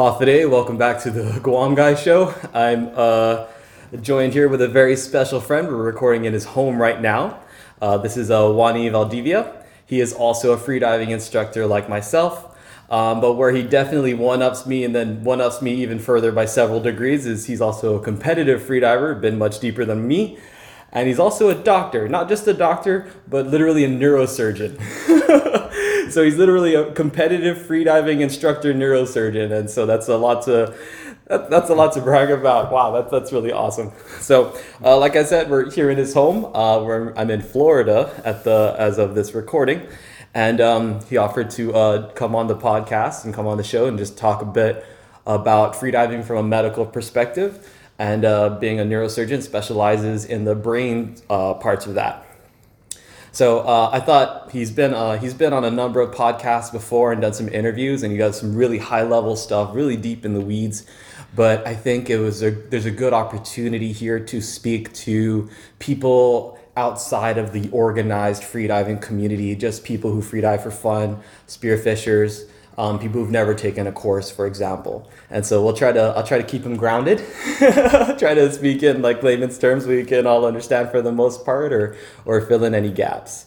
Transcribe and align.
Hafa 0.00 0.22
adai, 0.22 0.48
welcome 0.48 0.78
back 0.78 0.98
to 1.02 1.10
the 1.10 1.38
Guam 1.42 1.74
Guy 1.74 1.94
Show. 1.94 2.34
I'm 2.54 2.90
uh, 2.94 3.44
joined 4.00 4.32
here 4.32 4.48
with 4.48 4.62
a 4.62 4.66
very 4.66 4.96
special 4.96 5.42
friend. 5.42 5.68
We're 5.68 5.82
recording 5.82 6.24
in 6.24 6.32
his 6.32 6.46
home 6.46 6.80
right 6.80 6.98
now. 6.98 7.38
Uh, 7.82 7.98
this 7.98 8.16
is 8.16 8.30
uh, 8.30 8.44
Juani 8.44 8.90
Valdivia. 8.90 9.62
He 9.84 10.00
is 10.00 10.14
also 10.14 10.54
a 10.54 10.56
freediving 10.56 11.10
instructor 11.10 11.66
like 11.66 11.90
myself. 11.90 12.58
Um, 12.88 13.20
but 13.20 13.34
where 13.34 13.52
he 13.52 13.62
definitely 13.62 14.14
one 14.14 14.40
ups 14.40 14.64
me 14.64 14.84
and 14.84 14.94
then 14.94 15.22
one 15.22 15.42
ups 15.42 15.60
me 15.60 15.74
even 15.82 15.98
further 15.98 16.32
by 16.32 16.46
several 16.46 16.80
degrees 16.80 17.26
is 17.26 17.44
he's 17.44 17.60
also 17.60 17.96
a 17.96 18.00
competitive 18.00 18.62
freediver, 18.62 19.20
been 19.20 19.36
much 19.36 19.60
deeper 19.60 19.84
than 19.84 20.08
me. 20.08 20.38
And 20.92 21.08
he's 21.08 21.18
also 21.18 21.50
a 21.50 21.54
doctor, 21.54 22.08
not 22.08 22.26
just 22.26 22.46
a 22.46 22.54
doctor, 22.54 23.06
but 23.28 23.48
literally 23.48 23.84
a 23.84 23.88
neurosurgeon. 23.88 24.80
so 26.10 26.22
he's 26.22 26.36
literally 26.36 26.74
a 26.74 26.92
competitive 26.92 27.58
freediving 27.58 28.20
instructor 28.20 28.74
neurosurgeon. 28.74 29.52
And 29.52 29.70
so 29.70 29.86
that's 29.86 30.08
a 30.08 30.16
lot 30.16 30.44
to 30.44 30.74
that, 31.30 31.48
that's 31.48 31.70
a 31.70 31.74
lot 31.74 31.92
to 31.92 32.00
brag 32.00 32.30
about. 32.30 32.72
Wow, 32.72 32.90
that, 32.92 33.10
that's 33.10 33.32
really 33.32 33.52
awesome. 33.52 33.92
So, 34.18 34.58
uh, 34.82 34.98
like 34.98 35.14
I 35.14 35.22
said, 35.22 35.48
we're 35.48 35.70
here 35.70 35.88
in 35.88 35.96
his 35.96 36.12
home. 36.12 36.44
Uh, 36.44 36.82
where 36.82 37.16
I'm 37.18 37.30
in 37.30 37.40
Florida 37.40 38.12
at 38.24 38.44
the 38.44 38.74
as 38.78 38.98
of 38.98 39.14
this 39.14 39.32
recording, 39.32 39.86
and 40.34 40.60
um, 40.60 41.00
he 41.06 41.16
offered 41.16 41.50
to 41.50 41.72
uh, 41.72 42.12
come 42.12 42.34
on 42.34 42.48
the 42.48 42.56
podcast 42.56 43.24
and 43.24 43.32
come 43.32 43.46
on 43.46 43.56
the 43.56 43.64
show 43.64 43.86
and 43.86 43.96
just 43.96 44.18
talk 44.18 44.42
a 44.42 44.46
bit 44.46 44.84
about 45.26 45.74
freediving 45.74 46.24
from 46.24 46.36
a 46.38 46.42
medical 46.42 46.84
perspective. 46.84 47.76
And 47.98 48.24
uh, 48.24 48.58
being 48.58 48.80
a 48.80 48.84
neurosurgeon 48.84 49.42
specializes 49.42 50.24
in 50.24 50.44
the 50.44 50.54
brain 50.54 51.16
uh, 51.28 51.54
parts 51.54 51.86
of 51.86 51.94
that. 51.94 52.26
So 53.32 53.60
uh, 53.60 53.90
I 53.92 54.00
thought 54.00 54.50
he's 54.50 54.70
been 54.70 54.92
uh, 54.92 55.18
he's 55.18 55.34
been 55.34 55.52
on 55.52 55.64
a 55.64 55.70
number 55.70 56.00
of 56.00 56.14
podcasts 56.14 56.72
before 56.72 57.12
and 57.12 57.20
done 57.20 57.32
some 57.32 57.48
interviews, 57.48 58.02
and 58.02 58.10
he 58.12 58.18
does 58.18 58.38
some 58.40 58.56
really 58.56 58.78
high 58.78 59.02
level 59.02 59.36
stuff, 59.36 59.74
really 59.74 59.96
deep 59.96 60.24
in 60.24 60.34
the 60.34 60.40
weeds. 60.40 60.84
But 61.34 61.64
I 61.66 61.74
think 61.74 62.10
it 62.10 62.18
was 62.18 62.42
a 62.42 62.50
there's 62.50 62.86
a 62.86 62.90
good 62.90 63.12
opportunity 63.12 63.92
here 63.92 64.18
to 64.18 64.40
speak 64.40 64.92
to 64.94 65.48
people 65.78 66.58
outside 66.76 67.38
of 67.38 67.52
the 67.52 67.68
organized 67.70 68.42
freediving 68.42 69.00
community, 69.00 69.54
just 69.54 69.84
people 69.84 70.10
who 70.10 70.22
freedive 70.22 70.62
for 70.62 70.70
fun, 70.70 71.20
spearfishers, 71.46 72.48
um, 72.80 72.98
people 72.98 73.20
who've 73.20 73.30
never 73.30 73.54
taken 73.54 73.86
a 73.86 73.92
course, 73.92 74.30
for 74.30 74.46
example. 74.46 75.06
And 75.28 75.44
so 75.44 75.62
we'll 75.62 75.74
try 75.74 75.92
to 75.92 76.00
I'll 76.16 76.26
try 76.26 76.38
to 76.38 76.44
keep 76.44 76.62
them 76.62 76.76
grounded, 76.76 77.18
try 78.18 78.32
to 78.32 78.50
speak 78.50 78.82
in 78.82 79.02
like 79.02 79.22
layman's 79.22 79.58
terms 79.58 79.86
we 79.86 80.02
can 80.02 80.26
all 80.26 80.46
understand 80.46 80.90
for 80.90 81.02
the 81.02 81.12
most 81.12 81.44
part, 81.44 81.74
or 81.74 81.94
or 82.24 82.40
fill 82.40 82.64
in 82.64 82.74
any 82.74 82.90
gaps. 82.90 83.46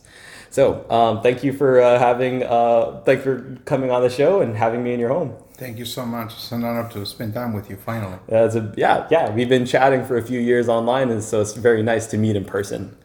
So 0.52 0.88
um, 0.92 1.24
thank 1.24 1.44
you 1.44 1.52
for 1.52 1.82
uh, 1.82 1.98
having 1.98 2.44
uh, 2.44 3.02
thanks 3.06 3.24
for 3.24 3.58
coming 3.66 3.90
on 3.90 4.04
the 4.04 4.10
show 4.10 4.42
and 4.42 4.56
having 4.56 4.84
me 4.84 4.94
in 4.94 5.00
your 5.00 5.10
home. 5.10 5.34
Thank 5.56 5.80
you 5.80 5.86
so 5.86 6.06
much. 6.06 6.34
It's 6.34 6.52
an 6.52 6.64
honor 6.64 6.88
to 6.92 7.04
spend 7.04 7.34
time 7.34 7.54
with 7.54 7.72
you 7.72 7.76
finally. 7.76 8.20
Yeah, 8.30 8.46
it's 8.46 8.56
a, 8.56 8.72
yeah, 8.78 9.08
yeah. 9.10 9.32
We've 9.32 9.50
been 9.50 9.66
chatting 9.66 10.06
for 10.06 10.18
a 10.18 10.22
few 10.22 10.40
years 10.40 10.70
online, 10.70 11.10
and 11.10 11.24
so 11.24 11.42
it's 11.42 11.54
very 11.54 11.82
nice 11.82 12.06
to 12.08 12.18
meet 12.18 12.36
in 12.36 12.46
person. 12.46 12.96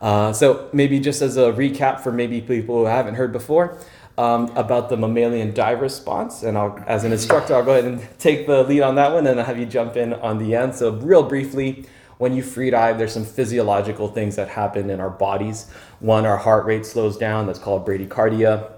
Uh, 0.00 0.32
so 0.32 0.68
maybe 0.72 1.00
just 1.00 1.22
as 1.22 1.36
a 1.36 1.52
recap 1.52 2.00
for 2.00 2.12
maybe 2.12 2.40
people 2.40 2.76
who 2.76 2.84
haven't 2.84 3.14
heard 3.14 3.32
before 3.32 3.76
um, 4.18 4.50
about 4.56 4.88
the 4.88 4.96
mammalian 4.96 5.54
dive 5.54 5.80
response, 5.80 6.42
and 6.42 6.58
I'll, 6.58 6.76
as 6.88 7.04
an 7.04 7.12
instructor, 7.12 7.54
I'll 7.54 7.64
go 7.64 7.70
ahead 7.70 7.84
and 7.84 8.06
take 8.18 8.48
the 8.48 8.64
lead 8.64 8.82
on 8.82 8.96
that 8.96 9.12
one, 9.12 9.28
and 9.28 9.38
I'll 9.38 9.46
have 9.46 9.60
you 9.60 9.64
jump 9.64 9.96
in 9.96 10.12
on 10.12 10.38
the 10.38 10.56
end. 10.56 10.74
So 10.74 10.90
real 10.90 11.22
briefly, 11.22 11.86
when 12.18 12.34
you 12.34 12.42
free 12.42 12.70
dive, 12.70 12.98
there's 12.98 13.12
some 13.12 13.24
physiological 13.24 14.08
things 14.08 14.34
that 14.34 14.48
happen 14.48 14.90
in 14.90 14.98
our 14.98 15.08
bodies. 15.08 15.70
One, 16.00 16.26
our 16.26 16.36
heart 16.36 16.66
rate 16.66 16.84
slows 16.84 17.16
down. 17.16 17.46
That's 17.46 17.60
called 17.60 17.86
bradycardia. 17.86 18.72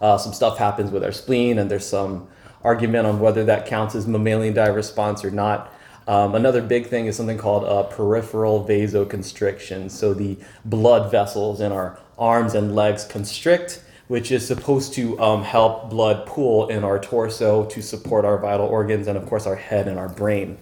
Uh, 0.00 0.16
some 0.16 0.32
stuff 0.32 0.58
happens 0.58 0.92
with 0.92 1.02
our 1.02 1.10
spleen, 1.10 1.58
and 1.58 1.68
there's 1.68 1.86
some 1.86 2.28
argument 2.62 3.04
on 3.08 3.18
whether 3.18 3.44
that 3.44 3.66
counts 3.66 3.96
as 3.96 4.06
mammalian 4.06 4.54
dive 4.54 4.76
response 4.76 5.24
or 5.24 5.32
not. 5.32 5.74
Um, 6.06 6.36
another 6.36 6.62
big 6.62 6.86
thing 6.86 7.06
is 7.06 7.16
something 7.16 7.38
called 7.38 7.90
peripheral 7.90 8.64
vasoconstriction. 8.64 9.90
So 9.90 10.14
the 10.14 10.36
blood 10.64 11.10
vessels 11.10 11.60
in 11.60 11.72
our 11.72 11.98
arms 12.16 12.54
and 12.54 12.76
legs 12.76 13.04
constrict, 13.04 13.82
which 14.12 14.30
is 14.30 14.46
supposed 14.46 14.92
to 14.92 15.18
um, 15.18 15.42
help 15.42 15.88
blood 15.88 16.26
pool 16.26 16.68
in 16.68 16.84
our 16.84 16.98
torso 16.98 17.64
to 17.64 17.80
support 17.80 18.26
our 18.26 18.36
vital 18.36 18.66
organs 18.66 19.06
and, 19.06 19.16
of 19.16 19.24
course, 19.24 19.46
our 19.46 19.56
head 19.56 19.88
and 19.88 19.98
our 19.98 20.10
brain. 20.10 20.58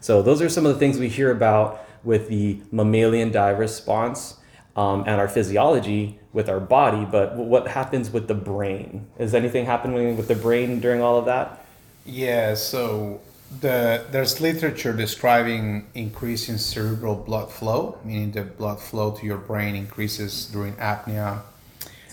So 0.00 0.22
those 0.22 0.40
are 0.40 0.48
some 0.48 0.64
of 0.66 0.72
the 0.72 0.78
things 0.78 1.00
we 1.00 1.08
hear 1.08 1.32
about 1.32 1.84
with 2.04 2.28
the 2.28 2.60
mammalian 2.70 3.32
dive 3.32 3.58
response 3.58 4.36
um, 4.76 5.00
and 5.00 5.20
our 5.20 5.26
physiology 5.26 6.20
with 6.32 6.48
our 6.48 6.60
body, 6.60 7.04
but 7.04 7.34
what 7.34 7.66
happens 7.66 8.08
with 8.12 8.28
the 8.28 8.36
brain? 8.36 9.08
Is 9.18 9.34
anything 9.34 9.66
happening 9.66 10.16
with 10.16 10.28
the 10.28 10.36
brain 10.36 10.78
during 10.78 11.02
all 11.02 11.18
of 11.18 11.24
that? 11.24 11.66
Yeah, 12.06 12.54
so 12.54 13.20
the 13.60 14.04
there's 14.12 14.40
literature 14.40 14.92
describing 14.92 15.88
increasing 15.94 16.56
cerebral 16.56 17.16
blood 17.16 17.50
flow, 17.50 17.98
meaning 18.04 18.30
the 18.30 18.42
blood 18.42 18.78
flow 18.78 19.10
to 19.10 19.26
your 19.26 19.38
brain 19.38 19.74
increases 19.74 20.46
during 20.46 20.74
apnea. 20.74 21.42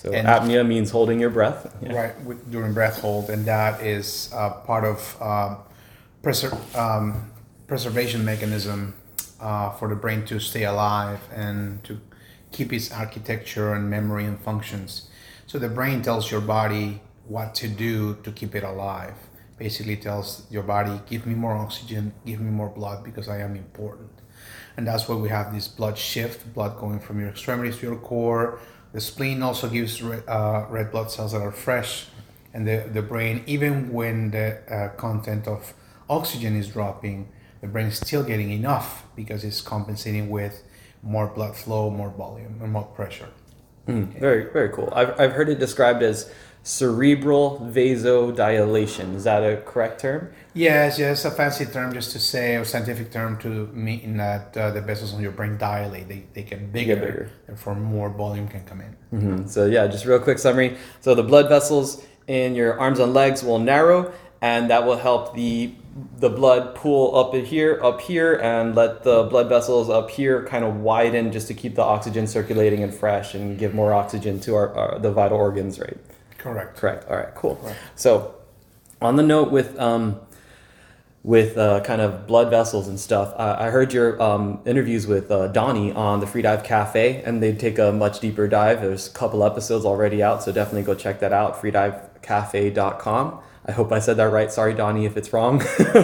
So 0.01 0.13
and 0.13 0.27
apnea 0.27 0.65
means 0.65 0.91
holding 0.91 1.19
your 1.19 1.29
breath. 1.29 1.75
Yeah. 1.81 1.93
Right, 1.93 2.21
with, 2.23 2.49
during 2.49 2.73
breath 2.73 3.01
hold, 3.01 3.29
and 3.29 3.45
that 3.45 3.81
is 3.81 4.31
uh, 4.33 4.51
part 4.51 4.85
of 4.85 5.17
uh, 5.19 5.57
preser- 6.23 6.77
um, 6.77 7.29
preservation 7.67 8.23
mechanism 8.23 8.95
uh, 9.41 9.71
for 9.71 9.89
the 9.89 9.95
brain 9.95 10.25
to 10.25 10.39
stay 10.39 10.63
alive 10.63 11.19
and 11.35 11.83
to 11.83 11.99
keep 12.53 12.71
its 12.71 12.91
architecture 12.91 13.73
and 13.73 13.89
memory 13.89 14.23
and 14.23 14.39
functions. 14.39 15.09
So 15.47 15.59
the 15.59 15.69
brain 15.69 16.01
tells 16.01 16.31
your 16.31 16.41
body 16.41 17.01
what 17.27 17.53
to 17.55 17.67
do 17.67 18.15
to 18.23 18.31
keep 18.31 18.55
it 18.55 18.63
alive. 18.63 19.15
Basically 19.57 19.97
tells 19.97 20.47
your 20.49 20.63
body, 20.63 21.01
give 21.09 21.25
me 21.25 21.35
more 21.35 21.53
oxygen, 21.53 22.13
give 22.25 22.39
me 22.39 22.49
more 22.51 22.69
blood 22.69 23.03
because 23.03 23.27
I 23.27 23.39
am 23.39 23.57
important. 23.57 24.09
And 24.77 24.88
that's 24.88 25.09
why 25.09 25.15
we 25.15 25.27
have 25.27 25.53
this 25.53 25.67
blood 25.67 25.97
shift, 25.97 26.53
blood 26.53 26.79
going 26.79 27.01
from 27.01 27.19
your 27.19 27.29
extremities 27.29 27.77
to 27.79 27.88
your 27.88 27.97
core. 27.97 28.59
The 28.91 29.01
spleen 29.01 29.44
also 29.44 29.69
gives 29.69 30.01
red, 30.01 30.23
uh, 30.27 30.66
red 30.69 30.91
blood 30.91 31.11
cells 31.11 31.33
that 31.33 31.41
are 31.41 31.51
fresh. 31.51 32.07
And 32.53 32.67
the, 32.67 32.89
the 32.91 33.01
brain, 33.01 33.44
even 33.45 33.94
when 33.94 34.31
the 34.31 34.59
uh, 34.73 34.89
content 34.95 35.47
of 35.47 35.73
oxygen 36.09 36.55
is 36.55 36.69
dropping, 36.69 37.29
the 37.61 37.67
brain 37.67 37.88
is 37.88 37.97
still 37.97 38.23
getting 38.23 38.51
enough 38.51 39.05
because 39.16 39.44
it's 39.44 39.61
compensating 39.61 40.29
with 40.29 40.63
more 41.03 41.27
blood 41.27 41.55
flow, 41.55 41.89
more 41.89 42.09
volume, 42.09 42.59
and 42.61 42.72
more 42.72 42.85
pressure. 42.85 43.29
Mm, 43.88 44.19
very, 44.19 44.51
very 44.51 44.69
cool. 44.69 44.91
I've, 44.95 45.19
I've 45.19 45.31
heard 45.33 45.50
it 45.50 45.59
described 45.59 46.01
as 46.03 46.31
cerebral 46.63 47.59
vasodilation. 47.73 49.15
Is 49.15 49.23
that 49.23 49.43
a 49.43 49.57
correct 49.57 50.01
term? 50.01 50.31
Yes, 50.53 50.99
yes, 50.99 51.25
a 51.25 51.31
fancy 51.31 51.65
term 51.65 51.93
just 51.93 52.11
to 52.11 52.19
say, 52.19 52.55
a 52.55 52.65
scientific 52.65 53.11
term 53.11 53.37
to 53.39 53.67
mean 53.67 54.17
that 54.17 54.55
uh, 54.57 54.71
the 54.71 54.81
vessels 54.81 55.13
on 55.13 55.21
your 55.21 55.31
brain 55.31 55.57
dilate. 55.57 56.07
They, 56.07 56.25
they 56.33 56.43
get 56.43 56.71
bigger, 56.71 56.95
get 56.95 57.03
bigger. 57.03 57.31
therefore 57.47 57.75
more 57.75 58.09
volume 58.09 58.47
can 58.47 58.65
come 58.65 58.81
in. 58.81 58.95
Mm-hmm. 59.13 59.47
So 59.47 59.65
yeah, 59.65 59.87
just 59.87 60.05
real 60.05 60.19
quick 60.19 60.39
summary. 60.39 60.77
So 61.01 61.15
the 61.15 61.23
blood 61.23 61.49
vessels 61.49 62.05
in 62.27 62.55
your 62.55 62.79
arms 62.79 62.99
and 62.99 63.13
legs 63.13 63.43
will 63.43 63.59
narrow, 63.59 64.13
and 64.41 64.69
that 64.69 64.85
will 64.85 64.97
help 64.97 65.35
the 65.35 65.73
the 66.17 66.29
blood 66.29 66.75
pool 66.75 67.15
up 67.17 67.33
in 67.33 67.43
here, 67.43 67.79
up 67.83 67.99
here, 67.99 68.35
and 68.35 68.75
let 68.75 69.03
the 69.03 69.23
blood 69.23 69.49
vessels 69.49 69.89
up 69.89 70.09
here 70.09 70.45
kind 70.45 70.63
of 70.63 70.77
widen 70.77 71.31
just 71.31 71.47
to 71.47 71.53
keep 71.53 71.75
the 71.75 71.81
oxygen 71.81 72.27
circulating 72.27 72.83
and 72.83 72.93
fresh 72.93 73.33
and 73.33 73.57
give 73.57 73.73
more 73.73 73.93
oxygen 73.93 74.39
to 74.39 74.55
our, 74.55 74.73
our 74.75 74.99
the 74.99 75.11
vital 75.11 75.37
organs, 75.37 75.79
right? 75.79 75.97
Correct. 76.39 76.77
Correct. 76.77 77.07
All 77.09 77.17
right. 77.17 77.33
Cool. 77.35 77.55
Correct. 77.57 77.77
So, 77.95 78.35
on 79.01 79.16
the 79.16 79.23
note 79.23 79.51
with 79.51 79.77
um, 79.79 80.19
with 81.23 81.57
uh, 81.57 81.81
kind 81.81 82.01
of 82.01 82.25
blood 82.25 82.50
vessels 82.50 82.88
and 82.88 83.00
stuff, 83.00 83.33
I, 83.38 83.67
I 83.67 83.69
heard 83.69 83.94
your 83.94 84.22
um, 84.22 84.61
interviews 84.66 85.05
with 85.05 85.29
uh, 85.29 85.47
Donnie 85.50 85.91
on 85.91 86.22
the 86.22 86.25
Freedive 86.25 86.63
Cafe, 86.63 87.22
and 87.23 87.44
they 87.44 87.53
take 87.53 87.77
a 87.77 87.91
much 87.91 88.19
deeper 88.19 88.47
dive. 88.47 88.81
There's 88.81 89.07
a 89.07 89.11
couple 89.11 89.44
episodes 89.44 89.85
already 89.85 90.23
out, 90.23 90.41
so 90.44 90.51
definitely 90.51 90.83
go 90.83 90.95
check 90.95 91.19
that 91.19 91.33
out. 91.33 91.61
Freedivecafe.com. 91.61 93.39
I 93.66 93.71
hope 93.71 93.91
I 93.91 94.00
said 94.00 94.17
that 94.17 94.31
right. 94.31 94.51
Sorry, 94.51 94.73
Donnie, 94.73 95.06
if 95.06 95.18
it's 95.18 95.31
wrong. 95.33 95.62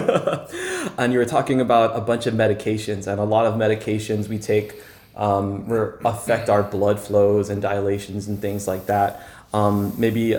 and 0.98 1.12
you 1.12 1.18
were 1.18 1.24
talking 1.24 1.60
about 1.60 1.96
a 1.96 2.00
bunch 2.00 2.26
of 2.26 2.34
medications, 2.34 3.06
and 3.06 3.18
a 3.18 3.24
lot 3.24 3.46
of 3.46 3.54
medications 3.54 4.28
we 4.28 4.38
take 4.38 4.80
um, 5.16 5.98
affect 6.04 6.50
our 6.50 6.62
blood 6.62 7.00
flows 7.00 7.48
and 7.48 7.62
dilations 7.62 8.28
and 8.28 8.40
things 8.40 8.68
like 8.68 8.86
that. 8.86 9.26
Um, 9.56 9.94
maybe, 9.96 10.36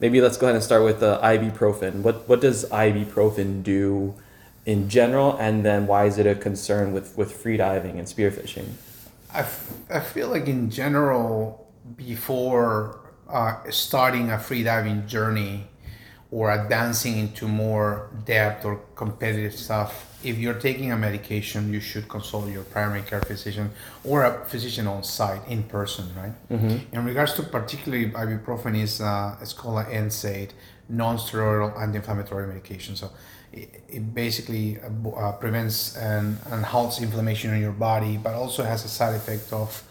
maybe 0.00 0.20
let's 0.20 0.36
go 0.36 0.46
ahead 0.46 0.56
and 0.56 0.64
start 0.64 0.82
with 0.82 0.98
the 0.98 1.18
ibuprofen. 1.22 2.02
What 2.02 2.28
what 2.28 2.40
does 2.40 2.64
ibuprofen 2.70 3.62
do 3.62 4.14
in 4.66 4.88
general, 4.88 5.36
and 5.38 5.64
then 5.64 5.86
why 5.86 6.06
is 6.06 6.18
it 6.18 6.26
a 6.26 6.34
concern 6.34 6.92
with 6.92 7.16
with 7.16 7.30
freediving 7.42 7.98
and 7.98 8.06
spearfishing? 8.08 8.66
I, 9.32 9.40
f- 9.40 9.74
I 9.90 10.00
feel 10.00 10.28
like 10.28 10.48
in 10.48 10.70
general, 10.70 11.68
before 11.96 12.98
uh, 13.28 13.56
starting 13.70 14.30
a 14.30 14.38
freediving 14.38 15.06
journey 15.06 15.68
or 16.30 16.50
advancing 16.52 17.16
into 17.18 17.48
more 17.48 18.10
depth 18.26 18.64
or 18.64 18.80
competitive 18.94 19.54
stuff, 19.54 20.04
if 20.22 20.36
you're 20.36 20.60
taking 20.68 20.92
a 20.92 20.96
medication, 20.96 21.72
you 21.72 21.80
should 21.80 22.06
consult 22.08 22.48
your 22.50 22.64
primary 22.64 23.02
care 23.02 23.22
physician 23.22 23.70
or 24.04 24.24
a 24.24 24.44
physician 24.44 24.86
on 24.86 25.02
site 25.02 25.40
in 25.48 25.62
person, 25.62 26.06
right? 26.16 26.32
In 26.92 27.04
regards 27.04 27.32
to 27.34 27.42
particularly 27.42 28.10
ibuprofen, 28.10 28.76
is 28.76 29.00
uh, 29.00 29.36
it's 29.40 29.52
called 29.54 29.86
an 29.86 30.08
NSAID, 30.08 30.50
non-steroidal 30.88 31.80
anti-inflammatory 31.80 32.46
medication. 32.46 32.94
So 32.96 33.10
it, 33.52 33.82
it 33.88 34.14
basically 34.14 34.78
uh, 34.80 35.32
prevents 35.32 35.96
and, 35.96 36.36
and 36.50 36.64
halts 36.64 37.00
inflammation 37.00 37.54
in 37.54 37.60
your 37.62 37.72
body, 37.72 38.18
but 38.18 38.34
also 38.34 38.64
has 38.64 38.84
a 38.84 38.88
side 38.88 39.14
effect 39.14 39.52
of 39.52 39.82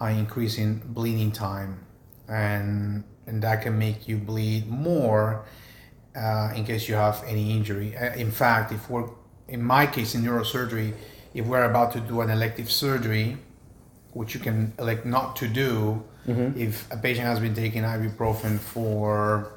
uh, 0.00 0.06
increasing 0.06 0.82
bleeding 0.84 1.30
time, 1.30 1.78
and 2.28 3.04
and 3.26 3.42
that 3.42 3.62
can 3.62 3.78
make 3.78 4.08
you 4.08 4.16
bleed 4.16 4.68
more 4.68 5.44
uh, 6.16 6.52
in 6.56 6.64
case 6.64 6.88
you 6.88 6.94
have 6.94 7.22
any 7.26 7.52
injury. 7.52 7.96
Uh, 7.96 8.14
In 8.14 8.30
fact, 8.30 8.72
if 8.72 8.88
we're, 8.90 9.08
in 9.48 9.62
my 9.62 9.86
case, 9.86 10.14
in 10.14 10.22
neurosurgery, 10.22 10.94
if 11.34 11.44
we're 11.46 11.64
about 11.64 11.92
to 11.92 12.00
do 12.00 12.20
an 12.22 12.30
elective 12.30 12.70
surgery, 12.70 13.36
which 14.12 14.34
you 14.34 14.40
can 14.40 14.72
elect 14.78 15.04
not 15.04 15.36
to 15.36 15.46
do, 15.48 16.02
if 16.56 16.90
a 16.90 16.96
patient 16.96 17.26
has 17.26 17.38
been 17.38 17.54
taking 17.54 17.82
ibuprofen 17.84 18.58
for 18.58 19.52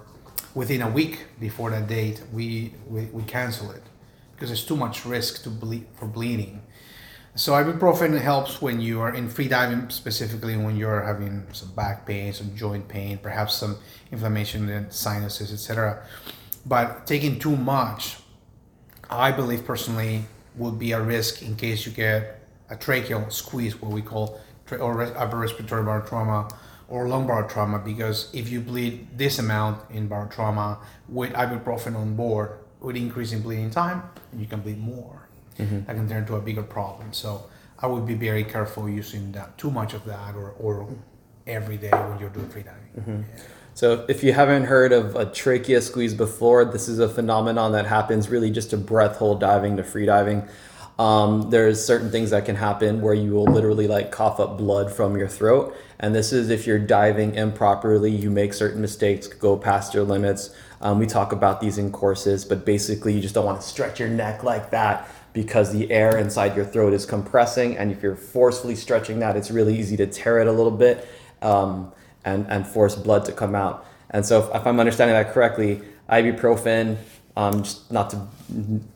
within 0.53 0.81
a 0.83 0.89
week 0.89 1.25
before 1.39 1.71
that 1.71 1.87
date, 1.87 2.21
we, 2.31 2.73
we, 2.87 3.05
we 3.05 3.23
cancel 3.23 3.71
it 3.71 3.81
because 4.35 4.49
there's 4.49 4.63
too 4.65 4.75
much 4.75 5.03
risk 5.05 5.41
to 5.43 5.49
bleed 5.49 5.87
for 5.95 6.05
bleeding. 6.05 6.61
So 7.35 7.53
ibuprofen 7.53 8.19
helps 8.21 8.61
when 8.61 8.81
you 8.81 8.99
are 9.01 9.13
in 9.15 9.29
free 9.29 9.47
diving, 9.47 9.89
specifically 9.89 10.57
when 10.57 10.75
you're 10.77 11.01
having 11.01 11.47
some 11.53 11.71
back 11.71 12.05
pain, 12.05 12.33
some 12.33 12.55
joint 12.55 12.87
pain, 12.87 13.17
perhaps 13.17 13.55
some 13.55 13.77
inflammation 14.11 14.69
in 14.69 14.91
sinuses, 14.91 15.51
etc. 15.51 16.03
But 16.65 17.07
taking 17.07 17.39
too 17.39 17.55
much, 17.55 18.17
I 19.09 19.31
believe 19.31 19.65
personally, 19.65 20.25
would 20.55 20.77
be 20.77 20.91
a 20.91 21.01
risk 21.01 21.41
in 21.41 21.55
case 21.55 21.85
you 21.85 21.91
get 21.91 22.41
a 22.69 22.75
tracheal 22.75 23.31
squeeze, 23.31 23.81
what 23.81 23.91
we 23.91 24.01
call 24.01 24.39
tra- 24.65 24.77
or 24.77 25.01
upper 25.01 25.37
respiratory 25.37 25.83
barotrauma 25.83 26.51
or 26.87 27.07
lumbar 27.07 27.47
trauma, 27.47 27.79
because 27.79 28.29
if 28.33 28.49
you 28.49 28.59
bleed 28.59 29.07
this 29.17 29.39
amount 29.39 29.89
in 29.91 30.09
barotrauma 30.09 30.77
with 31.07 31.31
ibuprofen 31.33 31.95
on 31.95 32.15
board, 32.15 32.51
with 32.81 32.95
increasing 32.95 33.41
bleeding 33.41 33.69
time, 33.69 34.03
you 34.35 34.47
can 34.47 34.59
bleed 34.61 34.79
more. 34.79 35.27
Mm-hmm. 35.57 35.85
That 35.85 35.95
can 35.95 36.07
turn 36.07 36.17
into 36.19 36.35
a 36.35 36.41
bigger 36.41 36.63
problem. 36.63 37.13
So 37.13 37.45
I 37.77 37.87
would 37.87 38.05
be 38.05 38.15
very 38.15 38.43
careful 38.43 38.89
using 38.89 39.31
that 39.33 39.57
too 39.57 39.69
much 39.69 39.93
of 39.93 40.05
that 40.05 40.35
or, 40.35 40.51
or 40.59 40.87
every 41.45 41.77
day 41.77 41.89
when 41.89 42.19
you're 42.19 42.29
doing 42.29 42.49
free 42.49 42.63
diving. 42.63 42.93
Mm-hmm. 42.97 43.37
Yeah. 43.37 43.43
So, 43.79 44.03
if 44.09 44.25
you 44.25 44.33
haven't 44.33 44.65
heard 44.65 44.91
of 44.91 45.15
a 45.15 45.25
trachea 45.25 45.79
squeeze 45.79 46.13
before, 46.13 46.65
this 46.65 46.89
is 46.89 46.99
a 46.99 47.07
phenomenon 47.07 47.71
that 47.71 47.85
happens 47.85 48.27
really 48.27 48.51
just 48.51 48.71
to 48.71 48.77
breath 48.77 49.15
hold 49.15 49.39
diving 49.39 49.77
to 49.77 49.85
free 49.85 50.05
diving. 50.05 50.45
Um, 50.97 51.49
there's 51.49 51.81
certain 51.81 52.11
things 52.11 52.31
that 52.31 52.43
can 52.43 52.57
happen 52.57 52.99
where 52.99 53.13
you 53.13 53.31
will 53.31 53.45
literally 53.45 53.87
like 53.87 54.11
cough 54.11 54.37
up 54.41 54.57
blood 54.57 54.91
from 54.91 55.15
your 55.15 55.29
throat, 55.29 55.77
and 55.97 56.13
this 56.13 56.33
is 56.33 56.49
if 56.49 56.67
you're 56.67 56.77
diving 56.77 57.35
improperly, 57.35 58.11
you 58.11 58.29
make 58.29 58.53
certain 58.53 58.81
mistakes, 58.81 59.27
go 59.27 59.55
past 59.55 59.93
your 59.93 60.03
limits. 60.03 60.53
Um, 60.81 60.99
we 60.99 61.05
talk 61.05 61.31
about 61.31 61.61
these 61.61 61.77
in 61.77 61.89
courses, 61.89 62.43
but 62.43 62.65
basically, 62.65 63.13
you 63.13 63.21
just 63.21 63.33
don't 63.33 63.45
want 63.45 63.61
to 63.61 63.65
stretch 63.65 63.97
your 63.97 64.09
neck 64.09 64.43
like 64.43 64.71
that 64.71 65.09
because 65.31 65.71
the 65.71 65.89
air 65.89 66.17
inside 66.17 66.53
your 66.53 66.65
throat 66.65 66.91
is 66.91 67.05
compressing, 67.05 67.77
and 67.77 67.93
if 67.93 68.03
you're 68.03 68.17
forcefully 68.17 68.75
stretching 68.75 69.19
that, 69.19 69.37
it's 69.37 69.49
really 69.49 69.79
easy 69.79 69.95
to 69.95 70.05
tear 70.05 70.39
it 70.39 70.47
a 70.47 70.51
little 70.51 70.69
bit. 70.69 71.07
Um, 71.41 71.93
and, 72.29 72.47
and 72.47 72.67
force 72.67 72.95
blood 72.95 73.25
to 73.25 73.31
come 73.31 73.55
out. 73.55 73.85
And 74.11 74.25
so, 74.25 74.39
if, 74.43 74.55
if 74.55 74.67
I'm 74.67 74.79
understanding 74.79 75.15
that 75.15 75.33
correctly, 75.33 75.81
ibuprofen, 76.09 76.97
um, 77.35 77.63
just 77.63 77.91
not 77.91 78.09
to 78.11 78.27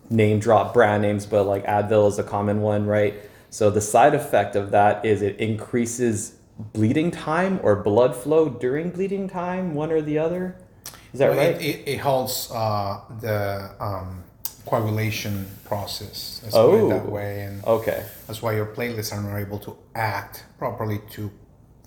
name 0.09 0.39
drop 0.39 0.73
brand 0.73 1.01
names, 1.03 1.25
but 1.25 1.43
like 1.45 1.65
Advil 1.65 2.07
is 2.09 2.19
a 2.19 2.23
common 2.23 2.61
one, 2.61 2.85
right? 2.85 3.13
So 3.49 3.69
the 3.69 3.81
side 3.81 4.15
effect 4.15 4.55
of 4.55 4.71
that 4.71 5.05
is 5.05 5.21
it 5.21 5.37
increases 5.37 6.35
bleeding 6.73 7.11
time 7.11 7.59
or 7.63 7.75
blood 7.75 8.15
flow 8.15 8.49
during 8.49 8.89
bleeding 8.89 9.29
time, 9.29 9.75
one 9.75 9.91
or 9.91 10.01
the 10.01 10.17
other. 10.17 10.55
Is 11.13 11.19
that 11.19 11.29
Well, 11.29 11.37
right? 11.37 11.61
It, 11.61 11.61
it, 11.61 11.87
it 11.87 11.97
halts 11.99 12.49
uh, 12.51 12.99
the 13.21 13.69
um, 13.79 14.23
coagulation 14.65 15.45
process. 15.65 16.41
Let's 16.43 16.55
put 16.55 16.85
it 16.85 16.89
that 16.89 17.05
Oh. 17.05 17.09
way, 17.11 17.41
and 17.41 17.63
okay. 17.65 18.03
that's 18.27 18.41
why 18.41 18.55
your 18.55 18.65
platelets 18.65 19.13
are 19.13 19.21
not 19.21 19.37
able 19.37 19.59
to 19.59 19.77
act 19.93 20.45
properly 20.57 20.99
to 21.11 21.29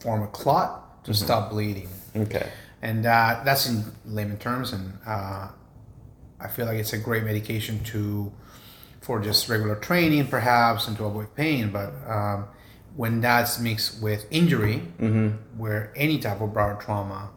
form 0.00 0.22
a 0.22 0.28
clot 0.28 0.86
to 1.06 1.14
stop 1.14 1.50
bleeding. 1.50 1.88
Okay. 2.14 2.49
And 2.82 3.06
uh, 3.06 3.41
that's 3.44 3.69
in 3.69 3.85
layman 4.05 4.38
terms, 4.38 4.73
and 4.73 4.99
uh, 5.06 5.49
I 6.38 6.49
feel 6.49 6.67
like 6.67 6.79
it's 6.79 6.93
a 6.93 6.99
great 6.99 7.25
medication 7.25 7.82
to 7.85 8.31
for 9.00 9.20
just 9.20 9.49
regular 9.49 9.76
training, 9.76 10.26
perhaps, 10.26 10.88
and 10.88 10.97
to 10.99 11.05
avoid 11.05 11.35
pain. 11.35 11.70
But 11.70 11.93
um, 12.06 12.49
when 12.94 13.20
that's 13.20 13.58
mixed 13.58 14.03
with 14.03 14.26
injury, 14.31 14.79
where 15.56 15.93
any 15.97 16.19
type 16.19 16.41
of 16.41 16.50
barotrauma 16.50 17.29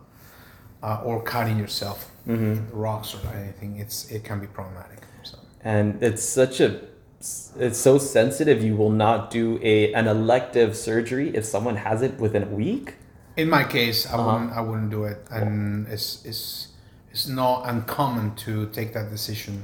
uh, 0.84 1.02
or 1.06 1.22
cutting 1.24 1.58
yourself, 1.58 2.12
the 2.26 2.76
rocks 2.76 3.16
or 3.16 3.20
anything, 3.36 3.78
it's 3.80 4.12
it 4.12 4.24
can 4.24 4.40
be 4.40 4.48
problematic. 4.48 5.00
So. 5.24 5.38
and 5.64 6.02
it's 6.04 6.24
such 6.24 6.60
a 6.60 6.82
it's 7.20 7.78
so 7.78 7.98
sensitive 7.98 8.64
you 8.64 8.76
will 8.76 8.92
not 8.92 9.30
do 9.32 9.60
a 9.62 9.94
an 9.94 10.08
elective 10.08 10.76
surgery 10.76 11.36
if 11.36 11.44
someone 11.46 11.76
has 11.76 12.02
it 12.02 12.18
within 12.20 12.44
a 12.44 12.48
week 12.48 12.96
In 13.38 13.50
my 13.50 13.64
case, 13.64 14.06
I 14.06 14.14
Uh-huh. 14.14 14.24
wouldn't 14.26 14.52
I 14.54 14.62
wouldn't 14.62 14.90
do 14.92 15.04
it, 15.06 15.20
and 15.32 15.88
it's 15.88 16.26
it's 16.26 16.68
it's 17.12 17.28
not 17.28 17.64
uncommon 17.70 18.36
to 18.46 18.68
take 18.68 18.94
that 18.94 19.10
decision 19.10 19.64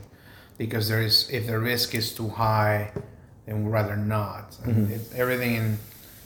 because 0.58 0.88
there 0.88 1.02
is 1.02 1.30
if 1.30 1.46
the 1.48 1.60
risk 1.60 1.94
is 1.96 2.14
too 2.16 2.30
high, 2.30 2.92
then 3.46 3.64
we'd 3.64 3.72
rather 3.72 3.98
not. 3.98 4.52
Mm-hmm. 4.64 4.94
it, 4.94 5.02
everything 5.16 5.54
in 5.56 5.78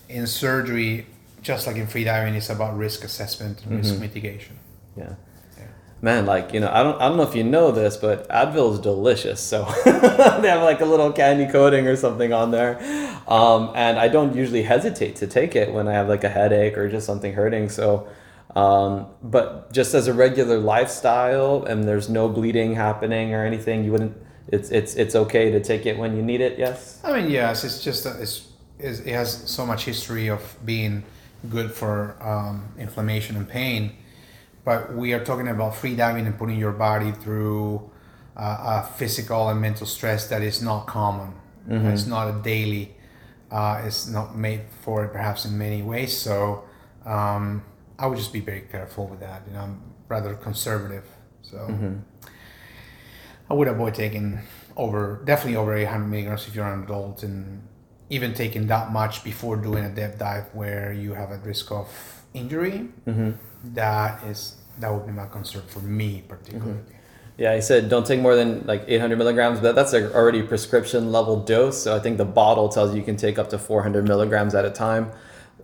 in 0.09 0.27
surgery, 0.27 1.05
just 1.41 1.67
like 1.67 1.77
in 1.77 1.87
freediving, 1.87 2.35
is 2.35 2.49
about 2.49 2.77
risk 2.77 3.03
assessment 3.03 3.63
and 3.65 3.77
risk 3.77 3.99
mitigation. 3.99 4.55
yeah 4.97 5.03
Yeah. 5.03 5.13
Man 6.01 6.25
like 6.25 6.53
you 6.53 6.59
know 6.59 6.69
i 6.71 6.81
don't 6.81 6.99
i 7.01 7.07
don't 7.07 7.17
know 7.17 7.23
if 7.23 7.35
you 7.35 7.43
know 7.43 7.71
this 7.71 7.97
but 7.97 8.27
advil 8.29 8.73
is 8.73 8.79
delicious 8.79 9.39
so 9.41 9.65
they 9.85 10.47
have 10.47 10.63
like 10.63 10.81
a 10.81 10.85
little 10.85 11.11
candy 11.11 11.51
coating 11.51 11.87
or 11.87 11.95
something 11.95 12.31
on 12.31 12.51
there. 12.51 12.77
Um, 13.27 13.71
and 13.75 13.99
i 13.99 14.07
don't 14.07 14.35
usually 14.35 14.63
hesitate 14.63 15.15
to 15.17 15.27
take 15.27 15.55
it 15.55 15.73
when 15.73 15.87
i 15.87 15.93
have 15.93 16.07
like 16.07 16.23
a 16.23 16.29
headache 16.29 16.77
or 16.77 16.89
just 16.89 17.05
something 17.05 17.33
hurting 17.33 17.69
so 17.69 18.07
um, 18.55 19.05
but 19.21 19.71
just 19.71 19.93
as 19.93 20.07
a 20.07 20.13
regular 20.13 20.57
lifestyle 20.57 21.63
and 21.65 21.83
there's 21.83 22.09
no 22.09 22.27
bleeding 22.27 22.73
happening 22.73 23.33
or 23.35 23.45
anything 23.45 23.83
you 23.83 23.91
wouldn't 23.91 24.17
it's 24.51 24.69
it's 24.71 24.95
it's 24.95 25.15
okay 25.15 25.51
to 25.51 25.59
take 25.59 25.85
it 25.85 25.97
when 25.97 26.15
you 26.15 26.23
need 26.23 26.41
it 26.41 26.57
yes? 26.57 26.99
I 27.03 27.19
mean, 27.21 27.29
yes, 27.31 27.63
it's 27.63 27.83
just 27.83 28.05
it's, 28.05 28.47
it's 28.79 28.99
it 28.99 29.13
has 29.13 29.49
so 29.49 29.65
much 29.65 29.85
history 29.85 30.27
of 30.27 30.57
being 30.65 31.03
good 31.49 31.71
for 31.71 32.17
um, 32.21 32.69
inflammation 32.77 33.35
and 33.35 33.47
pain, 33.47 33.95
but 34.69 34.93
we 34.93 35.13
are 35.13 35.25
talking 35.25 35.47
about 35.47 35.75
free 35.75 35.95
diving 35.95 36.27
and 36.27 36.37
putting 36.37 36.59
your 36.59 36.71
body 36.71 37.11
through 37.11 37.89
uh, 38.37 38.83
a 38.83 38.87
physical 38.99 39.49
and 39.49 39.59
mental 39.59 39.87
stress 39.87 40.27
that 40.27 40.43
is 40.43 40.61
not 40.61 40.85
common. 40.85 41.33
It's 41.91 42.05
not 42.05 42.25
a 42.27 42.35
daily. 42.43 42.95
Uh, 43.49 43.81
it's 43.83 44.07
not 44.07 44.37
made 44.37 44.61
for 44.81 45.03
it, 45.05 45.11
perhaps 45.11 45.43
in 45.45 45.57
many 45.57 45.81
ways. 45.81 46.15
So 46.15 46.65
um, 47.03 47.63
I 47.97 48.05
would 48.05 48.19
just 48.19 48.31
be 48.31 48.41
very 48.41 48.61
careful 48.61 49.07
with 49.07 49.21
that. 49.21 49.41
You 49.47 49.53
know, 49.53 49.61
I'm 49.61 49.81
rather 50.07 50.35
conservative. 50.35 51.05
So. 51.41 51.57
I 53.49 53.53
would 53.55 53.67
avoid 53.67 53.95
taking 53.95 54.37
over 54.77 55.23
definitely 55.25 55.55
over 55.55 55.73
800 55.73 56.05
milligrams 56.05 56.47
if 56.47 56.53
you're 56.53 56.71
an 56.71 56.83
adult, 56.83 57.23
and 57.23 57.63
even 58.11 58.35
taking 58.35 58.67
that 58.67 58.91
much 58.91 59.23
before 59.23 59.55
doing 59.57 59.83
a 59.83 59.89
depth 59.89 60.19
dive 60.19 60.45
where 60.53 60.93
you 60.93 61.15
have 61.15 61.31
a 61.31 61.37
risk 61.37 61.71
of 61.71 61.87
injury. 62.35 62.89
that 63.73 64.23
is 64.25 64.58
that 64.79 64.91
would 64.93 65.05
be 65.05 65.11
my 65.11 65.27
concern 65.27 65.63
for 65.67 65.79
me 65.79 66.23
particularly. 66.27 66.79
Yeah, 67.37 67.55
he 67.55 67.61
said 67.61 67.89
don't 67.89 68.05
take 68.05 68.19
more 68.19 68.35
than 68.35 68.65
like 68.67 68.83
800 68.87 69.17
milligrams, 69.17 69.59
but 69.61 69.73
that's 69.75 69.93
a 69.93 70.13
already 70.13 70.41
prescription 70.41 71.11
level 71.11 71.39
dose. 71.41 71.81
So 71.81 71.95
I 71.95 71.99
think 71.99 72.17
the 72.17 72.25
bottle 72.25 72.67
tells 72.69 72.91
you 72.91 72.97
you 72.99 73.05
can 73.05 73.15
take 73.15 73.39
up 73.39 73.49
to 73.51 73.57
400 73.57 74.07
milligrams 74.07 74.53
at 74.55 74.65
a 74.65 74.69
time. 74.69 75.11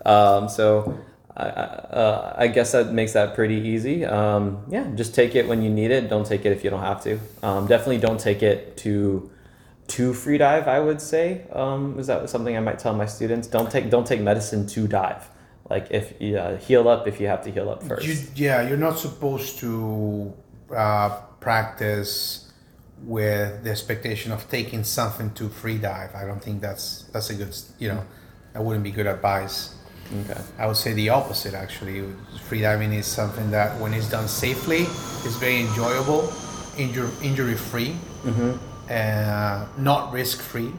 Um, 0.05 0.47
so 0.49 0.97
I, 1.35 1.43
I- 1.49 1.49
uh, 1.95 2.35
I 2.37 2.47
guess 2.47 2.71
that 2.73 2.91
makes 2.93 3.13
that 3.13 3.35
pretty 3.35 3.55
easy. 3.55 4.05
Um, 4.05 4.63
yeah, 4.69 4.87
just 4.95 5.13
take 5.15 5.35
it 5.35 5.47
when 5.47 5.61
you 5.61 5.69
need 5.69 5.91
it. 5.91 6.09
Don't 6.09 6.25
take 6.25 6.45
it 6.45 6.51
if 6.53 6.63
you 6.63 6.69
don't 6.69 6.81
have 6.81 7.01
to. 7.03 7.19
Um, 7.43 7.67
definitely 7.67 7.97
don't 7.99 8.19
take 8.19 8.41
it 8.43 8.77
to 8.77 9.29
to 9.87 10.13
free 10.13 10.37
dive. 10.37 10.67
I 10.67 10.79
would 10.79 10.99
say 11.01 11.41
um, 11.53 11.99
is 11.99 12.07
that 12.07 12.29
something 12.29 12.55
I 12.55 12.59
might 12.61 12.79
tell 12.79 12.93
my 12.93 13.05
students? 13.05 13.47
Don't 13.47 13.69
take 13.69 13.89
don't 13.89 14.07
take 14.07 14.21
medicine 14.21 14.65
to 14.67 14.87
dive. 14.87 15.27
Like 15.69 15.87
if 15.89 16.13
uh, 16.21 16.57
heal 16.57 16.87
up 16.87 17.07
if 17.07 17.19
you 17.19 17.27
have 17.27 17.43
to 17.45 17.51
heal 17.51 17.69
up 17.69 17.81
first. 17.83 18.05
You, 18.05 18.15
yeah, 18.35 18.67
you're 18.67 18.77
not 18.77 18.99
supposed 18.99 19.57
to 19.59 20.33
uh, 20.75 21.09
practice 21.39 22.51
with 23.03 23.63
the 23.63 23.71
expectation 23.71 24.31
of 24.31 24.49
taking 24.49 24.83
something 24.83 25.31
to 25.33 25.49
free 25.49 25.77
dive. 25.77 26.13
I 26.15 26.25
don't 26.25 26.41
think 26.41 26.61
that's 26.61 27.03
that's 27.13 27.29
a 27.29 27.35
good 27.35 27.55
you 27.79 27.89
know 27.89 28.03
that 28.53 28.63
wouldn't 28.63 28.83
be 28.83 28.91
good 28.91 29.07
advice. 29.07 29.75
okay. 30.21 30.39
I 30.59 30.67
would 30.67 30.77
say 30.77 30.93
the 30.93 31.09
opposite 31.09 31.53
actually. 31.55 32.13
Free 32.47 32.61
diving 32.61 32.93
is 32.93 33.07
something 33.07 33.49
that 33.51 33.79
when 33.81 33.93
it's 33.93 34.09
done 34.09 34.27
safely 34.27 34.81
is 35.27 35.35
very 35.37 35.61
enjoyable 35.61 36.31
injury 36.77 37.09
injury 37.23 37.55
free, 37.55 37.95
Mm-hmm. 38.25 38.51
uh, 38.89 39.65
not 39.81 40.11
risk 40.13 40.41
free, 40.41 40.71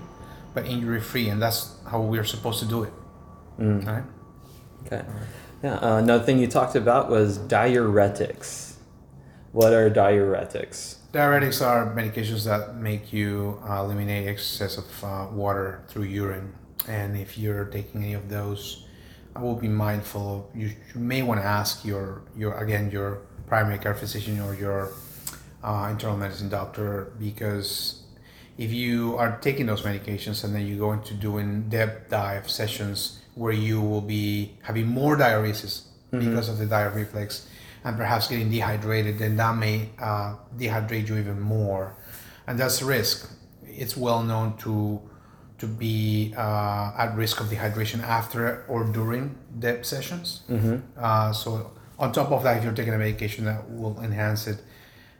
but 0.54 0.66
injury 0.66 1.00
free, 1.00 1.28
and 1.28 1.40
that's 1.42 1.76
how 1.90 2.00
we're 2.00 2.24
supposed 2.24 2.58
to 2.60 2.66
do 2.66 2.82
it. 2.84 2.92
Mm. 3.58 3.86
Right? 3.86 4.04
Okay. 4.86 5.04
Yeah. 5.62 5.76
Uh, 5.76 5.98
another 5.98 6.24
thing 6.24 6.38
you 6.38 6.46
talked 6.46 6.76
about 6.76 7.10
was 7.10 7.38
diuretics. 7.38 8.74
What 9.52 9.72
are 9.72 9.90
diuretics? 9.90 10.96
Diuretics 11.12 11.64
are 11.64 11.94
medications 11.94 12.44
that 12.44 12.76
make 12.76 13.12
you 13.12 13.60
uh, 13.68 13.82
eliminate 13.82 14.28
excess 14.28 14.76
of 14.76 15.04
uh, 15.04 15.26
water 15.32 15.82
through 15.88 16.04
urine, 16.04 16.54
and 16.88 17.16
if 17.16 17.38
you're 17.38 17.64
taking 17.64 18.04
any 18.04 18.12
of 18.12 18.28
those, 18.28 18.84
I 19.34 19.42
will 19.42 19.54
be 19.54 19.68
mindful. 19.68 20.50
Of, 20.50 20.60
you, 20.60 20.68
you 20.68 21.00
may 21.00 21.22
want 21.22 21.40
to 21.40 21.46
ask 21.46 21.84
your 21.84 22.22
your 22.36 22.54
again 22.58 22.90
your 22.90 23.22
primary 23.46 23.78
care 23.78 23.94
physician 23.94 24.40
or 24.40 24.54
your 24.54 24.92
uh, 25.64 25.88
internal 25.90 26.16
medicine 26.16 26.48
doctor 26.48 27.12
because 27.18 27.95
if 28.58 28.72
you 28.72 29.16
are 29.18 29.38
taking 29.40 29.66
those 29.66 29.82
medications 29.82 30.42
and 30.44 30.54
then 30.54 30.66
you 30.66 30.76
go 30.78 30.92
into 30.92 31.14
doing 31.14 31.68
depth 31.68 32.10
dive 32.10 32.48
sessions 32.50 33.20
where 33.34 33.52
you 33.52 33.80
will 33.80 34.00
be 34.00 34.54
having 34.62 34.86
more 34.86 35.16
diuresis 35.16 35.82
because 36.10 36.48
of 36.48 36.56
the 36.58 36.64
dive 36.66 36.94
reflex 36.96 37.46
and 37.84 37.96
perhaps 37.96 38.28
getting 38.28 38.50
dehydrated, 38.50 39.18
then 39.18 39.36
that 39.36 39.54
may 39.56 39.90
uh, 40.00 40.34
dehydrate 40.56 41.08
you 41.08 41.18
even 41.18 41.38
more, 41.40 41.94
and 42.46 42.58
that's 42.58 42.80
a 42.80 42.84
risk. 42.86 43.30
It's 43.66 43.96
well 43.96 44.22
known 44.22 44.56
to 44.58 45.00
to 45.58 45.66
be 45.66 46.34
uh, 46.36 46.92
at 46.98 47.14
risk 47.16 47.40
of 47.40 47.46
dehydration 47.46 48.02
after 48.02 48.64
or 48.68 48.84
during 48.84 49.36
depth 49.58 49.86
sessions. 49.86 50.42
Uh, 50.98 51.32
so 51.32 51.72
on 51.98 52.12
top 52.12 52.30
of 52.32 52.42
that, 52.44 52.56
if 52.58 52.64
you're 52.64 52.72
taking 52.74 52.94
a 52.94 52.98
medication 52.98 53.44
that 53.44 53.70
will 53.70 53.98
enhance 54.00 54.46
it, 54.46 54.58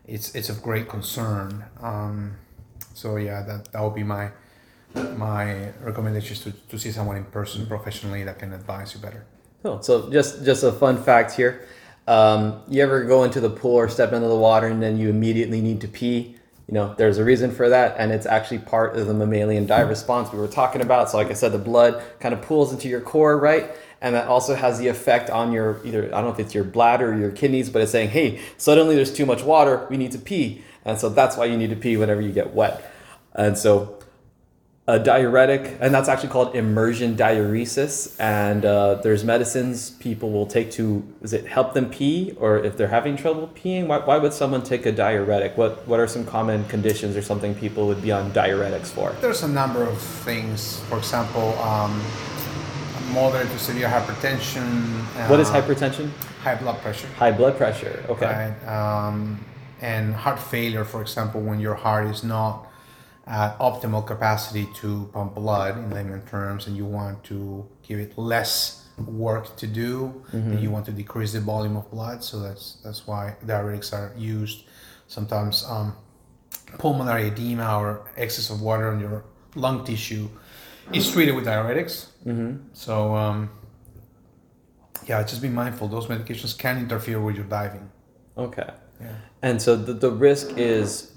it's 0.06 0.34
it's 0.34 0.48
of 0.48 0.62
great 0.62 0.88
concern. 0.88 1.64
Um, 1.80 2.36
so 2.94 3.16
yeah, 3.16 3.42
that 3.42 3.72
that 3.72 3.82
would 3.82 3.94
be 3.94 4.04
my 4.04 4.30
my 5.16 5.72
recommendations 5.80 6.40
to, 6.40 6.52
to 6.52 6.78
see 6.78 6.90
someone 6.90 7.16
in 7.16 7.24
person 7.24 7.66
professionally 7.66 8.24
that 8.24 8.38
can 8.38 8.52
advise 8.52 8.94
you 8.94 9.00
better. 9.00 9.24
Cool. 9.62 9.82
So 9.82 10.10
just 10.10 10.44
just 10.44 10.62
a 10.62 10.72
fun 10.72 11.02
fact 11.02 11.32
here. 11.32 11.66
Um, 12.06 12.62
you 12.68 12.82
ever 12.82 13.04
go 13.04 13.24
into 13.24 13.40
the 13.40 13.50
pool 13.50 13.74
or 13.74 13.88
step 13.88 14.12
into 14.12 14.28
the 14.28 14.36
water 14.36 14.68
and 14.68 14.80
then 14.80 14.96
you 14.96 15.10
immediately 15.10 15.60
need 15.60 15.80
to 15.80 15.88
pee? 15.88 16.36
You 16.68 16.74
know, 16.74 16.94
there's 16.96 17.18
a 17.18 17.24
reason 17.24 17.52
for 17.52 17.68
that, 17.68 17.94
and 17.96 18.10
it's 18.10 18.26
actually 18.26 18.58
part 18.58 18.96
of 18.96 19.06
the 19.06 19.14
mammalian 19.14 19.66
dive 19.66 19.88
response 19.88 20.32
we 20.32 20.38
were 20.38 20.48
talking 20.48 20.80
about. 20.80 21.10
So, 21.10 21.16
like 21.16 21.30
I 21.30 21.34
said, 21.34 21.52
the 21.52 21.58
blood 21.58 22.02
kind 22.18 22.34
of 22.34 22.42
pools 22.42 22.72
into 22.72 22.88
your 22.88 23.00
core, 23.00 23.38
right? 23.38 23.70
And 24.00 24.16
that 24.16 24.26
also 24.26 24.54
has 24.56 24.78
the 24.78 24.88
effect 24.88 25.30
on 25.30 25.52
your 25.52 25.80
either 25.84 26.06
I 26.06 26.20
don't 26.20 26.24
know 26.24 26.30
if 26.30 26.40
it's 26.40 26.54
your 26.54 26.64
bladder 26.64 27.12
or 27.12 27.16
your 27.16 27.30
kidneys, 27.30 27.70
but 27.70 27.82
it's 27.82 27.92
saying, 27.92 28.10
hey, 28.10 28.40
suddenly 28.56 28.96
there's 28.96 29.12
too 29.12 29.26
much 29.26 29.42
water, 29.42 29.86
we 29.88 29.96
need 29.96 30.12
to 30.12 30.18
pee, 30.18 30.64
and 30.86 30.98
so 30.98 31.10
that's 31.10 31.36
why 31.36 31.44
you 31.44 31.56
need 31.58 31.70
to 31.70 31.76
pee 31.76 31.96
whenever 31.98 32.22
you 32.22 32.32
get 32.32 32.54
wet. 32.54 32.92
And 33.34 33.58
so 33.58 33.98
a 34.88 35.00
diuretic, 35.00 35.76
and 35.80 35.92
that's 35.92 36.08
actually 36.08 36.28
called 36.28 36.54
immersion 36.54 37.16
diuresis. 37.16 38.14
And 38.20 38.64
uh, 38.64 38.94
there's 38.94 39.24
medicines 39.24 39.90
people 39.90 40.30
will 40.30 40.46
take 40.46 40.70
to 40.72 41.02
is 41.22 41.32
it 41.32 41.46
help 41.46 41.74
them 41.74 41.90
pee, 41.90 42.34
or 42.38 42.58
if 42.58 42.76
they're 42.76 42.86
having 42.86 43.16
trouble 43.16 43.50
peeing, 43.56 43.88
why, 43.88 43.98
why 43.98 44.16
would 44.16 44.32
someone 44.32 44.62
take 44.62 44.86
a 44.86 44.92
diuretic? 44.92 45.56
What 45.58 45.86
what 45.88 45.98
are 45.98 46.06
some 46.06 46.24
common 46.24 46.64
conditions 46.66 47.16
or 47.16 47.22
something 47.22 47.54
people 47.56 47.88
would 47.88 48.00
be 48.00 48.12
on 48.12 48.30
diuretics 48.30 48.86
for? 48.86 49.10
There's 49.20 49.42
a 49.42 49.48
number 49.48 49.82
of 49.82 50.00
things. 50.00 50.78
For 50.88 50.98
example, 50.98 51.58
um, 51.58 52.00
moderate 53.12 53.50
to 53.50 53.58
severe 53.58 53.88
hypertension. 53.88 54.68
What 55.28 55.40
is 55.40 55.50
uh, 55.50 55.60
hypertension? 55.60 56.10
High 56.42 56.54
blood 56.54 56.78
pressure. 56.80 57.08
High 57.18 57.32
blood 57.32 57.56
pressure. 57.56 58.04
Okay. 58.08 58.26
Right. 58.26 58.68
Um, 58.68 59.44
and 59.80 60.14
heart 60.14 60.38
failure, 60.38 60.84
for 60.84 61.02
example, 61.02 61.40
when 61.40 61.60
your 61.60 61.74
heart 61.74 62.06
is 62.06 62.24
not 62.24 62.66
at 63.26 63.58
optimal 63.58 64.06
capacity 64.06 64.68
to 64.76 65.10
pump 65.12 65.34
blood 65.34 65.76
in 65.76 65.90
layman 65.90 66.22
terms, 66.26 66.66
and 66.66 66.76
you 66.76 66.86
want 66.86 67.24
to 67.24 67.66
give 67.82 67.98
it 67.98 68.16
less 68.16 68.88
work 68.98 69.56
to 69.56 69.66
do, 69.66 70.22
and 70.32 70.60
you 70.60 70.70
want 70.70 70.86
to 70.86 70.92
decrease 70.92 71.32
the 71.32 71.40
volume 71.40 71.76
of 71.76 71.90
blood. 71.90 72.22
So 72.22 72.40
that's 72.40 72.78
that's 72.84 73.06
why 73.06 73.36
diuretics 73.44 73.92
are 73.92 74.12
used. 74.16 74.64
Sometimes 75.08 75.64
um, 75.68 75.94
pulmonary 76.78 77.28
edema 77.28 77.78
or 77.78 78.08
excess 78.16 78.50
of 78.50 78.60
water 78.60 78.92
in 78.92 79.00
your 79.00 79.24
lung 79.54 79.84
tissue 79.84 80.28
is 80.92 81.10
treated 81.10 81.34
with 81.34 81.46
diuretics. 81.46 82.06
Mm-hmm. 82.24 82.68
So 82.72 83.14
um, 83.14 83.50
yeah, 85.06 85.22
just 85.22 85.42
be 85.42 85.48
mindful. 85.48 85.88
Those 85.88 86.06
medications 86.06 86.56
can 86.56 86.78
interfere 86.78 87.20
with 87.20 87.36
your 87.36 87.44
diving. 87.44 87.90
Okay. 88.36 88.70
Yeah. 89.00 89.14
And 89.42 89.60
so 89.60 89.76
the, 89.76 89.92
the 89.92 90.10
risk 90.10 90.56
is 90.56 91.12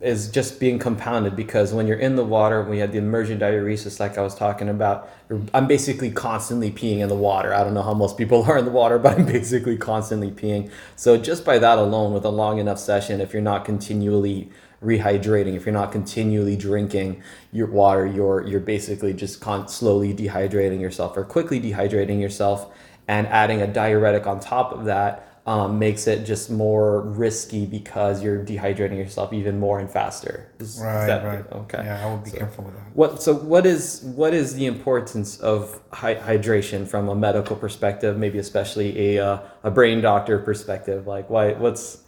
is 0.00 0.30
just 0.30 0.58
being 0.58 0.78
compounded 0.78 1.36
because 1.36 1.74
when 1.74 1.86
you're 1.86 1.98
in 1.98 2.16
the 2.16 2.24
water, 2.24 2.62
when 2.62 2.74
you 2.74 2.80
have 2.80 2.92
the 2.92 2.98
immersion 2.98 3.38
diuresis, 3.38 4.00
like 4.00 4.16
I 4.16 4.22
was 4.22 4.34
talking 4.34 4.70
about, 4.70 5.10
I'm 5.52 5.66
basically 5.66 6.10
constantly 6.10 6.70
peeing 6.70 7.00
in 7.00 7.10
the 7.10 7.14
water. 7.14 7.52
I 7.52 7.62
don't 7.62 7.74
know 7.74 7.82
how 7.82 7.92
most 7.92 8.16
people 8.16 8.42
are 8.48 8.56
in 8.56 8.64
the 8.64 8.70
water, 8.70 8.98
but 8.98 9.18
I'm 9.18 9.26
basically 9.26 9.76
constantly 9.76 10.30
peeing. 10.30 10.70
So 10.96 11.18
just 11.18 11.44
by 11.44 11.58
that 11.58 11.76
alone, 11.76 12.14
with 12.14 12.24
a 12.24 12.30
long 12.30 12.58
enough 12.58 12.78
session, 12.78 13.20
if 13.20 13.34
you're 13.34 13.42
not 13.42 13.66
continually 13.66 14.50
rehydrating, 14.82 15.54
if 15.54 15.66
you're 15.66 15.74
not 15.74 15.92
continually 15.92 16.56
drinking 16.56 17.22
your 17.52 17.66
water, 17.66 18.06
you're 18.06 18.46
you're 18.46 18.60
basically 18.60 19.12
just 19.12 19.42
con- 19.42 19.68
slowly 19.68 20.14
dehydrating 20.14 20.80
yourself 20.80 21.14
or 21.18 21.24
quickly 21.24 21.60
dehydrating 21.60 22.18
yourself, 22.18 22.72
and 23.06 23.26
adding 23.26 23.60
a 23.60 23.66
diuretic 23.66 24.26
on 24.26 24.40
top 24.40 24.72
of 24.72 24.86
that 24.86 25.29
um, 25.46 25.78
makes 25.78 26.06
it 26.06 26.24
just 26.24 26.50
more 26.50 27.00
risky 27.00 27.64
because 27.66 28.22
you're 28.22 28.44
dehydrating 28.44 28.98
yourself 28.98 29.32
even 29.32 29.58
more 29.58 29.80
and 29.80 29.90
faster. 29.90 30.48
Is- 30.60 30.76
is 30.76 30.82
Right, 30.82 31.06
that- 31.06 31.24
right. 31.24 31.44
Okay. 31.52 31.82
Yeah, 31.84 32.06
I 32.06 32.12
would 32.12 32.24
be 32.24 32.30
careful 32.30 32.64
with 32.64 32.74
that. 32.74 32.82
What 32.94 33.22
so 33.22 33.34
what 33.34 33.64
is 33.66 34.02
what 34.14 34.34
is 34.34 34.54
the 34.54 34.66
importance 34.66 35.38
of 35.40 35.80
hy- 35.92 36.16
hydration 36.16 36.86
from 36.86 37.08
a 37.08 37.14
medical 37.14 37.56
perspective, 37.56 38.18
maybe 38.18 38.38
especially 38.38 39.16
a 39.16 39.26
uh, 39.26 39.38
a 39.64 39.70
brain 39.70 40.00
doctor 40.02 40.38
perspective? 40.38 41.06
Like 41.06 41.30
why 41.30 41.52
what's 41.54 42.02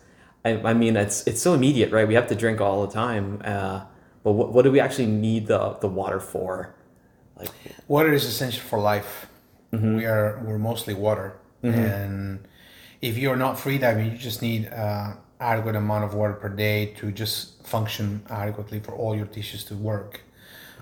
I, 0.45 0.51
I 0.71 0.75
mean 0.75 0.97
it's 0.97 1.27
it's 1.27 1.41
so 1.41 1.55
immediate, 1.55 1.91
right? 1.93 2.07
We 2.07 2.15
have 2.15 2.29
to 2.29 2.35
drink 2.35 2.61
all 2.61 2.87
the 2.87 2.93
time. 2.93 3.41
Uh, 3.45 3.85
but 4.25 4.33
what, 4.33 4.53
what 4.53 4.63
do 4.63 4.71
we 4.71 4.79
actually 4.81 5.07
need 5.07 5.47
the 5.47 5.77
the 5.81 5.89
water 5.89 6.21
for? 6.21 6.75
Like 7.39 7.49
Water 7.89 8.13
is 8.13 8.25
essential 8.25 8.61
for 8.63 8.79
life. 8.79 9.27
We 9.73 10.05
are 10.05 10.39
we're 10.45 10.59
mostly 10.59 10.93
water, 10.95 11.33
and 11.63 12.47
if 13.03 13.19
you're 13.19 13.37
not 13.37 13.59
free 13.59 13.79
diving, 13.79 14.13
you 14.13 14.17
just 14.17 14.41
need 14.41 14.69
uh, 14.69 15.15
adequate 15.41 15.75
amount 15.75 16.05
of 16.05 16.15
water 16.15 16.35
per 16.35 16.49
day 16.49 16.87
to 16.97 17.11
just 17.11 17.67
function 17.67 18.23
adequately 18.31 18.79
for 18.79 18.93
all 18.93 19.15
your 19.17 19.27
tissues 19.27 19.65
to 19.65 19.75
work. 19.75 20.21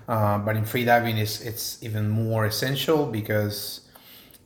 Uh, 0.07 0.39
but 0.39 0.57
in 0.57 0.65
free 0.65 0.85
diving, 0.85 1.17
is 1.17 1.41
it's 1.41 1.83
even 1.83 2.09
more 2.09 2.45
essential 2.45 3.07
because 3.07 3.81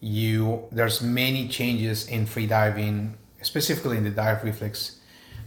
you 0.00 0.64
there's 0.70 1.02
many 1.02 1.48
changes 1.48 2.06
in 2.06 2.26
free 2.26 2.46
diving, 2.46 3.16
specifically 3.42 3.96
in 3.96 4.04
the 4.04 4.10
dive 4.10 4.44
reflex, 4.44 5.00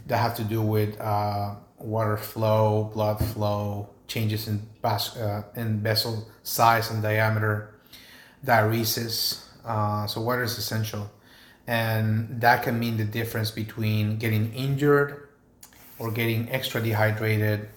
that 0.07 0.17
have 0.17 0.35
to 0.35 0.43
do 0.43 0.61
with 0.61 0.99
uh, 0.99 1.55
water 1.77 2.17
flow, 2.17 2.91
blood 2.93 3.19
flow, 3.19 3.89
changes 4.07 4.47
in 4.47 4.61
vas- 4.81 5.15
uh, 5.15 5.43
in 5.55 5.81
vessel 5.81 6.27
size 6.43 6.89
and 6.91 7.03
diameter, 7.03 7.75
diuresis. 8.45 9.43
Uh, 9.63 10.07
so 10.07 10.21
water 10.21 10.43
is 10.43 10.57
essential, 10.57 11.09
and 11.67 12.41
that 12.41 12.63
can 12.63 12.79
mean 12.79 12.97
the 12.97 13.03
difference 13.03 13.51
between 13.51 14.17
getting 14.17 14.53
injured 14.53 15.27
or 15.99 16.11
getting 16.11 16.49
extra 16.51 16.81
dehydrated 16.81 17.67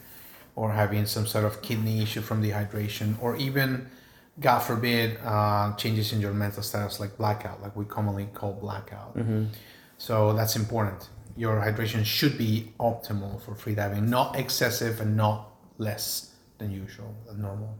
or 0.54 0.70
having 0.72 1.06
some 1.06 1.26
sort 1.26 1.44
of 1.44 1.60
kidney 1.62 2.02
issue 2.02 2.20
from 2.20 2.42
dehydration 2.42 3.14
or 3.20 3.36
even 3.36 3.88
god 4.38 4.60
forbid 4.60 5.18
uh, 5.24 5.74
changes 5.74 6.12
in 6.12 6.20
your 6.20 6.32
mental 6.32 6.62
status 6.62 7.00
like 7.00 7.16
blackout 7.18 7.60
like 7.62 7.74
we 7.76 7.84
commonly 7.84 8.28
call 8.32 8.52
blackout. 8.52 9.16
So 9.98 10.32
that's 10.32 10.56
important. 10.56 11.08
Your 11.36 11.60
hydration 11.60 12.04
should 12.04 12.38
be 12.38 12.72
optimal 12.80 13.40
for 13.42 13.54
free 13.54 13.74
diving 13.74 14.08
not 14.08 14.36
excessive 14.38 15.00
and 15.00 15.16
not 15.16 15.48
less 15.78 16.34
than 16.58 16.70
usual 16.70 17.14
than 17.26 17.42
normal. 17.42 17.76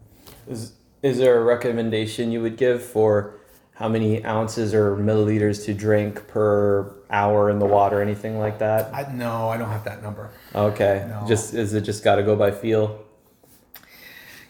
Is 0.48 0.72
is 1.02 1.18
there 1.18 1.38
a 1.40 1.44
recommendation 1.44 2.30
you 2.32 2.42
would 2.42 2.56
give 2.56 2.82
for 2.82 3.39
how 3.80 3.88
many 3.88 4.22
ounces 4.26 4.74
or 4.74 4.94
milliliters 4.96 5.64
to 5.64 5.72
drink 5.72 6.28
per 6.28 6.92
hour 7.10 7.48
in 7.50 7.58
the 7.58 7.64
water, 7.66 8.02
anything 8.02 8.38
like 8.38 8.58
that? 8.58 8.94
I, 8.94 9.10
no 9.12 9.48
i 9.48 9.56
don't 9.56 9.70
have 9.70 9.84
that 9.84 10.02
number 10.02 10.30
Okay, 10.54 11.06
No. 11.08 11.26
just 11.26 11.54
is 11.54 11.72
it 11.74 11.80
just 11.90 12.04
got 12.04 12.16
to 12.16 12.22
go 12.22 12.36
by 12.36 12.50
feel? 12.50 12.84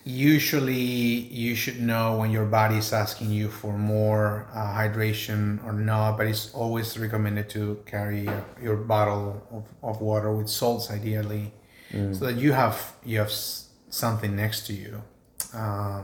usually 0.03 0.73
you 1.45 1.55
should 1.55 1.79
know 1.81 2.17
when 2.17 2.31
your 2.31 2.47
body 2.47 2.77
is 2.79 2.93
asking 2.93 3.31
you 3.31 3.49
for 3.51 3.77
more 3.77 4.47
uh, 4.55 4.75
hydration 4.81 5.63
or 5.67 5.73
not 5.75 6.17
but 6.17 6.27
it's 6.27 6.53
always 6.55 6.99
recommended 6.99 7.49
to 7.51 7.79
carry 7.87 8.27
uh, 8.27 8.41
your 8.63 8.77
bottle 8.77 9.25
of, 9.53 9.65
of 9.91 10.01
water 10.01 10.33
with 10.35 10.49
salts 10.49 10.91
ideally 10.91 11.53
so 12.13 12.25
that 12.27 12.37
you 12.37 12.53
have 12.53 12.77
you 13.05 13.19
have 13.19 13.31
something 13.31 14.35
next 14.37 14.67
to 14.69 14.73
you 14.73 15.03
uh, 15.55 16.03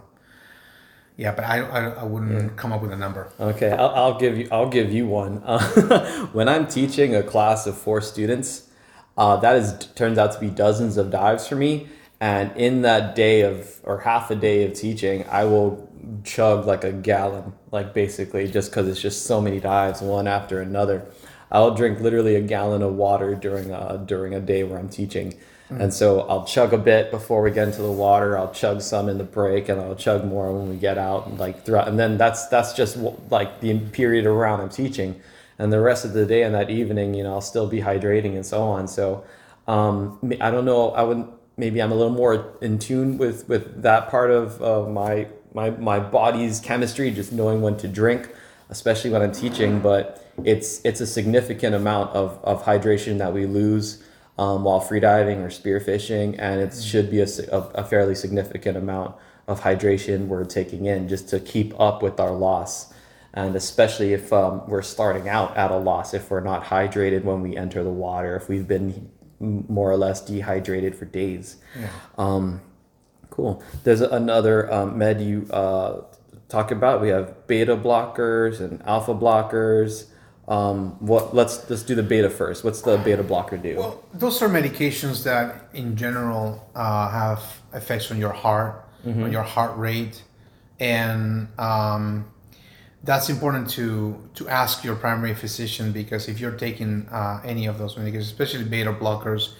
yeah 1.16 1.32
but 1.34 1.44
i, 1.44 1.58
I, 1.60 1.80
I 1.88 2.04
wouldn't 2.04 2.56
come 2.56 2.72
up 2.72 2.82
with 2.82 2.92
a 2.92 2.96
number 2.96 3.28
Okay, 3.40 3.70
I'll, 3.70 3.90
I'll 3.90 4.18
give 4.18 4.36
you 4.38 4.48
I'll 4.52 4.68
give 4.68 4.92
you 4.92 5.06
one. 5.06 5.42
Uh, 5.44 6.26
when 6.32 6.48
I'm 6.48 6.66
teaching 6.66 7.14
a 7.14 7.22
class 7.22 7.66
of 7.66 7.76
four 7.76 8.00
students, 8.00 8.68
Uh, 9.16 9.36
that 9.38 9.56
is 9.56 9.72
turns 9.94 10.18
out 10.18 10.32
to 10.32 10.38
be 10.40 10.50
dozens 10.50 10.96
of 10.98 11.10
dives 11.10 11.46
for 11.48 11.56
me. 11.56 11.88
And 12.20 12.54
in 12.56 12.82
that 12.82 13.14
day 13.14 13.42
of 13.42 13.80
or 13.84 14.00
half 14.00 14.30
a 14.30 14.34
day 14.36 14.64
of 14.64 14.72
teaching, 14.74 15.24
I 15.30 15.44
will 15.44 15.88
chug 16.24 16.66
like 16.66 16.84
a 16.84 16.92
gallon, 16.92 17.52
like 17.72 17.92
basically 17.94 18.46
just 18.48 18.70
because 18.70 18.86
it's 18.88 19.00
just 19.00 19.24
so 19.26 19.40
many 19.40 19.58
dives 19.60 20.00
one 20.02 20.26
after 20.26 20.60
another. 20.60 21.06
I'll 21.50 21.74
drink 21.74 22.00
literally 22.00 22.36
a 22.36 22.40
gallon 22.42 22.82
of 22.82 22.94
water 22.94 23.34
during 23.34 23.70
a 23.70 24.02
during 24.06 24.34
a 24.34 24.40
day 24.40 24.64
where 24.64 24.78
I'm 24.78 24.88
teaching. 24.88 25.34
And 25.68 25.92
so 25.92 26.20
I'll 26.20 26.44
chug 26.44 26.72
a 26.72 26.78
bit 26.78 27.10
before 27.10 27.42
we 27.42 27.50
get 27.50 27.66
into 27.66 27.82
the 27.82 27.90
water. 27.90 28.38
I'll 28.38 28.52
chug 28.52 28.80
some 28.82 29.08
in 29.08 29.18
the 29.18 29.24
break, 29.24 29.68
and 29.68 29.80
I'll 29.80 29.96
chug 29.96 30.24
more 30.24 30.52
when 30.52 30.68
we 30.68 30.76
get 30.76 30.96
out, 30.96 31.26
and 31.26 31.38
like 31.38 31.64
throughout. 31.64 31.88
And 31.88 31.98
then 31.98 32.16
that's 32.18 32.46
that's 32.46 32.72
just 32.72 32.96
like 33.30 33.60
the 33.60 33.78
period 33.78 34.26
around 34.26 34.60
I'm 34.60 34.68
teaching, 34.68 35.20
and 35.58 35.72
the 35.72 35.80
rest 35.80 36.04
of 36.04 36.12
the 36.12 36.24
day 36.24 36.42
and 36.44 36.54
that 36.54 36.70
evening, 36.70 37.14
you 37.14 37.24
know, 37.24 37.32
I'll 37.32 37.40
still 37.40 37.66
be 37.66 37.80
hydrating 37.80 38.36
and 38.36 38.46
so 38.46 38.62
on. 38.62 38.86
So 38.86 39.24
um, 39.66 40.18
I 40.40 40.50
don't 40.52 40.64
know. 40.64 40.90
I 40.90 41.02
would 41.02 41.26
maybe 41.56 41.82
I'm 41.82 41.90
a 41.90 41.96
little 41.96 42.12
more 42.12 42.54
in 42.60 42.78
tune 42.78 43.18
with 43.18 43.48
with 43.48 43.82
that 43.82 44.08
part 44.08 44.30
of 44.30 44.62
uh, 44.62 44.88
my 44.88 45.26
my 45.52 45.70
my 45.70 45.98
body's 45.98 46.60
chemistry, 46.60 47.10
just 47.10 47.32
knowing 47.32 47.60
when 47.60 47.76
to 47.78 47.88
drink, 47.88 48.30
especially 48.70 49.10
when 49.10 49.20
I'm 49.20 49.32
teaching. 49.32 49.80
But 49.80 50.24
it's 50.44 50.80
it's 50.84 51.00
a 51.00 51.06
significant 51.08 51.74
amount 51.74 52.14
of 52.14 52.38
of 52.44 52.62
hydration 52.62 53.18
that 53.18 53.32
we 53.32 53.46
lose 53.46 54.04
um, 54.38 54.64
while 54.64 54.80
freediving 54.80 55.38
or 55.38 55.48
spearfishing, 55.48 56.36
and 56.38 56.60
it 56.60 56.74
should 56.74 57.10
be 57.10 57.20
a, 57.20 57.26
a, 57.52 57.58
a 57.74 57.84
fairly 57.84 58.14
significant 58.14 58.76
amount 58.76 59.14
of 59.48 59.60
hydration 59.62 60.26
we're 60.26 60.44
taking 60.44 60.86
in 60.86 61.08
just 61.08 61.28
to 61.28 61.40
keep 61.40 61.78
up 61.80 62.02
with 62.02 62.20
our 62.20 62.32
loss. 62.32 62.92
And 63.32 63.54
especially 63.54 64.12
if 64.12 64.32
um, 64.32 64.66
we're 64.66 64.82
starting 64.82 65.28
out 65.28 65.56
at 65.56 65.70
a 65.70 65.76
loss, 65.76 66.14
if 66.14 66.30
we're 66.30 66.40
not 66.40 66.64
hydrated 66.64 67.22
when 67.22 67.42
we 67.42 67.56
enter 67.56 67.82
the 67.82 67.90
water, 67.90 68.34
if 68.34 68.48
we've 68.48 68.66
been 68.66 69.10
more 69.38 69.90
or 69.90 69.96
less 69.96 70.24
dehydrated 70.24 70.94
for 70.96 71.04
days. 71.04 71.56
Um, 72.16 72.62
cool. 73.30 73.62
There's 73.84 74.00
another 74.00 74.72
um, 74.72 74.96
med 74.96 75.20
you 75.20 75.46
uh, 75.50 76.02
talk 76.48 76.70
about. 76.70 77.00
We 77.00 77.08
have 77.08 77.46
beta 77.46 77.76
blockers 77.76 78.60
and 78.60 78.82
alpha 78.86 79.14
blockers. 79.14 80.06
Um, 80.48 80.96
what? 81.00 81.34
Let's 81.34 81.68
let's 81.68 81.82
do 81.82 81.94
the 81.94 82.04
beta 82.04 82.30
first. 82.30 82.62
What's 82.62 82.82
the 82.82 82.98
beta 82.98 83.24
blocker 83.24 83.56
do? 83.56 83.76
Well, 83.78 84.04
those 84.14 84.40
are 84.42 84.48
medications 84.48 85.24
that, 85.24 85.68
in 85.74 85.96
general, 85.96 86.70
uh, 86.74 87.10
have 87.10 87.42
effects 87.74 88.10
on 88.12 88.18
your 88.18 88.32
heart, 88.32 88.84
on 89.04 89.32
your 89.32 89.42
heart 89.42 89.76
rate, 89.76 90.22
and 90.78 91.48
um, 91.58 92.30
that's 93.02 93.28
important 93.28 93.70
to 93.70 94.28
to 94.34 94.48
ask 94.48 94.84
your 94.84 94.96
primary 94.96 95.34
physician 95.34 95.92
because 95.92 96.28
if 96.28 96.38
you're 96.40 96.56
taking 96.56 97.08
uh, 97.10 97.40
any 97.44 97.66
of 97.66 97.78
those 97.78 97.96
medications, 97.96 98.22
especially 98.32 98.64
beta 98.64 98.92
blockers, 98.92 99.54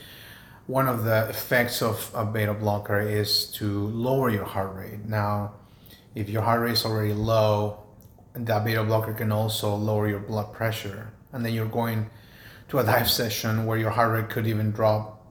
one 0.67 0.89
of 0.89 1.05
the 1.05 1.29
effects 1.29 1.83
of 1.83 2.11
a 2.15 2.25
beta 2.25 2.55
blocker 2.55 3.01
is 3.01 3.47
to 3.53 3.87
lower 3.89 4.31
your 4.31 4.45
heart 4.45 4.75
rate. 4.75 5.05
Now, 5.05 5.55
if 6.15 6.29
your 6.29 6.43
heart 6.43 6.61
rate 6.61 6.73
is 6.73 6.85
already 6.85 7.13
low, 7.13 7.86
that 8.37 8.65
beta 8.65 8.85
blocker 8.85 9.13
can 9.13 9.33
also 9.33 9.75
lower 9.75 10.09
your 10.09 10.21
blood 10.21 10.53
pressure, 10.53 11.13
and 11.33 11.45
then 11.45 11.53
you're 11.53 11.67
going 11.67 12.11
to 12.69 12.79
a 12.79 12.85
dive 12.85 13.09
session 13.09 13.67
where 13.67 13.79
your 13.79 13.91
heart 13.91 14.13
rate 14.13 14.29
could 14.29 14.47
even 14.47 14.73
drop 14.73 15.25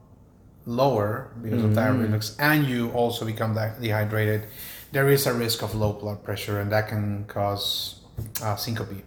lower 0.65 1.31
because 1.41 1.63
of 1.63 1.71
diuretics, 1.71 2.35
and 2.39 2.65
you 2.65 2.89
also 2.91 3.25
become 3.25 3.53
de- 3.53 3.75
dehydrated. 3.79 4.47
There 4.91 5.09
is 5.09 5.27
a 5.27 5.33
risk 5.33 5.62
of 5.62 5.75
low 5.75 5.93
blood 5.93 6.24
pressure, 6.24 6.59
and 6.59 6.71
that 6.71 6.88
can 6.88 7.25
cause 7.25 8.01
uh, 8.41 8.55
syncope. 8.55 9.03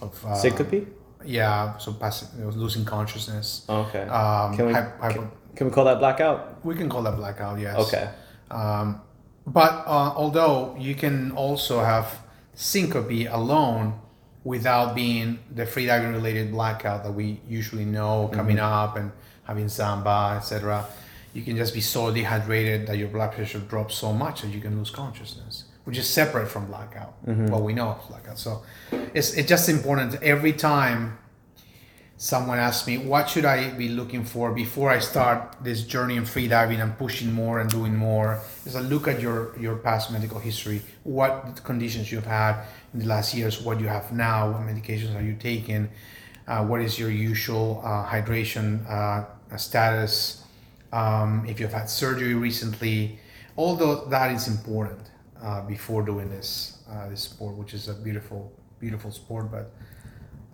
Of 0.00 0.24
uh, 0.24 0.34
Syncope? 0.34 0.86
Yeah, 1.24 1.76
so 1.78 1.92
passive, 1.92 2.28
losing 2.56 2.84
consciousness. 2.84 3.64
Okay. 3.68 4.02
Um, 4.02 4.56
can 4.56 4.66
we 4.66 4.72
hypo- 4.72 5.10
can, 5.10 5.30
can 5.56 5.66
we 5.66 5.72
call 5.72 5.84
that 5.86 5.98
blackout? 5.98 6.64
we 6.64 6.74
can 6.74 6.88
call 6.88 7.02
that 7.02 7.16
blackout, 7.16 7.58
yes. 7.58 7.76
Okay. 7.76 8.08
Um, 8.50 9.00
but 9.46 9.72
uh, 9.86 10.12
although 10.14 10.76
you 10.78 10.94
can 10.94 11.32
also 11.32 11.80
have 11.80 12.20
syncope 12.56 13.28
alone 13.30 14.00
without 14.42 14.94
being 14.94 15.38
the 15.54 15.64
freediving 15.64 16.12
related 16.12 16.50
blackout 16.50 17.04
that 17.04 17.12
we 17.12 17.40
usually 17.48 17.84
know 17.84 18.28
coming 18.32 18.56
mm-hmm. 18.56 18.64
up 18.64 18.96
and 18.96 19.12
having 19.44 19.68
samba, 19.68 20.34
etc. 20.36 20.84
You 21.34 21.42
can 21.42 21.56
just 21.56 21.74
be 21.74 21.80
so 21.80 22.10
dehydrated 22.10 22.86
that 22.86 22.96
your 22.96 23.08
blood 23.08 23.32
pressure 23.32 23.58
drops 23.58 23.94
so 23.94 24.12
much 24.12 24.42
that 24.42 24.48
you 24.48 24.60
can 24.60 24.76
lose 24.78 24.90
consciousness, 24.90 25.64
which 25.84 25.98
is 25.98 26.08
separate 26.08 26.48
from 26.48 26.66
blackout. 26.66 27.14
Mm-hmm. 27.26 27.48
What 27.48 27.62
we 27.62 27.74
know 27.74 27.88
of 27.90 28.08
blackout. 28.08 28.38
So 28.38 28.62
it's 29.14 29.34
it's 29.34 29.48
just 29.48 29.68
important 29.68 30.20
every 30.22 30.52
time 30.52 31.18
someone 32.18 32.58
asked 32.58 32.86
me 32.86 32.96
what 32.96 33.28
should 33.28 33.44
i 33.44 33.68
be 33.70 33.90
looking 33.90 34.24
for 34.24 34.50
before 34.50 34.90
i 34.90 34.98
start 34.98 35.54
this 35.62 35.82
journey 35.82 36.16
in 36.16 36.22
freediving 36.22 36.82
and 36.82 36.96
pushing 36.96 37.30
more 37.32 37.60
and 37.60 37.68
doing 37.70 37.94
more? 37.94 38.40
Is 38.64 38.74
a 38.74 38.80
look 38.80 39.06
at 39.06 39.20
your 39.20 39.58
your 39.58 39.76
past 39.76 40.10
medical 40.10 40.38
history. 40.38 40.80
What 41.04 41.60
conditions 41.64 42.10
you've 42.10 42.26
had 42.26 42.64
in 42.94 43.00
the 43.00 43.06
last 43.06 43.34
years 43.34 43.60
what 43.60 43.80
you 43.80 43.88
have 43.88 44.12
now 44.12 44.50
what 44.50 44.62
medications 44.62 45.14
are 45.14 45.22
you 45.22 45.34
taking 45.34 45.90
uh, 46.48 46.64
what 46.64 46.80
is 46.80 46.98
your 46.98 47.10
usual 47.10 47.82
uh, 47.84 48.06
hydration 48.06 48.88
uh, 48.88 49.24
status 49.56 50.44
um, 50.92 51.44
if 51.46 51.60
you've 51.60 51.72
had 51.72 51.90
surgery 51.90 52.34
recently. 52.34 53.18
Although 53.58 54.06
that 54.06 54.30
is 54.30 54.48
important 54.48 55.10
uh, 55.42 55.62
before 55.62 56.02
doing 56.02 56.30
this 56.30 56.78
uh, 56.90 57.08
this 57.08 57.22
sport 57.22 57.56
which 57.56 57.74
is 57.74 57.88
a 57.88 57.94
beautiful 57.94 58.52
beautiful 58.80 59.10
sport 59.10 59.50
but 59.50 59.70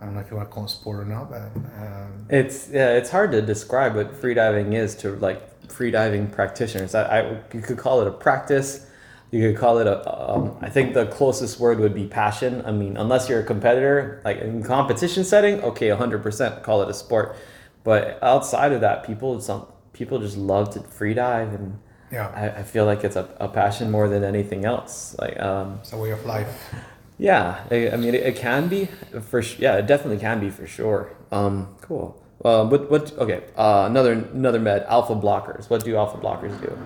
I 0.03 0.07
don't 0.07 0.15
know 0.15 0.21
if 0.21 0.33
you 0.33 0.37
want 0.37 0.51
to 0.51 0.55
call 0.55 0.65
it 0.65 0.69
sport 0.69 0.99
or 0.99 1.05
not, 1.05 1.31
but 1.31 1.43
um, 1.81 2.27
It's 2.29 2.69
yeah, 2.69 2.97
it's 2.97 3.09
hard 3.09 3.31
to 3.33 3.41
describe 3.41 3.95
what 3.95 4.21
freediving 4.21 4.75
is 4.75 4.97
to 4.97 5.11
like 5.17 5.69
freediving 5.69 6.31
practitioners. 6.33 6.97
I, 6.97 7.21
I 7.21 7.41
you 7.55 7.61
could 7.61 7.79
call 7.79 8.01
it 8.01 8.09
a 8.09 8.11
practice. 8.11 8.85
You 9.31 9.49
could 9.49 9.61
call 9.61 9.79
it 9.79 9.87
a. 9.87 10.31
Um, 10.31 10.59
I 10.61 10.69
think 10.71 10.95
the 10.95 11.07
closest 11.07 11.61
word 11.61 11.79
would 11.79 11.95
be 11.95 12.09
passion. 12.09 12.65
I 12.67 12.73
mean, 12.73 12.97
unless 12.97 13.29
you're 13.29 13.41
a 13.41 13.45
competitor, 13.45 14.21
like 14.25 14.39
in 14.41 14.65
competition 14.65 15.23
setting, 15.23 15.61
okay, 15.61 15.91
hundred 15.91 16.25
percent, 16.25 16.65
call 16.65 16.83
it 16.83 16.89
a 16.89 16.95
sport. 16.95 17.37
But 17.85 18.19
outside 18.23 18.73
of 18.73 18.81
that, 18.81 19.05
people 19.05 19.41
some 19.41 19.67
people 19.93 20.19
just 20.19 20.37
love 20.37 20.71
to 20.75 20.81
freedive, 20.81 21.55
and 21.55 21.79
yeah, 22.11 22.27
I, 22.35 22.61
I 22.61 22.63
feel 22.65 22.87
like 22.87 23.05
it's 23.05 23.17
a, 23.17 23.29
a 23.39 23.47
passion 23.47 23.93
more 23.93 24.09
than 24.09 24.25
anything 24.25 24.65
else. 24.65 25.15
Like 25.21 25.39
um, 25.39 25.79
it's 25.81 25.93
a 25.93 25.97
way 25.97 26.11
of 26.11 26.27
life. 26.27 26.75
Yeah, 27.23 27.65
I, 27.71 27.91
I 27.91 27.97
mean, 27.97 28.15
it, 28.17 28.23
it 28.31 28.37
can 28.37 28.67
be 28.67 28.89
for 29.31 29.41
yeah, 29.59 29.77
it 29.77 29.87
definitely 29.87 30.19
can 30.19 30.41
be 30.41 30.51
for 30.51 30.67
sure. 30.67 31.15
Um, 31.31 31.77
cool. 31.81 32.21
Uh, 32.45 32.67
what 32.67 32.91
what? 32.91 33.17
Okay, 33.17 33.45
uh, 33.57 33.87
another 33.89 34.13
another 34.13 34.59
med 34.59 34.85
alpha 34.89 35.15
blockers. 35.15 35.71
What 35.71 35.85
do 35.85 35.95
alpha 35.97 36.19
blockers 36.19 36.61
do? 36.61 36.77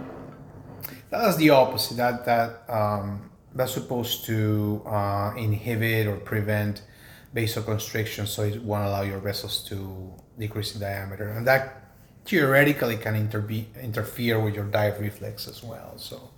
That's 1.09 1.39
the 1.39 1.51
opposite. 1.51 1.97
That 1.97 2.27
that 2.27 2.69
um, 2.69 3.31
that's 3.55 3.73
supposed 3.73 4.27
to 4.27 4.83
uh, 4.85 5.33
inhibit 5.39 6.07
or 6.07 6.17
prevent 6.17 6.83
vasoconstriction, 7.35 8.27
so 8.27 8.43
it 8.43 8.63
won't 8.63 8.85
allow 8.85 9.03
your 9.03 9.21
vessels 9.21 9.65
to 9.69 10.13
decrease 10.39 10.75
in 10.75 10.83
diameter, 10.83 11.29
and 11.31 11.47
that 11.47 11.63
theoretically 12.27 12.99
can 12.99 13.15
interbe- 13.15 13.69
interfere 13.83 14.39
with 14.39 14.55
your 14.55 14.65
dive 14.65 15.01
reflex 15.01 15.49
as 15.49 15.63
well. 15.63 15.95
So 15.97 16.29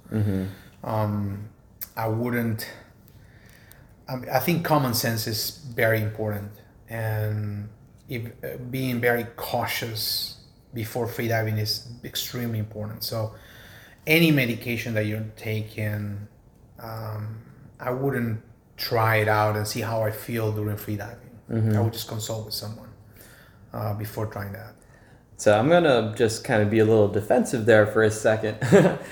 um, 0.84 1.48
I 1.96 2.06
wouldn't. 2.06 2.70
I, 4.08 4.38
think 4.38 4.64
common 4.64 4.94
sense 4.94 5.26
is 5.26 5.62
very 5.74 6.00
important, 6.00 6.50
and 6.88 7.68
if, 8.08 8.26
uh, 8.42 8.56
being 8.70 9.00
very 9.00 9.24
cautious 9.36 10.40
before 10.72 11.06
freediving 11.06 11.58
is 11.58 11.88
extremely 12.04 12.58
important. 12.58 13.04
So, 13.04 13.34
any 14.06 14.30
medication 14.30 14.94
that 14.94 15.04
you're 15.04 15.26
taking, 15.36 16.26
um, 16.78 17.38
I 17.78 17.90
wouldn't 17.90 18.40
try 18.78 19.16
it 19.16 19.28
out 19.28 19.56
and 19.56 19.66
see 19.68 19.80
how 19.80 20.02
I 20.02 20.10
feel 20.10 20.52
during 20.52 20.76
freediving. 20.76 21.76
I 21.76 21.80
would 21.80 21.92
just 21.92 22.08
consult 22.08 22.46
with 22.46 22.54
someone 22.54 22.88
uh, 23.72 23.94
before 23.94 24.26
trying 24.26 24.52
that. 24.52 24.74
So 25.36 25.56
I'm 25.56 25.68
gonna 25.68 26.14
just 26.16 26.42
kind 26.42 26.62
of 26.62 26.70
be 26.70 26.80
a 26.80 26.84
little 26.84 27.08
defensive 27.08 27.64
there 27.64 27.86
for 27.86 28.02
a 28.02 28.10
second. 28.10 28.58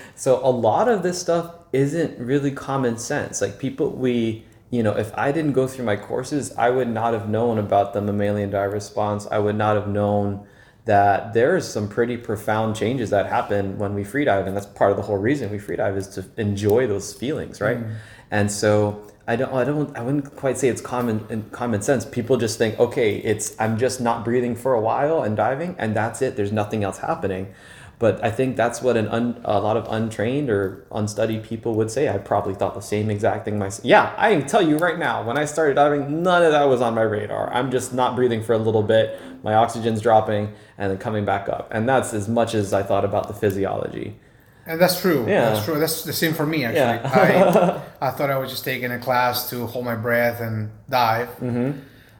so 0.16 0.44
a 0.44 0.50
lot 0.50 0.88
of 0.88 1.02
this 1.02 1.20
stuff 1.20 1.54
isn't 1.72 2.18
really 2.18 2.50
common 2.50 2.98
sense. 2.98 3.40
Like 3.40 3.58
people, 3.58 3.90
we, 3.90 4.44
you 4.70 4.82
know, 4.82 4.96
if 4.96 5.16
I 5.16 5.32
didn't 5.32 5.52
go 5.52 5.66
through 5.66 5.84
my 5.84 5.96
courses, 5.96 6.52
I 6.56 6.70
would 6.70 6.88
not 6.88 7.14
have 7.14 7.28
known 7.28 7.58
about 7.58 7.92
the 7.92 8.02
mammalian 8.02 8.50
dive 8.50 8.72
response. 8.72 9.26
I 9.30 9.38
would 9.38 9.56
not 9.56 9.76
have 9.76 9.88
known 9.88 10.46
that 10.86 11.34
there's 11.34 11.66
some 11.66 11.88
pretty 11.88 12.16
profound 12.16 12.76
changes 12.76 13.10
that 13.10 13.26
happen 13.26 13.78
when 13.78 13.94
we 13.94 14.04
freedive, 14.04 14.46
and 14.46 14.56
that's 14.56 14.66
part 14.66 14.90
of 14.92 14.96
the 14.96 15.02
whole 15.02 15.16
reason 15.16 15.50
we 15.50 15.58
freedive 15.58 15.96
is 15.96 16.06
to 16.08 16.24
enjoy 16.36 16.86
those 16.86 17.12
feelings, 17.12 17.60
right? 17.60 17.78
Mm. 17.78 17.94
And 18.30 18.50
so 18.50 19.02
I 19.28 19.34
don't, 19.34 19.52
I 19.52 19.64
don't, 19.64 19.96
I 19.96 20.02
wouldn't 20.02 20.36
quite 20.36 20.58
say 20.58 20.68
it's 20.68 20.80
common 20.80 21.26
in 21.28 21.50
common 21.50 21.82
sense. 21.82 22.04
People 22.04 22.36
just 22.36 22.58
think, 22.58 22.78
okay, 22.78 23.16
it's 23.16 23.58
I'm 23.60 23.78
just 23.78 24.00
not 24.00 24.24
breathing 24.24 24.54
for 24.54 24.74
a 24.74 24.80
while 24.80 25.22
and 25.22 25.36
diving, 25.36 25.74
and 25.78 25.94
that's 25.94 26.22
it. 26.22 26.36
There's 26.36 26.52
nothing 26.52 26.84
else 26.84 26.98
happening. 26.98 27.52
But 27.98 28.22
I 28.22 28.30
think 28.30 28.56
that's 28.56 28.82
what 28.82 28.98
an 28.98 29.08
un, 29.08 29.40
a 29.44 29.58
lot 29.58 29.78
of 29.78 29.86
untrained 29.90 30.50
or 30.50 30.86
unstudied 30.92 31.44
people 31.44 31.74
would 31.76 31.90
say. 31.90 32.10
I 32.10 32.18
probably 32.18 32.54
thought 32.54 32.74
the 32.74 32.82
same 32.82 33.10
exact 33.10 33.46
thing 33.46 33.58
myself. 33.58 33.86
Yeah, 33.86 34.14
I 34.18 34.34
can 34.34 34.46
tell 34.46 34.60
you 34.60 34.76
right 34.76 34.98
now, 34.98 35.22
when 35.22 35.38
I 35.38 35.46
started 35.46 35.74
diving, 35.74 36.22
none 36.22 36.42
of 36.42 36.52
that 36.52 36.64
was 36.64 36.82
on 36.82 36.94
my 36.94 37.02
radar. 37.02 37.50
I'm 37.54 37.70
just 37.70 37.94
not 37.94 38.14
breathing 38.14 38.42
for 38.42 38.52
a 38.52 38.58
little 38.58 38.82
bit, 38.82 39.18
my 39.42 39.54
oxygen's 39.54 40.02
dropping, 40.02 40.52
and 40.76 40.90
then 40.90 40.98
coming 40.98 41.24
back 41.24 41.48
up. 41.48 41.68
And 41.72 41.88
that's 41.88 42.12
as 42.12 42.28
much 42.28 42.54
as 42.54 42.74
I 42.74 42.82
thought 42.82 43.06
about 43.06 43.28
the 43.28 43.34
physiology. 43.34 44.18
And 44.66 44.78
that's 44.78 45.00
true. 45.00 45.24
Yeah. 45.26 45.52
That's 45.52 45.64
true. 45.64 45.78
That's 45.78 46.02
the 46.04 46.12
same 46.12 46.34
for 46.34 46.44
me, 46.44 46.64
actually. 46.64 47.10
Yeah. 47.10 47.82
I, 48.00 48.08
I 48.08 48.10
thought 48.10 48.30
I 48.30 48.36
was 48.36 48.50
just 48.50 48.64
taking 48.64 48.90
a 48.90 48.98
class 48.98 49.48
to 49.50 49.66
hold 49.66 49.86
my 49.86 49.94
breath 49.94 50.40
and 50.40 50.70
dive. 50.90 51.28
Mm-hmm. 51.38 51.78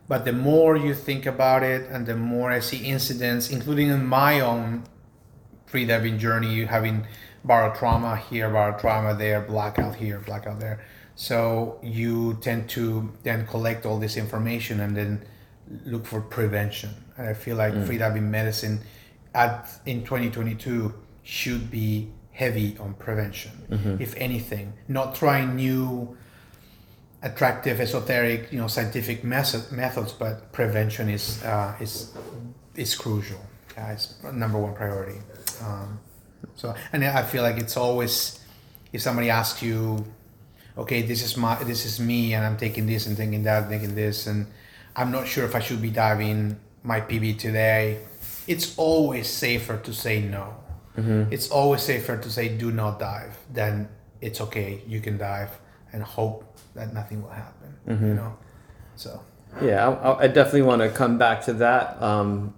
But 0.08 0.24
the 0.24 0.32
more 0.32 0.76
you 0.76 0.94
think 0.94 1.26
about 1.26 1.64
it 1.64 1.90
and 1.90 2.06
the 2.06 2.16
more 2.16 2.50
I 2.50 2.60
see 2.60 2.86
incidents, 2.86 3.50
including 3.50 3.88
in 3.88 4.06
my 4.06 4.40
own 4.40 4.84
freediving 5.76 6.18
journey, 6.18 6.64
having 6.64 7.06
barotrauma 7.46 8.18
here, 8.18 8.48
barotrauma 8.48 9.16
there, 9.16 9.40
blackout 9.42 9.94
here, 9.94 10.20
blackout 10.20 10.58
there. 10.58 10.80
So 11.14 11.78
you 11.82 12.38
tend 12.40 12.68
to 12.70 13.12
then 13.22 13.46
collect 13.46 13.86
all 13.86 13.98
this 13.98 14.16
information 14.16 14.80
and 14.80 14.96
then 14.96 15.24
look 15.84 16.06
for 16.06 16.20
prevention. 16.20 16.90
And 17.16 17.28
I 17.28 17.34
feel 17.34 17.56
like 17.56 17.74
freediving 17.74 18.24
medicine 18.24 18.80
at 19.34 19.70
in 19.86 20.00
2022 20.04 20.94
should 21.22 21.70
be 21.70 22.08
heavy 22.32 22.76
on 22.78 22.94
prevention, 22.94 23.52
if 24.00 24.14
anything, 24.16 24.74
not 24.88 25.14
trying 25.14 25.56
new 25.56 26.16
attractive, 27.22 27.80
esoteric, 27.80 28.52
you 28.52 28.58
know, 28.58 28.66
scientific 28.68 29.24
method, 29.24 29.72
methods, 29.72 30.12
but 30.12 30.52
prevention 30.52 31.08
is 31.08 31.42
uh, 31.44 31.74
is 31.80 32.12
is 32.76 32.94
crucial. 32.94 33.40
Uh, 33.76 33.92
it's 33.92 34.22
number 34.32 34.58
one 34.58 34.74
priority. 34.74 35.18
Um, 35.62 36.00
so, 36.54 36.74
and 36.92 37.04
I 37.04 37.22
feel 37.22 37.42
like 37.42 37.58
it's 37.58 37.76
always 37.76 38.40
if 38.92 39.02
somebody 39.02 39.30
asks 39.30 39.62
you, 39.62 40.04
okay, 40.76 41.02
this 41.02 41.22
is 41.22 41.36
my, 41.36 41.62
this 41.64 41.84
is 41.84 42.00
me, 42.00 42.34
and 42.34 42.44
I'm 42.44 42.56
taking 42.56 42.86
this 42.86 43.06
and 43.06 43.16
taking 43.16 43.42
that, 43.44 43.64
and 43.64 43.70
taking 43.70 43.94
this, 43.94 44.26
and 44.26 44.46
I'm 44.94 45.10
not 45.10 45.26
sure 45.26 45.44
if 45.44 45.54
I 45.54 45.60
should 45.60 45.82
be 45.82 45.90
diving 45.90 46.58
my 46.82 47.00
PB 47.00 47.38
today. 47.38 48.00
It's 48.46 48.76
always 48.78 49.28
safer 49.28 49.76
to 49.78 49.92
say 49.92 50.20
no. 50.20 50.54
It's 51.30 51.50
always 51.50 51.82
safer 51.82 52.16
to 52.16 52.30
say 52.30 52.48
do 52.48 52.70
not 52.72 52.98
dive 52.98 53.36
than 53.52 53.88
it's 54.20 54.40
okay, 54.40 54.82
you 54.86 55.00
can 55.00 55.18
dive, 55.18 55.50
and 55.92 56.02
hope 56.02 56.44
that 56.74 56.94
nothing 56.94 57.22
will 57.22 57.30
happen. 57.30 57.76
You 58.08 58.14
know, 58.14 58.36
so. 58.94 59.20
Yeah, 59.62 59.88
I, 59.88 60.24
I 60.24 60.26
definitely 60.28 60.62
want 60.62 60.82
to 60.82 60.90
come 60.90 61.18
back 61.18 61.44
to 61.46 61.52
that. 61.54 62.00
Um, 62.02 62.54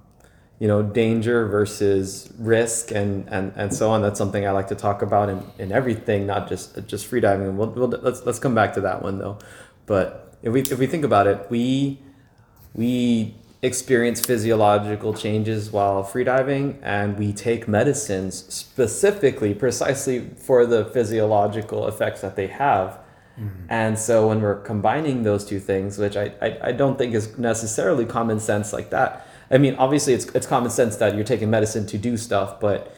you 0.59 0.66
know, 0.66 0.83
danger 0.83 1.47
versus 1.47 2.33
risk 2.38 2.90
and, 2.90 3.29
and, 3.29 3.53
and 3.55 3.73
so 3.73 3.90
on. 3.90 4.03
That's 4.03 4.18
something 4.18 4.47
I 4.47 4.51
like 4.51 4.68
to 4.68 4.75
talk 4.75 5.03
about 5.03 5.29
in, 5.29 5.42
in 5.59 5.73
everything, 5.73 6.27
not 6.27 6.49
just 6.49 6.87
just 6.87 7.09
freediving. 7.11 7.55
We'll, 7.55 7.71
we'll, 7.71 7.88
let's 7.88 8.25
let's 8.27 8.38
come 8.38 8.55
back 8.55 8.75
to 8.75 8.81
that 8.81 9.03
one 9.03 9.18
though. 9.18 9.38
But 9.87 10.37
if 10.42 10.53
we 10.53 10.62
if 10.62 10.79
we 10.79 10.87
think 10.87 11.05
about 11.05 11.27
it, 11.27 11.47
we 11.49 12.01
we 12.75 13.37
experience 13.62 14.25
physiological 14.25 15.14
changes 15.14 15.71
while 15.71 16.05
freediving, 16.05 16.79
and 16.83 17.18
we 17.18 17.33
take 17.33 17.68
medicines 17.68 18.44
specifically, 18.53 19.55
precisely 19.55 20.31
for 20.37 20.66
the 20.66 20.85
physiological 20.87 21.87
effects 21.88 22.21
that 22.21 22.37
they 22.37 22.47
have. 22.49 23.01
Mm-hmm. 23.38 23.66
And 23.68 23.99
so 23.99 24.29
when 24.29 24.40
we're 24.40 24.61
combining 24.61 25.23
those 25.23 25.44
two 25.44 25.61
things, 25.61 25.99
which 25.99 26.16
I, 26.16 26.33
I, 26.42 26.59
I 26.64 26.73
don't 26.73 26.99
think 26.99 27.14
is 27.14 27.38
necessarily 27.38 28.05
common 28.05 28.40
sense 28.40 28.73
like 28.73 28.90
that. 28.90 29.28
I 29.51 29.59
mean, 29.59 29.75
obviously 29.77 30.13
it's, 30.15 30.27
it's 30.27 30.47
common 30.47 30.71
sense 30.71 30.97
that 30.97 31.15
you're 31.15 31.25
taking 31.25 31.51
medicine 31.51 31.87
to 31.87 31.99
do 31.99 32.17
stuff, 32.17 32.61
but 32.61 32.95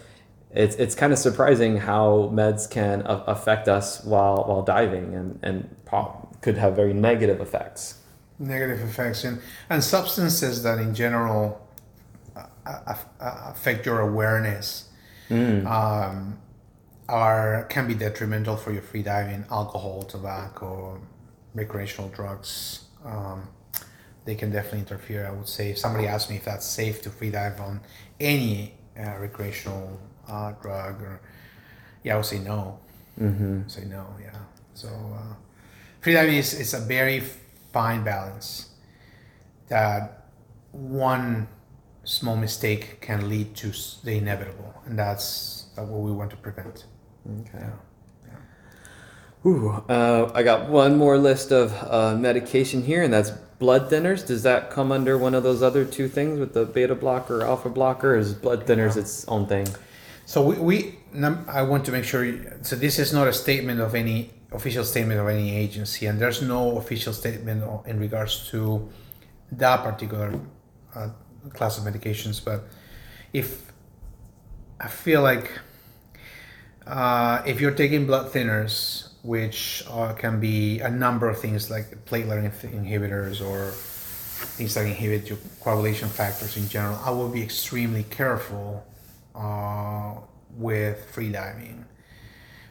it's, 0.52 0.74
it's 0.76 0.94
kind 0.94 1.12
of 1.12 1.18
surprising 1.18 1.76
how 1.76 2.30
meds 2.32 2.68
can 2.68 3.02
a- 3.02 3.24
affect 3.28 3.68
us 3.68 4.02
while, 4.04 4.44
while 4.48 4.62
diving 4.62 5.14
and, 5.14 5.38
and 5.42 5.76
could 6.42 6.56
have 6.56 6.74
very 6.74 6.92
negative 6.92 7.40
effects. 7.40 7.98
negative 8.38 8.80
effects 8.80 9.24
and, 9.24 9.40
and 9.68 9.84
substances 9.84 10.62
that 10.62 10.78
in 10.78 10.94
general 10.94 11.60
uh, 12.36 12.44
uh, 12.66 12.94
uh, 13.20 13.50
affect 13.54 13.86
your 13.86 14.00
awareness 14.00 14.88
um, 15.30 16.38
are 17.08 17.64
can 17.68 17.86
be 17.86 17.94
detrimental 17.94 18.56
for 18.56 18.72
your 18.72 18.82
free 18.82 19.02
diving 19.02 19.44
alcohol 19.50 20.02
tobacco 20.02 20.98
recreational 21.54 22.08
drugs 22.10 22.84
um, 23.04 23.46
they 24.24 24.34
can 24.34 24.50
definitely 24.50 24.80
interfere 24.80 25.26
i 25.26 25.30
would 25.30 25.48
say 25.48 25.70
if 25.70 25.78
somebody 25.78 26.06
asked 26.06 26.30
me 26.30 26.36
if 26.36 26.44
that's 26.44 26.66
safe 26.66 27.02
to 27.02 27.10
free 27.10 27.30
dive 27.30 27.60
on 27.60 27.80
any 28.20 28.74
uh, 28.98 29.16
recreational 29.18 30.00
uh, 30.28 30.52
drug 30.62 31.00
or 31.02 31.20
yeah 32.04 32.14
i 32.14 32.16
would 32.16 32.26
say 32.26 32.38
no 32.38 32.78
Mm-hmm. 33.20 33.68
say 33.68 33.84
no 33.84 34.06
yeah 34.22 34.38
so 34.72 34.88
uh, 34.88 35.34
freediving 36.02 36.38
is, 36.38 36.54
is 36.54 36.72
a 36.72 36.80
very 36.80 37.20
fine 37.72 38.02
balance 38.02 38.70
that 39.68 40.24
one 40.72 41.46
small 42.04 42.36
mistake 42.36 43.00
can 43.02 43.28
lead 43.28 43.54
to 43.56 43.72
the 44.04 44.12
inevitable 44.16 44.72
and 44.86 44.98
that's 44.98 45.66
uh, 45.76 45.82
what 45.82 46.00
we 46.00 46.12
want 46.12 46.30
to 46.30 46.36
prevent 46.36 46.86
Okay. 47.40 47.58
yeah. 48.26 49.48
Ooh, 49.50 49.68
uh, 49.88 50.30
I 50.34 50.42
got 50.42 50.68
one 50.70 50.96
more 50.96 51.18
list 51.18 51.50
of 51.52 51.72
uh, 51.90 52.16
medication 52.16 52.82
here, 52.82 53.02
and 53.02 53.12
that's 53.12 53.32
blood 53.60 53.88
thinners. 53.90 54.26
Does 54.26 54.42
that 54.42 54.70
come 54.72 54.90
under 54.90 55.16
one 55.16 55.34
of 55.36 55.44
those 55.44 55.62
other 55.62 55.84
two 55.84 56.08
things 56.08 56.40
with 56.40 56.52
the 56.52 56.64
beta 56.64 56.96
blocker, 56.96 57.42
or 57.42 57.44
alpha 57.44 57.68
blocker? 57.68 58.16
Is 58.16 58.34
blood 58.34 58.66
thinners 58.66 58.96
its 58.96 59.24
own 59.28 59.46
thing? 59.46 59.68
So 60.26 60.42
we, 60.42 60.56
we 60.56 60.98
I 61.46 61.62
want 61.62 61.84
to 61.84 61.92
make 61.92 62.04
sure. 62.04 62.24
You, 62.24 62.52
so 62.62 62.74
this 62.74 62.98
is 62.98 63.12
not 63.12 63.28
a 63.28 63.32
statement 63.32 63.80
of 63.80 63.94
any 63.94 64.30
official 64.50 64.82
statement 64.82 65.20
of 65.20 65.28
any 65.28 65.54
agency, 65.54 66.06
and 66.06 66.18
there's 66.18 66.42
no 66.42 66.78
official 66.78 67.12
statement 67.12 67.62
in 67.86 68.00
regards 68.00 68.50
to 68.50 68.88
that 69.52 69.84
particular 69.84 70.40
uh, 70.96 71.10
class 71.52 71.78
of 71.78 71.84
medications. 71.84 72.44
But 72.44 72.64
if 73.32 73.72
I 74.80 74.88
feel 74.88 75.22
like 75.22 75.50
uh, 76.86 77.42
if 77.46 77.60
you're 77.60 77.74
taking 77.74 78.06
blood 78.06 78.32
thinners, 78.32 79.09
which 79.22 79.84
can 80.18 80.40
be 80.40 80.80
a 80.80 80.90
number 80.90 81.28
of 81.28 81.38
things 81.38 81.70
like 81.70 82.04
platelet 82.06 82.50
inhibitors 82.62 83.40
or 83.44 83.72
things 84.56 84.74
that 84.74 84.86
inhibit 84.86 85.28
your 85.28 85.38
coagulation 85.60 86.08
factors 86.08 86.56
in 86.56 86.68
general, 86.68 86.98
I 87.04 87.10
will 87.10 87.28
be 87.28 87.42
extremely 87.42 88.04
careful 88.04 88.86
uh, 89.34 90.14
with 90.56 91.06
freediving 91.14 91.84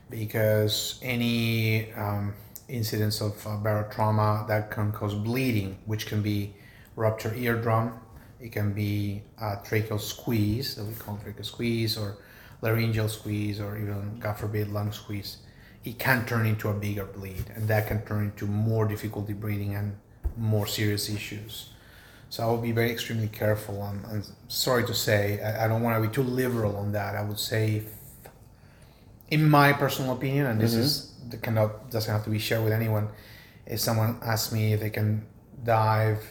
because 0.10 1.00
any 1.04 1.94
um, 1.94 2.34
incidents 2.68 3.22
of 3.22 3.46
uh, 3.46 3.52
barotrauma 3.52 4.48
that 4.48 4.72
can 4.72 4.92
cause 4.92 5.14
bleeding, 5.14 5.78
which 5.86 6.08
can 6.08 6.22
be 6.22 6.54
ruptured 6.96 7.38
eardrum, 7.38 7.94
it 8.40 8.52
can 8.52 8.74
be 8.74 9.22
a 9.40 9.58
tracheal 9.58 10.00
squeeze 10.00 10.76
that 10.76 10.86
we 10.86 10.94
call 10.96 11.18
tracheal 11.18 11.46
squeeze 11.46 11.98
or 11.98 12.18
laryngeal 12.62 13.10
squeeze 13.10 13.60
or 13.60 13.78
even, 13.78 14.20
God 14.20 14.34
forbid, 14.38 14.70
lung 14.70 14.92
squeeze. 14.92 15.38
It 15.90 15.98
can 15.98 16.20
turn 16.32 16.46
into 16.46 16.66
a 16.70 16.76
bigger 16.86 17.08
bleed, 17.18 17.46
and 17.56 17.64
that 17.72 17.84
can 17.90 18.00
turn 18.10 18.22
into 18.30 18.46
more 18.46 18.86
difficulty 18.94 19.34
breathing 19.44 19.74
and 19.80 19.88
more 20.38 20.68
serious 20.68 21.10
issues. 21.10 21.54
So 22.30 22.38
I 22.44 22.46
will 22.52 22.64
be 22.70 22.74
very 22.82 22.92
extremely 22.92 23.30
careful. 23.42 23.76
I'm, 23.90 24.00
I'm 24.12 24.24
sorry 24.48 24.84
to 24.92 24.94
say, 24.94 25.22
I, 25.48 25.66
I 25.66 25.68
don't 25.68 25.82
want 25.86 25.94
to 25.98 26.08
be 26.08 26.14
too 26.14 26.28
liberal 26.42 26.74
on 26.78 26.92
that. 26.92 27.12
I 27.16 27.24
would 27.24 27.40
say, 27.40 27.64
in 29.36 29.50
my 29.50 29.74
personal 29.74 30.12
opinion, 30.18 30.46
and 30.46 30.62
this 30.62 30.76
is 30.76 31.16
the 31.32 31.38
cannot 31.38 31.90
doesn't 31.90 32.14
have 32.16 32.24
to 32.26 32.34
be 32.38 32.42
shared 32.48 32.64
with 32.64 32.74
anyone. 32.82 33.06
If 33.66 33.80
someone 33.80 34.12
asks 34.22 34.54
me 34.54 34.74
if 34.74 34.80
they 34.80 34.92
can 35.00 35.26
dive, 35.64 36.22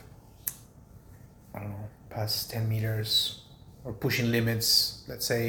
I 1.52 1.58
don't 1.60 1.70
know, 1.70 1.88
past 2.10 2.52
ten 2.52 2.68
meters 2.68 3.42
or 3.84 3.92
pushing 3.92 4.30
limits, 4.30 4.70
let's 5.08 5.26
say, 5.26 5.44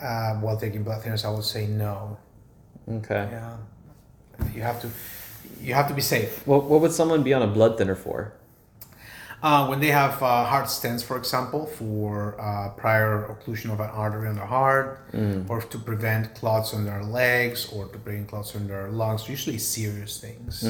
uh, 0.00 0.32
while 0.36 0.56
taking 0.56 0.82
blood 0.82 1.02
thinners, 1.02 1.24
I 1.26 1.30
would 1.30 1.44
say 1.44 1.66
no. 1.66 2.16
Okay. 2.90 3.28
Yeah, 3.30 3.56
you 4.54 4.62
have 4.62 4.80
to, 4.82 4.88
you 5.60 5.74
have 5.74 5.88
to 5.88 5.94
be 5.94 6.00
safe. 6.00 6.46
What, 6.46 6.64
what 6.64 6.80
would 6.80 6.92
someone 6.92 7.22
be 7.22 7.34
on 7.34 7.42
a 7.42 7.46
blood 7.46 7.76
thinner 7.78 7.94
for? 7.94 8.32
Uh, 9.40 9.66
when 9.68 9.78
they 9.78 9.88
have 9.88 10.20
uh, 10.20 10.44
heart 10.46 10.66
stents, 10.66 11.04
for 11.04 11.16
example, 11.16 11.64
for 11.66 12.34
uh, 12.40 12.70
prior 12.70 13.28
occlusion 13.28 13.70
of 13.72 13.78
an 13.78 13.88
artery 13.90 14.26
on 14.26 14.34
their 14.34 14.46
heart, 14.46 15.00
or 15.48 15.60
to 15.62 15.78
prevent 15.78 16.34
clots 16.34 16.74
on 16.74 16.84
their 16.84 17.04
legs, 17.04 17.70
or 17.72 17.86
to 17.86 17.98
prevent 17.98 18.26
clots 18.28 18.56
on 18.56 18.66
their 18.66 18.88
lungs, 18.90 19.28
usually 19.28 19.58
serious 19.58 20.18
things. 20.20 20.64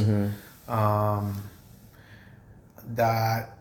Um, 0.69 1.43
that, 2.95 3.57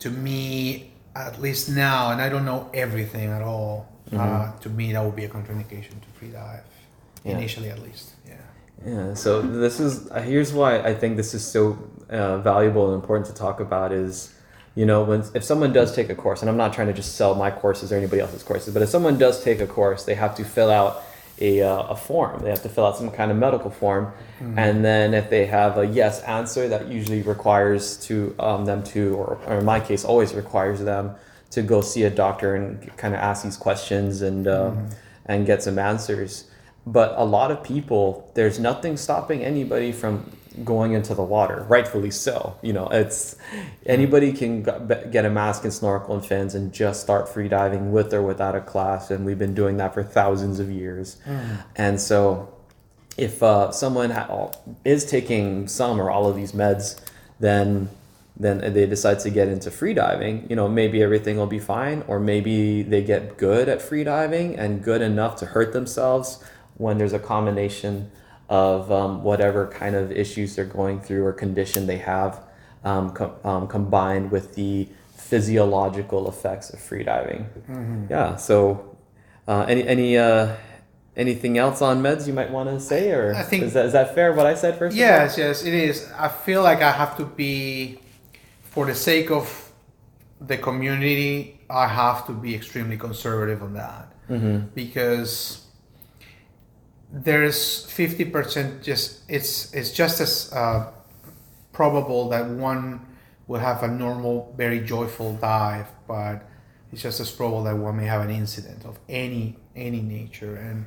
to 0.00 0.10
me, 0.10 0.92
at 1.16 1.40
least 1.40 1.70
now, 1.70 2.10
and 2.12 2.20
I 2.20 2.28
don't 2.28 2.44
know 2.44 2.68
everything 2.74 3.30
at 3.30 3.40
all, 3.42 3.88
uh, 4.14 4.52
to 4.60 4.68
me, 4.68 4.92
that 4.92 5.02
would 5.02 5.16
be 5.16 5.24
a 5.24 5.28
contraindication 5.28 6.00
to 6.02 6.08
free 6.18 6.28
dive, 6.28 6.64
Yeah. 7.24 7.36
initially 7.36 7.68
at 7.68 7.80
least. 7.80 8.10
Yeah. 8.26 8.34
Yeah, 8.86 9.14
so 9.14 9.42
this 9.42 9.78
is 9.78 10.10
uh, 10.10 10.22
here's 10.22 10.52
why 10.52 10.80
I 10.80 10.94
think 10.94 11.16
this 11.16 11.34
is 11.34 11.46
so 11.46 11.78
uh, 12.08 12.38
valuable 12.38 12.86
and 12.86 12.94
important 12.94 13.26
to 13.26 13.34
talk 13.34 13.60
about 13.60 13.92
is 13.92 14.34
you 14.74 14.86
know, 14.86 15.02
when 15.02 15.24
if 15.34 15.42
someone 15.42 15.72
does 15.72 15.94
take 15.94 16.10
a 16.10 16.14
course, 16.14 16.40
and 16.42 16.48
I'm 16.48 16.56
not 16.56 16.72
trying 16.72 16.86
to 16.86 16.92
just 16.92 17.16
sell 17.16 17.34
my 17.34 17.50
courses 17.50 17.92
or 17.92 17.96
anybody 17.96 18.20
else's 18.22 18.42
courses, 18.42 18.72
but 18.72 18.82
if 18.82 18.88
someone 18.88 19.18
does 19.18 19.42
take 19.42 19.60
a 19.60 19.66
course, 19.66 20.04
they 20.04 20.14
have 20.14 20.34
to 20.36 20.44
fill 20.44 20.70
out 20.70 21.02
a, 21.40 21.62
uh, 21.62 21.82
a 21.82 21.96
form. 21.96 22.42
They 22.42 22.50
have 22.50 22.62
to 22.62 22.68
fill 22.68 22.86
out 22.86 22.96
some 22.96 23.10
kind 23.10 23.30
of 23.30 23.36
medical 23.36 23.70
form, 23.70 24.12
and 24.56 24.84
then 24.84 25.12
if 25.12 25.28
they 25.28 25.46
have 25.46 25.76
a 25.76 25.86
yes 25.86 26.22
answer, 26.22 26.68
that 26.68 26.88
usually 26.88 27.22
requires 27.22 27.96
to 28.06 28.34
um, 28.38 28.64
them 28.64 28.82
to, 28.84 29.14
or, 29.16 29.38
or 29.46 29.58
in 29.58 29.64
my 29.64 29.80
case, 29.80 30.04
always 30.04 30.34
requires 30.34 30.80
them 30.80 31.16
to 31.50 31.62
go 31.62 31.80
see 31.80 32.04
a 32.04 32.10
doctor 32.10 32.54
and 32.54 32.96
kind 32.96 33.12
of 33.12 33.20
ask 33.20 33.42
these 33.42 33.56
questions 33.56 34.22
and 34.22 34.46
uh, 34.46 34.72
and 35.26 35.46
get 35.46 35.62
some 35.62 35.78
answers. 35.78 36.44
But 36.86 37.14
a 37.16 37.24
lot 37.24 37.50
of 37.50 37.62
people, 37.62 38.30
there's 38.34 38.58
nothing 38.58 38.96
stopping 38.96 39.44
anybody 39.44 39.92
from 39.92 40.32
going 40.64 40.92
into 40.92 41.14
the 41.14 41.22
water, 41.22 41.64
rightfully 41.68 42.10
so. 42.10 42.56
You 42.62 42.72
know, 42.72 42.88
it's 42.88 43.36
anybody 43.86 44.32
can 44.32 44.62
get 44.62 45.24
a 45.24 45.30
mask 45.30 45.64
and 45.64 45.72
snorkel 45.72 46.14
and 46.14 46.24
fins 46.24 46.54
and 46.54 46.72
just 46.72 47.00
start 47.00 47.28
free 47.28 47.48
diving 47.48 47.92
with 47.92 48.12
or 48.12 48.22
without 48.22 48.54
a 48.54 48.60
class, 48.60 49.10
and 49.10 49.24
we've 49.24 49.38
been 49.38 49.54
doing 49.54 49.76
that 49.76 49.94
for 49.94 50.02
thousands 50.02 50.58
of 50.58 50.70
years. 50.70 51.16
And 51.76 52.00
so, 52.00 52.52
if 53.16 53.42
uh, 53.42 53.70
someone 53.70 54.10
ha- 54.10 54.50
is 54.84 55.04
taking 55.04 55.68
some 55.68 56.00
or 56.00 56.10
all 56.10 56.28
of 56.28 56.36
these 56.36 56.52
meds, 56.52 57.00
then 57.38 57.90
then 58.36 58.72
they 58.72 58.86
decide 58.86 59.20
to 59.20 59.28
get 59.28 59.48
into 59.48 59.70
free 59.70 59.92
diving, 59.92 60.46
you 60.48 60.56
know, 60.56 60.66
maybe 60.66 61.02
everything 61.02 61.36
will 61.36 61.46
be 61.46 61.58
fine, 61.58 62.02
or 62.08 62.18
maybe 62.18 62.82
they 62.82 63.02
get 63.02 63.36
good 63.36 63.68
at 63.68 63.82
free 63.82 64.02
diving 64.02 64.56
and 64.56 64.82
good 64.82 65.02
enough 65.02 65.36
to 65.36 65.44
hurt 65.44 65.74
themselves 65.74 66.42
when 66.80 66.96
there's 66.98 67.12
a 67.12 67.18
combination 67.18 68.10
of 68.48 68.90
um, 68.90 69.22
whatever 69.22 69.66
kind 69.68 69.94
of 69.94 70.10
issues 70.10 70.56
they're 70.56 70.64
going 70.80 70.98
through 71.00 71.24
or 71.24 71.32
condition 71.32 71.86
they 71.86 71.98
have 71.98 72.42
um, 72.84 73.14
um, 73.44 73.68
combined 73.68 74.30
with 74.30 74.54
the 74.54 74.88
physiological 75.14 76.28
effects 76.28 76.70
of 76.70 76.80
free 76.80 77.04
diving. 77.04 77.46
Yeah. 78.10 78.36
So, 78.36 78.96
uh, 79.46 79.66
any 79.68 79.86
any 79.86 80.16
uh, 80.18 80.56
anything 81.16 81.58
else 81.58 81.82
on 81.82 82.02
meds 82.02 82.26
you 82.26 82.32
might 82.32 82.50
want 82.50 82.68
to 82.70 82.80
say, 82.80 83.12
or 83.12 83.34
I 83.34 83.42
think- 83.42 83.64
is 83.64 83.74
that 83.74 83.86
is 83.86 83.92
that 83.92 84.14
fair? 84.14 84.32
What 84.32 84.46
I 84.46 84.54
said 84.54 84.78
first? 84.78 84.96
Yes, 84.96 85.36
yes, 85.38 85.62
it 85.64 85.74
is. 85.74 86.10
I 86.18 86.28
feel 86.28 86.62
like 86.62 86.80
I 86.80 86.92
have 86.92 87.16
to 87.18 87.24
be, 87.26 88.00
for 88.62 88.86
the 88.86 88.94
sake 88.94 89.30
of 89.30 89.46
the 90.40 90.56
community, 90.56 91.60
I 91.68 91.86
have 91.86 92.26
to 92.28 92.32
be 92.32 92.54
extremely 92.54 92.96
conservative 92.96 93.62
on 93.62 93.74
that 93.74 94.06
because 94.74 95.66
there's 97.12 97.84
fifty 97.86 98.24
percent. 98.24 98.82
Just 98.82 99.20
it's 99.28 99.72
it's 99.74 99.90
just 99.90 100.20
as 100.20 100.52
uh, 100.52 100.92
probable 101.72 102.28
that 102.30 102.48
one 102.48 103.06
will 103.46 103.60
have 103.60 103.82
a 103.82 103.88
normal, 103.88 104.54
very 104.56 104.80
joyful 104.80 105.34
dive, 105.34 105.86
but 106.06 106.48
it's 106.92 107.02
just 107.02 107.20
as 107.20 107.30
probable 107.30 107.64
that 107.64 107.76
one 107.76 107.96
may 107.96 108.06
have 108.06 108.22
an 108.22 108.30
incident 108.30 108.84
of 108.84 108.98
any 109.08 109.56
any 109.74 110.00
nature 110.00 110.56
and 110.56 110.86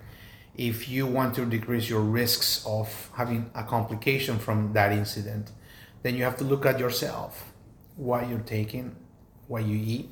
if 0.55 0.87
you 0.87 1.07
want 1.07 1.33
to 1.35 1.45
decrease 1.45 1.89
your 1.89 2.01
risks 2.01 2.63
of 2.65 3.09
having 3.15 3.49
a 3.55 3.63
complication 3.63 4.37
from 4.37 4.73
that 4.73 4.91
incident, 4.91 5.51
then 6.03 6.15
you 6.15 6.23
have 6.23 6.37
to 6.37 6.43
look 6.43 6.65
at 6.65 6.79
yourself, 6.79 7.51
what 7.95 8.29
you're 8.29 8.39
taking, 8.39 8.95
what 9.47 9.65
you 9.65 9.77
eat, 9.77 10.09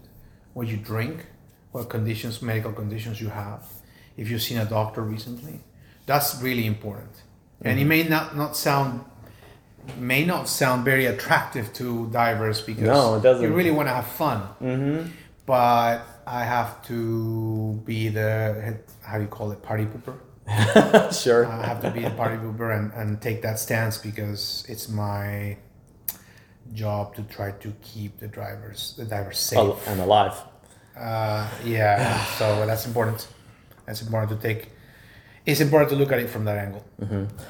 what 0.54 0.68
you 0.68 0.78
drink, 0.78 1.28
what 1.72 1.90
conditions, 1.90 2.42
medical 2.42 2.72
conditions 2.72 3.22
you 3.22 3.30
have. 3.30 3.66
If 4.18 4.30
you've 4.30 4.42
seen 4.42 4.58
a 4.58 4.66
doctor 4.66 5.02
recently, 5.02 5.62
that's 6.06 6.42
really 6.42 6.66
important. 6.66 7.12
And 7.64 7.80
it 7.80 7.86
may 7.86 8.04
not, 8.04 8.36
not 8.36 8.58
sound 8.58 9.06
may 9.98 10.24
not 10.26 10.48
sound 10.48 10.86
very 10.86 11.06
attractive 11.08 11.74
to 11.74 12.08
divers 12.12 12.62
because 12.62 12.84
No, 12.84 13.16
it 13.16 13.24
doesn't. 13.24 13.44
you 13.44 13.52
really 13.52 13.72
want 13.72 13.88
to 13.90 13.94
have 13.94 14.06
fun 14.06 14.40
Mm-hmm. 14.62 15.10
but 15.48 16.02
I 16.28 16.44
have 16.44 16.86
to 16.88 17.82
be 17.84 18.10
the 18.10 18.78
how 19.02 19.18
do 19.18 19.24
you 19.24 19.28
call 19.30 19.52
it 19.52 19.62
party 19.64 19.86
pooper. 19.86 20.16
sure. 21.24 21.46
I 21.48 21.66
have 21.66 21.82
to 21.82 21.90
be 21.92 22.04
a 22.04 22.12
party 22.12 22.38
pooper 22.38 22.78
and, 22.78 22.92
and 22.94 23.20
take 23.22 23.42
that 23.42 23.58
stance 23.60 23.98
because 23.98 24.66
it's 24.70 24.88
my 24.88 25.58
job 26.74 27.16
to 27.16 27.24
try 27.24 27.52
to 27.52 27.74
keep 27.82 28.20
the 28.20 28.28
drivers 28.28 28.94
the 28.98 29.06
divers 29.06 29.40
safe. 29.40 29.88
And 29.88 30.00
alive. 30.00 30.36
Uh, 30.98 31.48
yeah, 31.66 32.24
so 32.38 32.66
that's 32.68 32.86
important. 32.86 33.28
That's 33.86 34.02
important 34.02 34.30
to 34.40 34.48
take. 34.48 34.70
It's 35.46 35.62
important 35.62 35.90
to 35.92 35.96
look 35.96 36.12
at 36.12 36.20
it 36.20 36.30
from 36.30 36.46
that 36.46 36.58
angle. 36.58 36.86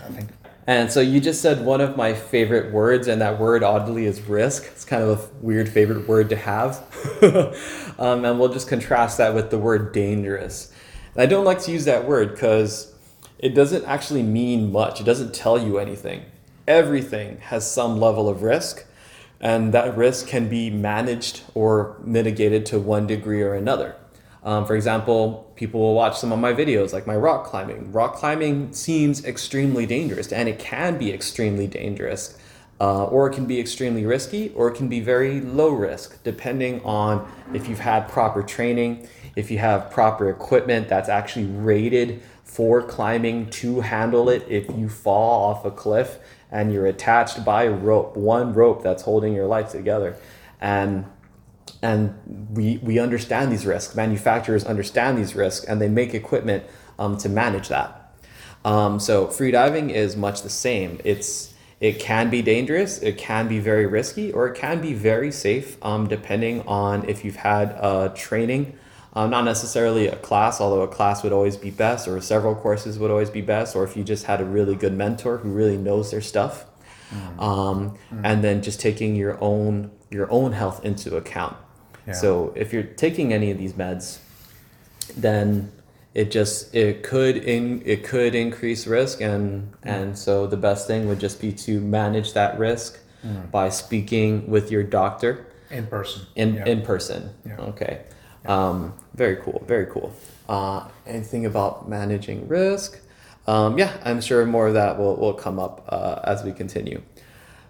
I 0.05 0.11
think. 0.11 0.29
And 0.67 0.91
so 0.91 1.01
you 1.01 1.19
just 1.19 1.41
said 1.41 1.65
one 1.65 1.81
of 1.81 1.97
my 1.97 2.13
favorite 2.13 2.71
words, 2.71 3.07
and 3.07 3.21
that 3.21 3.39
word 3.39 3.63
oddly 3.63 4.05
is 4.05 4.21
risk. 4.21 4.65
It's 4.67 4.85
kind 4.85 5.03
of 5.03 5.19
a 5.19 5.45
weird 5.45 5.67
favorite 5.67 6.07
word 6.07 6.29
to 6.29 6.35
have. 6.35 6.85
um, 7.99 8.23
and 8.23 8.39
we'll 8.39 8.53
just 8.53 8.67
contrast 8.67 9.17
that 9.17 9.33
with 9.33 9.49
the 9.49 9.57
word 9.57 9.91
dangerous. 9.91 10.71
And 11.13 11.23
I 11.23 11.25
don't 11.25 11.45
like 11.45 11.61
to 11.63 11.71
use 11.71 11.85
that 11.85 12.07
word 12.07 12.31
because 12.31 12.93
it 13.39 13.55
doesn't 13.55 13.85
actually 13.85 14.23
mean 14.23 14.71
much, 14.71 15.01
it 15.01 15.03
doesn't 15.03 15.33
tell 15.33 15.57
you 15.57 15.79
anything. 15.79 16.25
Everything 16.67 17.39
has 17.39 17.69
some 17.69 17.99
level 17.99 18.29
of 18.29 18.43
risk, 18.43 18.85
and 19.39 19.73
that 19.73 19.97
risk 19.97 20.27
can 20.27 20.47
be 20.47 20.69
managed 20.69 21.41
or 21.55 21.99
mitigated 22.03 22.67
to 22.67 22.79
one 22.79 23.07
degree 23.07 23.41
or 23.41 23.55
another. 23.55 23.95
Um, 24.43 24.65
for 24.65 24.75
example, 24.75 25.51
people 25.55 25.79
will 25.79 25.93
watch 25.93 26.17
some 26.17 26.31
of 26.31 26.39
my 26.39 26.53
videos, 26.53 26.93
like 26.93 27.05
my 27.05 27.15
rock 27.15 27.45
climbing. 27.45 27.91
Rock 27.91 28.15
climbing 28.15 28.73
seems 28.73 29.23
extremely 29.23 29.85
dangerous, 29.85 30.31
and 30.31 30.49
it 30.49 30.57
can 30.57 30.97
be 30.97 31.13
extremely 31.13 31.67
dangerous, 31.67 32.37
uh, 32.79 33.05
or 33.05 33.27
it 33.27 33.35
can 33.35 33.45
be 33.45 33.59
extremely 33.59 34.05
risky, 34.05 34.51
or 34.55 34.67
it 34.67 34.75
can 34.75 34.87
be 34.87 34.99
very 34.99 35.41
low 35.41 35.69
risk, 35.69 36.23
depending 36.23 36.81
on 36.83 37.31
if 37.53 37.69
you've 37.69 37.79
had 37.79 38.07
proper 38.07 38.41
training, 38.41 39.07
if 39.35 39.51
you 39.51 39.59
have 39.59 39.91
proper 39.91 40.29
equipment 40.29 40.89
that's 40.89 41.07
actually 41.07 41.45
rated 41.45 42.21
for 42.43 42.81
climbing 42.81 43.49
to 43.49 43.79
handle 43.79 44.27
it 44.27 44.45
if 44.49 44.67
you 44.75 44.89
fall 44.89 45.45
off 45.45 45.63
a 45.63 45.71
cliff 45.71 46.17
and 46.51 46.73
you're 46.73 46.87
attached 46.87 47.45
by 47.45 47.63
a 47.63 47.71
rope, 47.71 48.17
one 48.17 48.53
rope 48.53 48.83
that's 48.83 49.03
holding 49.03 49.33
your 49.33 49.47
life 49.47 49.69
together. 49.69 50.17
And 50.59 51.05
and 51.81 52.13
we 52.51 52.77
we 52.77 52.99
understand 52.99 53.51
these 53.51 53.65
risks. 53.65 53.95
Manufacturers 53.95 54.63
understand 54.65 55.17
these 55.17 55.35
risks, 55.35 55.65
and 55.65 55.81
they 55.81 55.89
make 55.89 56.13
equipment 56.13 56.63
um, 56.99 57.17
to 57.17 57.29
manage 57.29 57.67
that. 57.69 58.13
Um, 58.63 58.99
so 58.99 59.27
freediving 59.27 59.89
is 59.91 60.15
much 60.15 60.43
the 60.43 60.49
same. 60.49 60.99
It's 61.03 61.53
it 61.79 61.99
can 61.99 62.29
be 62.29 62.43
dangerous, 62.43 62.99
it 62.99 63.17
can 63.17 63.47
be 63.47 63.57
very 63.57 63.87
risky, 63.87 64.31
or 64.31 64.47
it 64.47 64.55
can 64.55 64.81
be 64.81 64.93
very 64.93 65.31
safe, 65.31 65.83
um, 65.83 66.07
depending 66.07 66.61
on 66.67 67.09
if 67.09 67.25
you've 67.25 67.37
had 67.37 67.75
uh, 67.79 68.09
training. 68.09 68.77
Um, 69.13 69.31
not 69.31 69.43
necessarily 69.43 70.07
a 70.07 70.15
class, 70.15 70.61
although 70.61 70.83
a 70.83 70.87
class 70.87 71.23
would 71.23 71.33
always 71.33 71.57
be 71.57 71.71
best, 71.71 72.07
or 72.07 72.21
several 72.21 72.53
courses 72.53 72.99
would 72.99 73.09
always 73.09 73.31
be 73.31 73.41
best, 73.41 73.75
or 73.75 73.83
if 73.83 73.97
you 73.97 74.03
just 74.03 74.25
had 74.25 74.39
a 74.39 74.45
really 74.45 74.75
good 74.75 74.93
mentor 74.93 75.39
who 75.39 75.49
really 75.49 75.75
knows 75.75 76.11
their 76.11 76.21
stuff, 76.21 76.65
um, 77.39 77.97
and 78.23 78.43
then 78.43 78.61
just 78.61 78.79
taking 78.79 79.15
your 79.15 79.43
own 79.43 79.91
your 80.11 80.31
own 80.31 80.51
health 80.51 80.83
into 80.85 81.15
account. 81.17 81.55
Yeah. 82.05 82.13
So 82.13 82.53
if 82.55 82.71
you're 82.73 82.83
taking 82.83 83.33
any 83.33 83.49
of 83.51 83.57
these 83.57 83.73
meds, 83.73 84.19
then 85.17 85.71
it 86.13 86.29
just 86.31 86.75
it 86.75 87.03
could 87.03 87.37
in 87.37 87.81
it 87.85 88.03
could 88.03 88.35
increase 88.35 88.85
risk 88.85 89.21
and 89.21 89.71
and 89.83 90.17
so 90.17 90.45
the 90.45 90.57
best 90.57 90.85
thing 90.87 91.07
would 91.07 91.19
just 91.19 91.39
be 91.39 91.53
to 91.53 91.79
manage 91.79 92.33
that 92.33 92.59
risk 92.59 92.99
by 93.51 93.69
speaking 93.69 94.49
with 94.49 94.71
your 94.71 94.81
doctor 94.81 95.45
In 95.69 95.85
person. 95.85 96.23
in 96.35 96.55
Yeah. 96.55 96.65
in 96.65 96.81
person. 96.81 97.29
Yeah. 97.45 97.57
Okay. 97.71 98.01
Um, 98.47 98.93
very 99.13 99.35
cool. 99.37 99.63
Very 99.67 99.85
cool. 99.85 100.11
Uh, 100.49 100.87
anything 101.05 101.45
about 101.45 101.87
managing 101.87 102.47
risk? 102.47 102.99
Um, 103.47 103.77
yeah, 103.77 103.91
I'm 104.03 104.21
sure 104.21 104.43
more 104.47 104.67
of 104.67 104.73
that 104.73 104.97
will, 104.97 105.15
will 105.15 105.33
come 105.35 105.59
up 105.59 105.85
uh, 105.87 106.19
as 106.23 106.43
we 106.43 106.51
continue. 106.51 107.01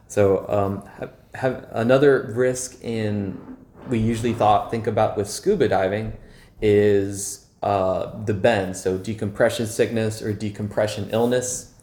So 0.07 0.45
um, 0.49 0.83
have, 0.99 1.11
have 1.33 1.67
another 1.71 2.31
risk 2.35 2.83
in 2.83 3.51
we 3.87 3.99
usually 3.99 4.33
thought 4.33 4.71
think 4.71 4.87
about 4.87 5.17
with 5.17 5.29
scuba 5.29 5.67
diving 5.67 6.13
is 6.61 7.47
uh, 7.63 8.23
the 8.25 8.33
bend. 8.33 8.77
So 8.77 8.97
decompression 8.97 9.65
sickness 9.65 10.21
or 10.21 10.33
decompression 10.33 11.09
illness. 11.11 11.73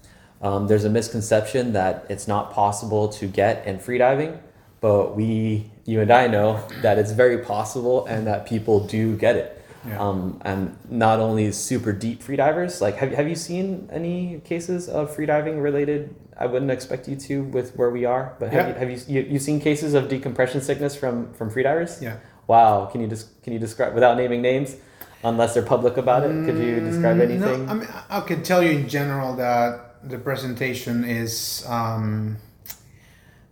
Um, 0.41 0.69
there's 0.69 0.85
a 0.85 0.91
misconception 0.91 1.73
that 1.73 2.07
it's 2.09 2.29
not 2.29 2.53
possible 2.53 3.09
to 3.09 3.27
get 3.27 3.67
in 3.67 3.79
freediving, 3.79 4.41
but 4.81 5.17
we, 5.17 5.71
you 5.85 6.01
and 6.01 6.11
I 6.13 6.29
know 6.29 6.65
that 6.83 6.99
it's 6.99 7.11
very 7.11 7.39
possible 7.39 8.07
and 8.07 8.27
that 8.27 8.47
people 8.47 8.87
do 8.87 9.17
get 9.17 9.37
it. 9.37 9.58
Yeah. 9.87 10.01
Um, 10.01 10.41
and 10.45 10.77
not 10.91 11.21
only 11.21 11.53
super 11.53 11.93
deep 11.93 12.23
freedivers, 12.23 12.81
like 12.81 12.97
have, 12.97 13.13
have 13.13 13.29
you 13.29 13.37
seen 13.37 13.89
any 13.93 14.41
cases 14.45 14.89
of 14.89 15.15
freediving 15.17 15.63
related? 15.63 16.15
I 16.39 16.47
wouldn't 16.47 16.71
expect 16.71 17.09
you 17.09 17.17
to 17.17 17.43
with 17.45 17.77
where 17.77 17.91
we 17.91 18.05
are, 18.05 18.35
but 18.41 18.53
have, 18.53 18.67
Yeah. 18.69 18.73
you, 18.75 18.79
have 18.79 18.91
you, 19.09 19.15
you, 19.23 19.33
you 19.35 19.39
seen 19.39 19.61
cases 19.61 19.95
of 19.95 20.09
decompression 20.09 20.61
sickness 20.61 20.95
from, 20.97 21.33
from 21.35 21.51
freedivers? 21.51 22.03
Yeah. 22.03 22.17
Wow. 22.47 22.87
Can 22.87 23.01
you 23.01 23.07
just, 23.09 23.41
can 23.43 23.53
you 23.53 23.59
describe 23.59 23.95
without 23.95 24.17
naming 24.17 24.43
names? 24.43 24.77
Unless 25.25 25.55
they're 25.55 25.65
public 25.65 25.97
about 25.97 26.23
it, 26.23 26.29
could 26.47 26.59
you 26.59 26.79
describe 26.79 27.17
Mm, 27.17 27.23
anything? 27.23 27.67
No, 27.67 27.73
I 27.73 27.75
mean, 27.75 27.89
I 28.09 28.19
I 28.19 28.21
can 28.21 28.43
tell 28.45 28.63
you 28.63 28.71
in 28.71 28.89
general 28.89 29.35
that 29.35 29.97
the 30.09 30.17
presentation 30.17 31.03
is 31.05 31.65
um, 31.67 32.37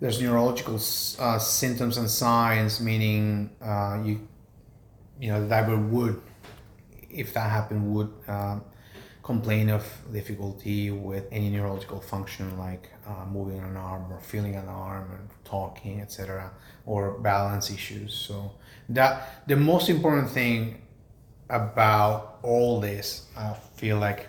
there's 0.01 0.23
neurological 0.23 0.77
uh, 1.19 1.39
symptoms 1.41 1.97
and 1.97 2.09
signs, 2.09 2.81
meaning 2.81 3.51
uh, 3.61 3.99
you, 4.05 4.21
you 5.21 5.31
know, 5.31 5.41
the 5.43 5.49
diver 5.49 5.77
would, 5.77 6.21
if 7.11 7.33
that 7.35 7.51
happened, 7.51 7.95
would 7.95 8.13
uh, 8.29 8.59
complain 9.23 9.69
of 9.71 9.85
difficulty 10.13 10.91
with 10.91 11.27
any 11.33 11.51
neurological 11.51 12.01
function 12.01 12.57
like 12.59 12.93
uh, 13.07 13.25
moving 13.27 13.59
an 13.59 13.77
arm 13.77 14.13
or 14.13 14.21
feeling 14.21 14.55
an 14.55 14.69
arm 14.69 15.11
and 15.11 15.29
talking, 15.45 16.01
etc., 16.01 16.51
or 16.85 17.19
balance 17.19 17.71
issues. 17.71 18.15
So 18.15 18.53
that 18.91 19.47
the 19.49 19.57
most 19.57 19.89
important 19.89 20.31
thing 20.31 20.83
about 21.51 22.39
all 22.43 22.81
this, 22.81 23.27
I 23.37 23.55
feel 23.77 23.99
like 23.99 24.29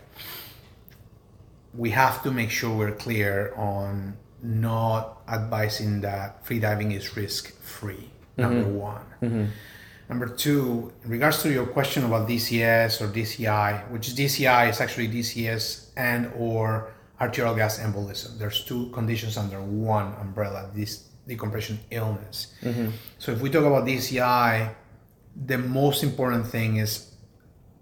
we 1.73 1.91
have 1.91 2.23
to 2.23 2.32
make 2.32 2.50
sure 2.50 2.76
we're 2.76 2.91
clear 2.91 3.54
on 3.56 4.17
not 4.41 5.21
advising 5.28 6.02
that 6.02 6.45
freediving 6.45 6.95
is 6.95 7.15
risk 7.15 7.54
free. 7.62 8.10
Number 8.36 8.63
mm-hmm. 8.63 8.76
one. 8.76 9.06
Mm-hmm. 9.21 9.45
Number 10.10 10.28
two, 10.28 10.93
in 11.04 11.10
regards 11.10 11.41
to 11.43 11.52
your 11.52 11.65
question 11.65 12.06
about 12.06 12.30
DCS 12.30 13.02
or 13.02 13.08
DCI, 13.08 13.89
which 13.91 14.08
is 14.08 14.15
DCI 14.15 14.70
is 14.70 14.80
actually 14.80 15.10
DCS 15.10 15.89
and 15.98 16.32
or 16.38 16.93
arterial 17.20 17.56
gas 17.56 17.80
embolism. 17.80 18.38
There's 18.38 18.63
two 18.63 18.89
conditions 18.91 19.38
under 19.38 19.62
one 19.62 20.13
umbrella. 20.22 20.70
This 20.74 21.08
decompression 21.28 21.80
illness. 21.91 22.54
Mm-hmm. 22.62 22.91
So 23.20 23.34
if 23.34 23.41
we 23.41 23.50
talk 23.50 23.65
about 23.65 23.86
DCI, 23.86 24.74
the 25.46 25.58
most 25.58 26.04
important 26.04 26.48
thing 26.48 26.78
is 26.78 27.12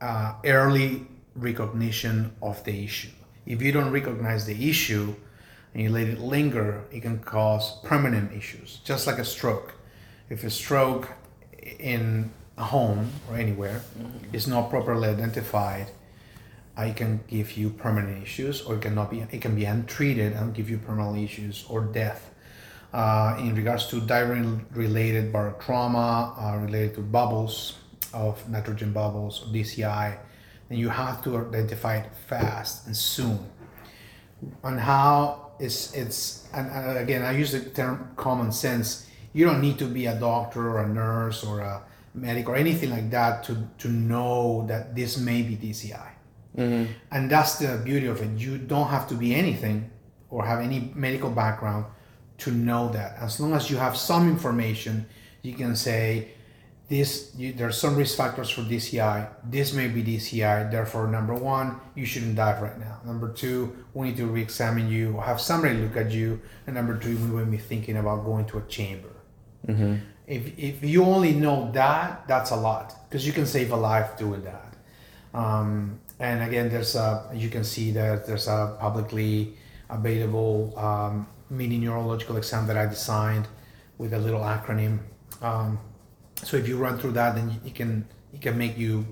uh, 0.02 0.34
early 0.46 1.06
recognition 1.36 2.36
of 2.42 2.64
the 2.64 2.84
issue. 2.84 3.12
If 3.46 3.62
you 3.62 3.72
don't 3.72 3.92
recognize 3.92 4.46
the 4.46 4.70
issue 4.70 5.16
and 5.74 5.84
you 5.84 5.90
let 5.90 6.08
it 6.08 6.20
linger, 6.20 6.86
it 6.92 7.02
can 7.02 7.20
cause 7.20 7.80
permanent 7.84 8.34
issues, 8.34 8.80
just 8.84 9.06
like 9.06 9.20
a 9.20 9.26
stroke. 9.26 9.76
If 10.30 10.44
a 10.44 10.50
stroke 10.50 11.10
in 11.80 12.32
a 12.58 12.64
home 12.64 13.10
or 13.30 13.38
anywhere 13.38 13.82
mm-hmm. 13.98 14.34
is 14.34 14.48
not 14.48 14.70
properly 14.70 15.10
identified, 15.10 15.88
I 16.78 16.92
can 16.92 17.22
give 17.28 17.58
you 17.58 17.70
permanent 17.70 18.22
issues, 18.22 18.62
or 18.62 18.76
it 18.76 18.82
cannot 18.82 19.10
be. 19.10 19.26
It 19.32 19.42
can 19.42 19.56
be 19.56 19.66
untreated 19.66 20.34
and 20.34 20.54
give 20.54 20.70
you 20.70 20.78
permanent 20.78 21.24
issues 21.24 21.66
or 21.70 21.82
death. 21.82 22.32
Uh, 22.94 23.36
in 23.40 23.56
regards 23.56 23.88
to 23.88 24.00
diving-related 24.00 25.34
barotrauma 25.34 26.32
uh, 26.42 26.58
related 26.60 26.96
to 26.96 27.02
bubbles 27.02 27.78
of 28.14 28.48
nitrogen 28.50 28.94
bubbles 28.94 29.42
or 29.42 29.48
DCI, 29.48 30.18
then 30.70 30.78
you 30.78 30.88
have 30.88 31.22
to 31.24 31.38
identify 31.38 31.98
it 31.98 32.10
fast 32.28 32.88
and 32.88 32.96
soon. 32.96 33.40
On 34.64 34.78
how 34.78 35.52
it's 35.60 35.94
it's 35.94 36.48
and 36.54 36.98
again 36.98 37.22
I 37.22 37.32
use 37.32 37.52
the 37.52 37.62
term 37.62 38.12
common 38.16 38.52
sense 38.52 39.08
you 39.36 39.46
don't 39.46 39.60
need 39.60 39.78
to 39.78 39.86
be 39.86 40.06
a 40.06 40.18
doctor 40.18 40.70
or 40.70 40.84
a 40.84 40.88
nurse 40.88 41.44
or 41.44 41.60
a 41.60 41.84
medic 42.14 42.48
or 42.48 42.56
anything 42.56 42.90
like 42.90 43.10
that 43.12 43.44
to, 43.44 43.68
to 43.78 43.90
know 43.90 44.66
that 44.66 44.96
this 44.96 45.18
may 45.18 45.42
be 45.42 45.58
DCI. 45.58 46.10
Mm-hmm. 46.58 46.94
And 47.12 47.30
that's 47.30 47.56
the 47.60 47.82
beauty 47.84 48.06
of 48.06 48.22
it. 48.22 48.40
You 48.40 48.58
don't 48.58 48.88
have 48.88 49.10
to 49.10 49.14
be 49.14 49.36
anything 49.36 49.92
or 50.30 50.46
have 50.46 50.62
any 50.62 50.90
medical 50.96 51.30
background 51.30 51.86
to 52.38 52.52
know 52.52 52.88
that. 52.94 53.18
As 53.20 53.42
long 53.42 53.52
as 53.52 53.70
you 53.70 53.76
have 53.76 53.98
some 53.98 54.30
information, 54.30 55.06
you 55.42 55.54
can 55.54 55.76
say, 55.76 56.30
this 56.88 57.34
you, 57.36 57.52
there 57.52 57.68
are 57.68 57.74
some 57.74 57.96
risk 57.98 58.16
factors 58.16 58.50
for 58.50 58.62
DCI. 58.62 59.28
This 59.44 59.74
may 59.74 59.88
be 59.90 60.02
DCI. 60.02 60.72
Therefore, 60.72 61.08
number 61.08 61.34
one, 61.34 61.82
you 61.96 62.06
shouldn't 62.06 62.36
dive 62.36 62.62
right 62.62 62.80
now. 62.80 63.00
Number 63.04 63.34
two, 63.34 63.76
we 63.94 64.08
need 64.08 64.18
to 64.18 64.28
re-examine 64.28 64.90
you, 64.90 65.20
have 65.20 65.42
somebody 65.42 65.76
look 65.76 65.98
at 65.98 66.12
you. 66.12 66.40
And 66.68 66.76
number 66.76 66.98
three, 66.98 67.16
we 67.16 67.32
will 67.32 67.46
be 67.46 67.58
thinking 67.58 67.98
about 67.98 68.24
going 68.24 68.46
to 68.46 68.60
a 68.60 68.62
chamber. 68.68 69.15
Mm-hmm. 69.68 69.96
If, 70.28 70.58
if 70.58 70.84
you 70.84 71.04
only 71.04 71.34
know 71.34 71.72
that, 71.74 72.28
that's 72.28 72.52
a 72.52 72.56
lot 72.56 72.96
because 73.08 73.26
you 73.26 73.34
can 73.34 73.46
save 73.46 73.72
a 73.72 73.76
life 73.76 74.18
doing 74.18 74.44
that. 74.44 74.76
Um, 75.34 76.00
and 76.20 76.42
again, 76.44 76.70
there's 76.70 76.96
a 76.96 77.30
you 77.34 77.50
can 77.50 77.64
see 77.64 77.92
that 77.92 78.26
there's 78.26 78.48
a 78.48 78.76
publicly 78.80 79.58
available 79.90 80.74
um, 80.78 81.28
mini 81.50 81.78
neurological 81.78 82.38
exam 82.38 82.66
that 82.68 82.78
I 82.78 82.86
designed 82.86 83.48
with 83.98 84.14
a 84.14 84.20
little 84.20 84.42
acronym. 84.42 85.00
Um, 85.42 85.80
so 86.42 86.58
if 86.58 86.68
you 86.68 86.78
run 86.78 86.98
through 86.98 87.12
that, 87.14 87.36
then 87.36 87.60
it 87.66 87.76
can 87.76 88.08
it 88.34 88.42
can 88.42 88.58
make 88.58 88.78
you 88.78 89.06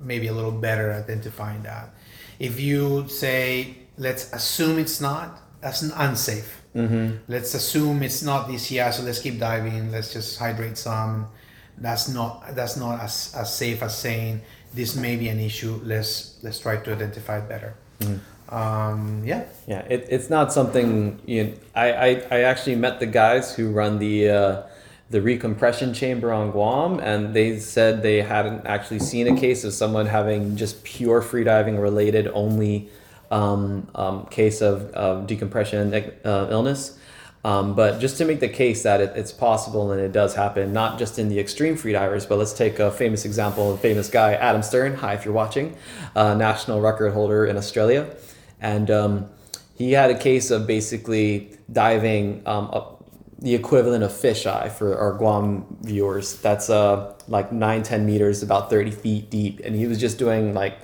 maybe 0.00 0.28
a 0.28 0.32
little 0.32 0.52
better 0.52 0.92
identifying 0.92 1.62
that. 1.62 1.94
If 2.38 2.60
you 2.60 3.08
say, 3.08 3.76
let's 3.96 4.32
assume 4.32 4.78
it's 4.78 5.00
not, 5.00 5.42
that's 5.60 5.82
unsafe 5.82 6.57
Mm-hmm. 6.74 7.16
Let's 7.28 7.54
assume 7.54 8.02
it's 8.02 8.22
not 8.22 8.48
this 8.48 8.70
year, 8.70 8.90
so 8.92 9.02
let's 9.02 9.18
keep 9.18 9.38
diving. 9.38 9.90
Let's 9.90 10.12
just 10.12 10.38
hydrate 10.38 10.78
some. 10.78 11.28
That's 11.76 12.08
not 12.08 12.54
that's 12.54 12.76
not 12.76 13.00
as, 13.00 13.34
as 13.36 13.54
safe 13.54 13.82
as 13.82 13.96
saying 13.96 14.42
this 14.74 14.96
may 14.96 15.16
be 15.16 15.28
an 15.28 15.40
issue. 15.40 15.80
Let's 15.82 16.38
let's 16.42 16.58
try 16.58 16.76
to 16.76 16.92
identify 16.92 17.38
it 17.38 17.48
better. 17.48 17.74
Mm-hmm. 18.00 18.54
Um, 18.54 19.22
yeah. 19.24 19.44
Yeah, 19.66 19.80
it, 19.88 20.06
it's 20.08 20.30
not 20.30 20.52
something 20.52 21.20
you. 21.26 21.44
Know, 21.44 21.52
I, 21.74 21.92
I 21.92 22.08
I 22.30 22.40
actually 22.42 22.76
met 22.76 23.00
the 23.00 23.06
guys 23.06 23.54
who 23.54 23.70
run 23.70 23.98
the. 23.98 24.30
Uh, 24.30 24.62
the 25.10 25.20
recompression 25.20 25.94
chamber 25.94 26.32
on 26.32 26.50
Guam, 26.50 27.00
and 27.00 27.32
they 27.32 27.58
said 27.58 28.02
they 28.02 28.20
hadn't 28.20 28.66
actually 28.66 28.98
seen 28.98 29.26
a 29.26 29.40
case 29.40 29.64
of 29.64 29.72
someone 29.72 30.04
having 30.04 30.54
just 30.54 30.84
pure 30.84 31.22
freediving 31.22 31.80
related 31.80 32.28
only 32.34 32.90
um, 33.30 33.88
um, 33.94 34.26
case 34.26 34.60
of, 34.60 34.90
of 34.92 35.26
decompression 35.26 35.94
uh, 36.24 36.48
illness. 36.50 36.98
Um, 37.44 37.74
but 37.74 38.00
just 38.00 38.18
to 38.18 38.24
make 38.24 38.40
the 38.40 38.48
case 38.48 38.82
that 38.82 39.00
it, 39.00 39.12
it's 39.16 39.32
possible 39.32 39.92
and 39.92 40.00
it 40.00 40.12
does 40.12 40.34
happen, 40.34 40.72
not 40.72 40.98
just 40.98 41.18
in 41.18 41.28
the 41.28 41.38
extreme 41.38 41.76
freedivers, 41.76 42.28
but 42.28 42.36
let's 42.36 42.52
take 42.52 42.78
a 42.78 42.90
famous 42.90 43.24
example, 43.24 43.74
a 43.74 43.78
famous 43.78 44.10
guy, 44.10 44.34
Adam 44.34 44.62
Stern. 44.62 44.94
Hi, 44.96 45.14
if 45.14 45.24
you're 45.24 45.34
watching, 45.34 45.76
uh, 46.16 46.34
national 46.34 46.80
record 46.80 47.12
holder 47.12 47.46
in 47.46 47.56
Australia. 47.56 48.14
And 48.60 48.90
um, 48.90 49.30
he 49.76 49.92
had 49.92 50.10
a 50.10 50.18
case 50.18 50.50
of 50.50 50.66
basically 50.66 51.56
diving 51.70 52.42
um, 52.44 52.70
up 52.72 52.98
the 53.38 53.54
equivalent 53.54 54.02
of 54.02 54.10
fisheye 54.10 54.70
for 54.72 54.98
our 54.98 55.12
Guam 55.12 55.76
viewers. 55.82 56.40
That's 56.40 56.68
uh, 56.68 57.14
like 57.28 57.52
9, 57.52 57.84
10 57.84 58.04
meters, 58.04 58.42
about 58.42 58.68
30 58.68 58.90
feet 58.90 59.30
deep. 59.30 59.60
And 59.62 59.76
he 59.76 59.86
was 59.86 60.00
just 60.00 60.18
doing 60.18 60.54
like 60.54 60.78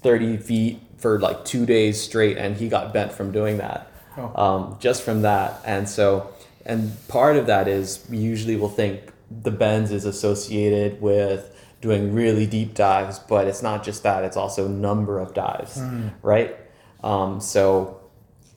30 0.00 0.38
feet 0.38 0.80
for 1.00 1.18
like 1.18 1.44
two 1.44 1.66
days 1.66 2.00
straight, 2.00 2.36
and 2.36 2.56
he 2.56 2.68
got 2.68 2.92
bent 2.92 3.12
from 3.12 3.32
doing 3.32 3.58
that, 3.58 3.90
oh. 4.16 4.42
um, 4.42 4.76
just 4.78 5.02
from 5.02 5.22
that. 5.22 5.60
And 5.64 5.88
so, 5.88 6.32
and 6.64 6.96
part 7.08 7.36
of 7.36 7.46
that 7.46 7.66
is 7.66 8.04
we 8.08 8.18
usually 8.18 8.56
will 8.56 8.68
think 8.68 9.12
the 9.30 9.50
bends 9.50 9.90
is 9.90 10.04
associated 10.04 11.00
with 11.00 11.56
doing 11.80 12.12
really 12.12 12.46
deep 12.46 12.74
dives, 12.74 13.18
but 13.18 13.48
it's 13.48 13.62
not 13.62 13.82
just 13.82 14.02
that; 14.02 14.24
it's 14.24 14.36
also 14.36 14.68
number 14.68 15.18
of 15.18 15.34
dives, 15.34 15.78
mm. 15.78 16.12
right? 16.22 16.56
Um, 17.02 17.40
so 17.40 18.00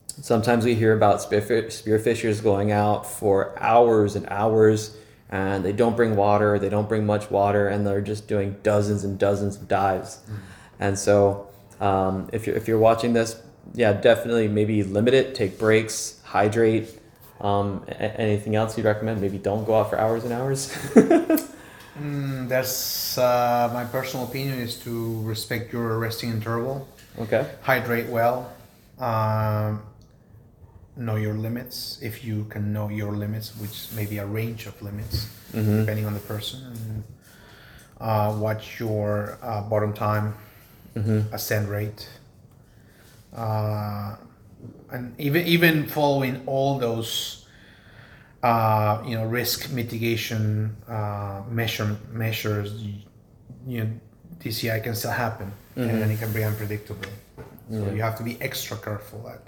sometimes 0.06 0.66
we 0.66 0.76
hear 0.76 0.94
about 0.94 1.20
spearfishers 1.20 2.44
going 2.44 2.72
out 2.72 3.06
for 3.06 3.58
hours 3.60 4.16
and 4.16 4.28
hours 4.30 4.96
and 5.30 5.66
they 5.66 5.72
don't 5.72 5.96
bring 5.96 6.16
water 6.16 6.60
they 6.60 6.70
don't 6.70 6.88
bring 6.88 7.06
much 7.06 7.32
water 7.32 7.68
and 7.68 7.88
they're 7.88 8.02
just 8.02 8.28
doing 8.28 8.56
dozens 8.62 9.04
and 9.04 9.18
dozens 9.18 9.56
of 9.56 9.68
dives 9.68 10.20
mm. 10.30 10.38
and 10.80 11.00
so 11.00 11.48
um, 11.84 12.30
if 12.32 12.48
you're 12.48 12.56
if 12.56 12.68
you're 12.68 12.80
watching 12.80 13.12
this, 13.12 13.36
yeah, 13.74 13.92
definitely 13.92 14.48
maybe 14.48 14.84
limit 14.84 15.14
it, 15.14 15.36
take 15.36 15.60
breaks, 15.60 16.22
hydrate. 16.24 16.88
Um, 17.42 17.84
a- 17.90 18.22
anything 18.22 18.56
else 18.56 18.78
you'd 18.78 18.86
recommend? 18.86 19.20
Maybe 19.20 19.38
don't 19.38 19.66
go 19.66 19.76
out 19.76 19.90
for 19.90 20.00
hours 20.00 20.24
and 20.24 20.32
hours. 20.32 20.70
mm, 22.00 22.48
that's 22.48 23.18
uh, 23.18 23.70
my 23.74 23.84
personal 23.84 24.26
opinion 24.26 24.60
is 24.60 24.78
to 24.86 25.22
respect 25.24 25.74
your 25.74 26.00
resting 26.00 26.30
interval. 26.30 26.88
Okay. 27.20 27.52
Hydrate 27.62 28.08
well. 28.08 28.54
Um, 28.98 29.82
know 30.96 31.18
your 31.18 31.34
limits 31.34 31.98
if 32.02 32.24
you 32.24 32.46
can 32.46 32.72
know 32.72 32.88
your 32.88 33.12
limits, 33.12 33.58
which 33.58 33.92
may 33.94 34.06
be 34.06 34.20
a 34.20 34.26
range 34.26 34.68
of 34.68 34.82
limits 34.82 35.28
mm-hmm. 35.52 35.80
depending 35.80 36.06
on 36.06 36.14
the 36.14 36.22
person. 36.22 36.62
And, 36.64 37.04
uh, 38.00 38.36
watch 38.40 38.80
your 38.80 39.38
uh, 39.42 39.62
bottom 39.64 39.92
time 39.92 40.36
mm-hmm. 40.96 41.34
ascent 41.34 41.70
rate, 41.70 42.08
uh, 43.36 44.16
and 44.92 45.20
even 45.20 45.46
even 45.46 45.88
following 45.88 46.42
all 46.46 46.80
those 46.80 47.46
uh, 48.44 49.02
you 49.06 49.16
know 49.16 49.26
risk 49.26 49.72
mitigation 49.72 50.76
uh, 50.88 51.42
measure 51.50 51.98
measures, 52.12 52.84
you 53.66 53.84
know 53.84 53.90
DCI 54.40 54.84
can 54.84 54.96
still 54.96 55.12
happen, 55.12 55.52
mm-hmm. 55.78 55.90
and 55.90 56.12
it 56.12 56.20
can 56.20 56.32
be 56.34 56.44
unpredictable. 56.44 57.10
So 57.70 57.78
mm-hmm. 57.78 57.96
you 57.96 58.02
have 58.02 58.18
to 58.18 58.24
be 58.24 58.38
extra 58.42 58.78
careful 58.78 59.30
at. 59.30 59.42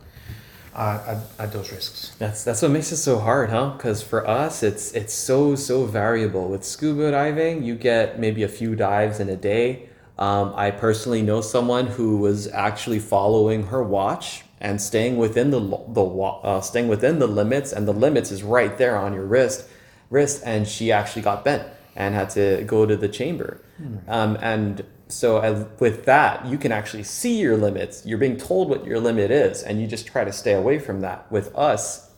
Uh, 0.74 1.22
at, 1.40 1.46
at, 1.46 1.54
those 1.54 1.72
risks. 1.72 2.14
That's 2.20 2.44
that's 2.44 2.62
what 2.62 2.70
makes 2.70 2.92
it 2.92 2.98
so 2.98 3.18
hard, 3.18 3.50
huh? 3.50 3.70
Because 3.78 4.04
for 4.04 4.28
us, 4.28 4.62
it's 4.62 4.92
it's 4.92 5.14
so 5.14 5.56
so 5.56 5.86
variable. 5.86 6.50
With 6.50 6.66
scuba 6.66 7.12
diving, 7.12 7.64
you 7.64 7.76
get 7.76 8.20
maybe 8.20 8.44
a 8.44 8.50
few 8.50 8.76
dives 8.76 9.22
in 9.22 9.30
a 9.30 9.38
day, 9.38 9.88
um, 10.18 10.54
I 10.56 10.72
personally 10.72 11.22
know 11.22 11.42
someone 11.42 11.88
who 11.88 12.18
was 12.18 12.48
actually 12.48 13.00
following 13.00 13.68
her 13.68 13.84
watch 13.84 14.44
and 14.62 14.82
staying 14.82 15.18
within 15.18 15.52
the 15.52 15.60
the 15.60 16.04
uh, 16.04 16.62
staying 16.62 16.88
within 16.88 17.20
the 17.20 17.28
limits, 17.28 17.74
and 17.74 17.88
the 17.88 17.94
limits 17.94 18.32
is 18.32 18.42
right 18.42 18.78
there 18.78 18.98
on 18.98 19.14
your 19.14 19.26
wrist, 19.26 19.68
wrist, 20.10 20.42
and 20.46 20.68
she 20.68 20.92
actually 20.92 21.22
got 21.22 21.44
bent 21.44 21.68
and 21.96 22.16
had 22.16 22.30
to 22.32 22.64
go 22.66 22.86
to 22.86 22.96
the 22.96 23.10
chamber, 23.10 23.62
um, 24.08 24.38
and 24.42 24.86
so 25.08 25.38
I, 25.38 25.52
with 25.80 26.06
that 26.06 26.46
you 26.46 26.58
can 26.58 26.72
actually 26.72 27.04
see 27.04 27.40
your 27.40 27.58
limits. 27.58 28.06
You're 28.06 28.18
being 28.18 28.38
told 28.38 28.70
what 28.70 28.86
your 28.86 29.00
limit 29.00 29.32
is, 29.32 29.64
and 29.64 29.82
you 29.82 29.88
just 29.88 30.08
try 30.08 30.24
to 30.24 30.32
stay 30.32 30.54
away 30.54 30.80
from 30.80 31.02
that. 31.02 31.30
With 31.30 31.54
us, 31.56 32.10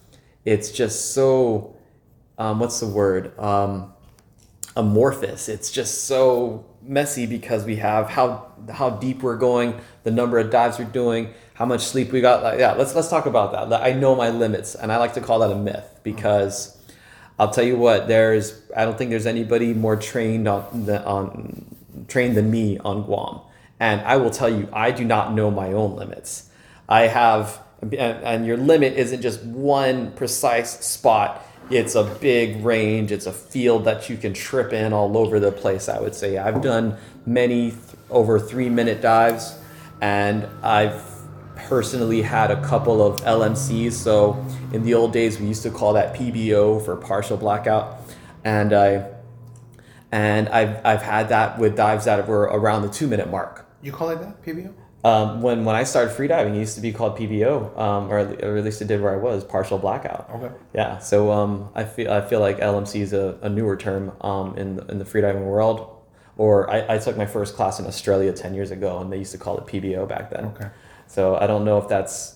it's 0.45 0.71
just 0.71 1.13
so 1.13 1.75
um, 2.37 2.59
what's 2.59 2.79
the 2.79 2.87
word 2.87 3.37
um, 3.39 3.93
amorphous. 4.75 5.49
It's 5.49 5.71
just 5.71 6.05
so 6.05 6.66
messy 6.88 7.25
because 7.25 7.65
we 7.65 7.77
have 7.77 8.09
how 8.09 8.51
how 8.71 8.89
deep 8.89 9.21
we're 9.21 9.38
going, 9.38 9.79
the 10.03 10.11
number 10.11 10.39
of 10.39 10.49
dives 10.49 10.79
we're 10.79 10.85
doing, 10.85 11.33
how 11.53 11.65
much 11.65 11.81
sleep 11.81 12.11
we 12.11 12.21
got. 12.21 12.43
Like, 12.43 12.59
yeah, 12.59 12.73
let's 12.73 12.95
let's 12.95 13.09
talk 13.09 13.25
about 13.25 13.69
that. 13.69 13.81
I 13.81 13.93
know 13.93 14.15
my 14.15 14.29
limits, 14.29 14.75
and 14.75 14.91
I 14.91 14.97
like 14.97 15.13
to 15.13 15.21
call 15.21 15.39
that 15.39 15.51
a 15.51 15.55
myth 15.55 15.99
because 16.03 16.77
I'll 17.39 17.51
tell 17.51 17.63
you 17.63 17.77
what. 17.77 18.07
There's 18.07 18.61
I 18.75 18.85
don't 18.85 18.97
think 18.97 19.09
there's 19.09 19.25
anybody 19.25 19.73
more 19.73 19.95
trained 19.95 20.47
on 20.47 20.85
the, 20.85 21.03
on 21.05 21.75
trained 22.07 22.38
than 22.38 22.49
me 22.49 22.77
on 22.79 23.03
Guam, 23.03 23.41
and 23.79 24.01
I 24.01 24.17
will 24.17 24.31
tell 24.31 24.49
you 24.49 24.69
I 24.73 24.91
do 24.91 25.03
not 25.03 25.33
know 25.33 25.51
my 25.51 25.73
own 25.73 25.95
limits. 25.95 26.49
I 26.89 27.07
have 27.07 27.59
and, 27.81 27.93
and 27.93 28.45
your 28.45 28.57
limit 28.57 28.93
isn't 28.93 29.21
just 29.21 29.43
one 29.43 30.11
precise 30.11 30.85
spot 30.85 31.43
it's 31.70 31.95
a 31.95 32.03
big 32.03 32.63
range. 32.63 33.11
It's 33.11 33.26
a 33.26 33.34
field 33.34 33.86
that 33.86 34.09
you 34.09 34.18
can 34.18 34.34
trip 34.34 34.74
in 34.74 34.93
all 34.93 35.18
over 35.18 35.39
the 35.39 35.51
place 35.51 35.89
i 35.89 35.99
would 35.99 36.15
say. 36.15 36.38
I've 36.38 36.61
done 36.61 36.97
many 37.26 37.72
th- 37.72 37.82
over 38.09 38.39
three 38.39 38.70
minute 38.70 39.01
dives 39.01 39.57
and 39.99 40.47
i've 40.63 41.03
personally 41.55 42.22
had 42.22 42.51
a 42.51 42.61
couple 42.63 43.01
of 43.01 43.20
lmcs 43.22 43.91
so 43.91 44.45
in 44.72 44.84
the 44.84 44.93
old 44.93 45.11
days 45.11 45.39
we 45.39 45.47
used 45.47 45.63
to 45.63 45.72
call 45.72 45.93
that 45.93 46.15
pbo 46.15 46.84
for 46.84 46.95
partial 46.95 47.38
blackout. 47.38 47.97
And 48.43 48.74
i 48.74 49.09
and 50.11 50.47
i've, 50.49 50.86
I've 50.86 51.01
had 51.01 51.30
that 51.30 51.59
with 51.59 51.76
dives 51.76 52.05
that 52.05 52.28
were 52.28 52.43
around 52.43 52.84
the 52.84 52.89
two 52.89 53.07
minute 53.07 53.30
mark. 53.30 53.65
You 53.82 53.91
call 53.91 54.09
it 54.09 54.20
that 54.20 54.43
PBO? 54.43 54.74
Um, 55.03 55.41
when 55.41 55.63
when 55.65 55.75
I 55.75 55.83
started 55.83 56.15
freediving, 56.15 56.55
it 56.55 56.59
used 56.59 56.75
to 56.75 56.81
be 56.81 56.91
called 56.91 57.17
PBO, 57.17 57.77
um, 57.77 58.11
or, 58.11 58.17
at- 58.19 58.43
or 58.43 58.57
at 58.57 58.63
least 58.63 58.81
it 58.81 58.87
did 58.87 59.01
where 59.01 59.13
I 59.13 59.17
was, 59.17 59.43
partial 59.43 59.77
blackout. 59.77 60.29
Okay. 60.35 60.53
Yeah, 60.73 60.97
so 60.99 61.31
um, 61.31 61.69
I 61.75 61.83
feel 61.85 62.11
I 62.11 62.21
feel 62.21 62.39
like 62.39 62.57
LMC 62.59 63.01
is 63.01 63.13
a, 63.13 63.37
a 63.41 63.49
newer 63.49 63.77
term 63.77 64.11
um, 64.21 64.57
in 64.57 64.75
the, 64.77 64.85
in 64.87 64.99
the 64.99 65.05
freediving 65.05 65.45
world. 65.45 65.93
Or 66.37 66.69
I, 66.69 66.95
I 66.95 66.97
took 66.99 67.17
my 67.17 67.25
first 67.25 67.55
class 67.55 67.79
in 67.79 67.85
Australia 67.87 68.31
ten 68.33 68.53
years 68.53 68.71
ago, 68.71 68.99
and 68.99 69.11
they 69.11 69.17
used 69.17 69.31
to 69.31 69.37
call 69.37 69.57
it 69.59 69.65
PBO 69.65 70.07
back 70.07 70.29
then. 70.29 70.45
Okay. 70.45 70.67
So 71.07 71.35
I 71.35 71.47
don't 71.47 71.63
know 71.65 71.77
if 71.77 71.87
that's 71.87 72.35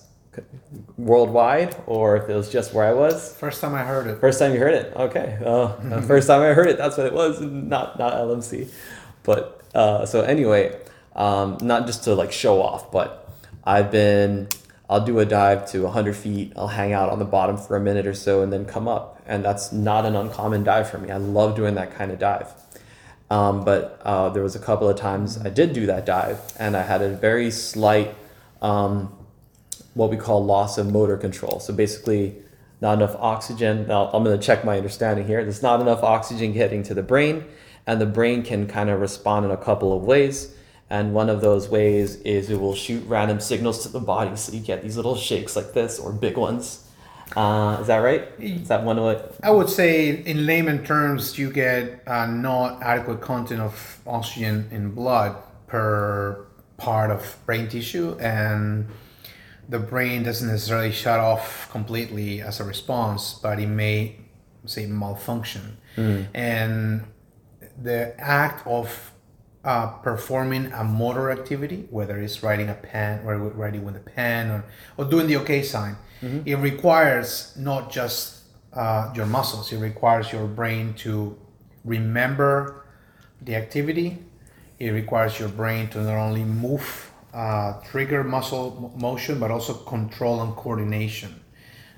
worldwide 0.96 1.76
or 1.86 2.16
if 2.16 2.28
it 2.28 2.34
was 2.34 2.50
just 2.50 2.72
where 2.72 2.86
I 2.86 2.92
was. 2.92 3.34
First 3.36 3.60
time 3.60 3.74
I 3.74 3.82
heard 3.84 4.06
it. 4.06 4.20
First 4.20 4.38
time 4.38 4.52
you 4.52 4.58
heard 4.60 4.74
it, 4.74 4.92
okay. 4.96 5.38
Uh, 5.44 6.00
first 6.12 6.26
time 6.26 6.40
I 6.42 6.52
heard 6.54 6.68
it, 6.68 6.78
that's 6.78 6.96
what 6.96 7.06
it 7.06 7.12
was, 7.12 7.40
not 7.40 7.98
not 7.98 8.14
LMC. 8.14 8.68
But 9.24 9.62
uh, 9.74 10.06
so 10.06 10.22
anyway, 10.22 10.78
um, 11.14 11.58
not 11.60 11.86
just 11.86 12.04
to 12.04 12.14
like 12.14 12.32
show 12.32 12.62
off, 12.62 12.90
but 12.90 13.30
I've 13.64 13.90
been. 13.90 14.48
I'll 14.90 15.04
do 15.04 15.20
a 15.20 15.24
dive 15.24 15.70
to 15.70 15.84
100 15.84 16.14
feet. 16.14 16.52
I'll 16.54 16.68
hang 16.68 16.92
out 16.92 17.08
on 17.08 17.18
the 17.18 17.24
bottom 17.24 17.56
for 17.56 17.76
a 17.76 17.80
minute 17.80 18.06
or 18.06 18.12
so 18.12 18.42
and 18.42 18.52
then 18.52 18.66
come 18.66 18.86
up, 18.86 19.22
and 19.26 19.42
that's 19.42 19.72
not 19.72 20.04
an 20.04 20.14
uncommon 20.14 20.64
dive 20.64 20.90
for 20.90 20.98
me. 20.98 21.10
I 21.10 21.16
love 21.16 21.56
doing 21.56 21.76
that 21.76 21.94
kind 21.94 22.10
of 22.10 22.18
dive. 22.18 22.52
Um, 23.30 23.64
but 23.64 24.02
uh, 24.04 24.28
there 24.28 24.42
was 24.42 24.54
a 24.54 24.58
couple 24.58 24.90
of 24.90 24.98
times 24.98 25.38
I 25.38 25.48
did 25.48 25.72
do 25.72 25.86
that 25.86 26.04
dive, 26.04 26.38
and 26.58 26.76
I 26.76 26.82
had 26.82 27.00
a 27.00 27.08
very 27.08 27.50
slight 27.50 28.14
um, 28.60 29.10
what 29.94 30.10
we 30.10 30.18
call 30.18 30.44
loss 30.44 30.76
of 30.76 30.92
motor 30.92 31.16
control. 31.16 31.58
So 31.60 31.72
basically, 31.72 32.36
not 32.82 32.98
enough 32.98 33.16
oxygen. 33.18 33.86
Now, 33.86 34.10
I'm 34.12 34.24
going 34.24 34.38
to 34.38 34.44
check 34.44 34.64
my 34.64 34.76
understanding 34.76 35.26
here. 35.26 35.42
There's 35.42 35.62
not 35.62 35.80
enough 35.80 36.02
oxygen 36.02 36.52
getting 36.52 36.82
to 36.82 36.94
the 36.94 37.02
brain, 37.02 37.44
and 37.86 38.00
the 38.00 38.06
brain 38.06 38.42
can 38.42 38.66
kind 38.66 38.90
of 38.90 39.00
respond 39.00 39.46
in 39.46 39.50
a 39.50 39.56
couple 39.56 39.96
of 39.96 40.02
ways. 40.02 40.54
And 40.92 41.14
one 41.14 41.30
of 41.30 41.40
those 41.40 41.70
ways 41.70 42.16
is 42.16 42.50
it 42.50 42.60
will 42.60 42.74
shoot 42.74 43.02
random 43.06 43.40
signals 43.40 43.82
to 43.84 43.88
the 43.88 43.98
body, 43.98 44.36
so 44.36 44.52
you 44.52 44.60
get 44.60 44.82
these 44.82 44.94
little 44.94 45.16
shakes 45.16 45.56
like 45.56 45.72
this 45.72 45.98
or 45.98 46.12
big 46.12 46.36
ones. 46.36 46.86
Uh, 47.34 47.78
is 47.80 47.86
that 47.86 47.96
right? 47.96 48.28
Is 48.38 48.68
that 48.68 48.84
one 48.84 49.02
way? 49.02 49.18
I 49.42 49.52
would 49.52 49.70
say, 49.70 50.10
in 50.10 50.44
layman 50.44 50.84
terms, 50.84 51.38
you 51.38 51.50
get 51.50 52.02
uh, 52.06 52.26
not 52.26 52.82
adequate 52.82 53.22
content 53.22 53.62
of 53.62 54.00
oxygen 54.06 54.68
in 54.70 54.90
blood 54.90 55.34
per 55.66 56.46
part 56.76 57.10
of 57.10 57.38
brain 57.46 57.68
tissue, 57.70 58.18
and 58.20 58.86
the 59.70 59.78
brain 59.78 60.24
doesn't 60.24 60.48
necessarily 60.48 60.92
shut 60.92 61.20
off 61.20 61.70
completely 61.70 62.42
as 62.42 62.60
a 62.60 62.64
response, 62.64 63.32
but 63.42 63.58
it 63.58 63.68
may 63.68 64.16
say 64.66 64.84
malfunction. 64.84 65.78
And 66.34 67.04
the 67.80 68.14
act 68.20 68.66
of 68.66 69.11
uh, 69.64 69.86
performing 70.02 70.66
a 70.72 70.84
motor 70.84 71.30
activity, 71.30 71.86
whether 71.90 72.18
it's 72.20 72.42
writing 72.42 72.68
a 72.68 72.74
pen 72.74 73.20
or 73.24 73.36
writing 73.36 73.84
with 73.84 73.96
a 73.96 74.00
pen 74.00 74.50
or, 74.50 74.64
or 74.96 75.04
doing 75.04 75.26
the 75.26 75.36
OK 75.36 75.62
sign, 75.62 75.96
it 76.46 76.56
requires 76.56 77.52
not 77.56 77.90
just 77.90 78.42
uh, 78.72 79.12
your 79.14 79.26
muscles, 79.26 79.72
it 79.72 79.78
requires 79.78 80.32
your 80.32 80.46
brain 80.46 80.94
to 80.94 81.36
remember 81.84 82.84
the 83.40 83.54
activity. 83.54 84.18
It 84.78 84.90
requires 84.90 85.38
your 85.38 85.48
brain 85.48 85.88
to 85.90 86.00
not 86.02 86.16
only 86.16 86.44
move, 86.44 87.10
uh, 87.34 87.80
trigger 87.82 88.24
muscle 88.24 88.92
motion, 88.98 89.38
but 89.38 89.50
also 89.50 89.74
control 89.74 90.42
and 90.42 90.54
coordination 90.56 91.40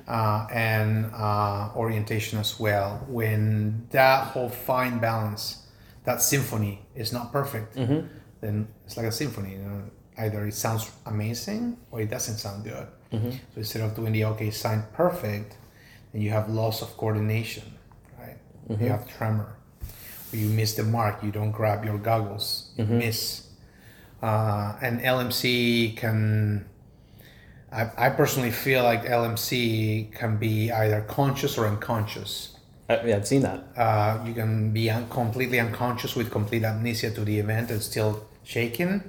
uh, 0.07 0.47
and 0.53 1.11
uh, 1.15 1.71
orientation 1.75 2.39
as 2.39 2.61
well. 2.61 3.05
When 3.09 3.87
that 3.91 4.29
whole 4.29 4.49
fine 4.49 4.99
balance, 4.99 5.64
that 6.05 6.23
symphony 6.23 6.87
is 6.95 7.13
not 7.13 7.33
perfect, 7.33 7.77
mm-hmm. 7.77 8.07
then 8.41 8.69
it's 8.85 8.97
like 8.97 9.07
a 9.07 9.13
symphony. 9.13 9.53
You 9.53 9.59
know, 9.59 9.83
either 10.19 10.47
it 10.47 10.55
sounds 10.55 10.91
amazing 11.07 11.79
or 11.91 12.01
it 12.01 12.11
doesn't 12.11 12.39
sound 12.39 12.65
good. 12.65 12.87
Mm-hmm. 13.13 13.31
So 13.31 13.57
instead 13.57 13.83
of 13.83 13.95
doing 13.95 14.13
the 14.13 14.25
okay 14.27 14.51
sign 14.51 14.85
perfect, 14.93 15.57
then 16.13 16.23
you 16.23 16.31
have 16.31 16.49
loss 16.49 16.83
of 16.83 16.97
coordination, 16.97 17.65
right? 18.19 18.37
You 18.69 18.77
mm-hmm. 18.77 18.87
have 18.89 19.09
tremor. 19.17 19.57
Or 20.33 20.37
you 20.37 20.49
miss 20.49 20.75
the 20.75 20.83
mark. 20.83 21.23
You 21.23 21.31
don't 21.31 21.53
grab 21.53 21.85
your 21.85 21.99
goggles. 21.99 22.73
You 22.77 22.85
miss. 22.85 23.49
Uh, 24.23 24.75
and 24.81 25.01
LMC 25.01 25.97
can 25.97 26.67
I, 27.75 27.91
I 28.07 28.11
personally 28.11 28.53
feel 28.53 28.85
like 28.85 29.05
LMC 29.05 30.13
can 30.15 30.37
be 30.37 30.71
either 30.71 31.01
conscious 31.03 31.59
or 31.59 31.67
unconscious. 31.67 32.54
I, 32.89 33.03
yeah, 33.07 33.17
I've 33.17 33.27
seen 33.27 33.43
that. 33.43 33.65
Uh, 33.77 34.23
you 34.27 34.35
can 34.35 34.73
be 34.73 34.91
un- 34.91 35.09
completely 35.09 35.59
unconscious 35.61 36.15
with 36.15 36.31
complete 36.31 36.65
amnesia 36.65 37.11
to 37.11 37.25
the 37.25 37.39
event 37.39 37.71
and 37.71 37.83
still 37.83 38.27
shaking, 38.43 39.03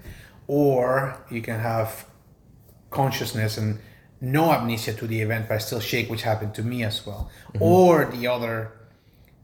or 0.47 1.17
you 1.29 1.41
can 1.41 1.59
have 1.59 2.05
consciousness 2.89 3.57
and 3.57 3.79
no 4.21 4.51
amnesia 4.51 4.93
to 4.93 5.07
the 5.07 5.21
event 5.21 5.47
but 5.49 5.59
still 5.61 5.81
shake, 5.81 6.09
which 6.09 6.21
happened 6.21 6.55
to 6.55 6.63
me 6.63 6.83
as 6.83 7.05
well. 7.05 7.29
Or 7.59 8.05
the 8.05 8.27
other, 8.27 8.71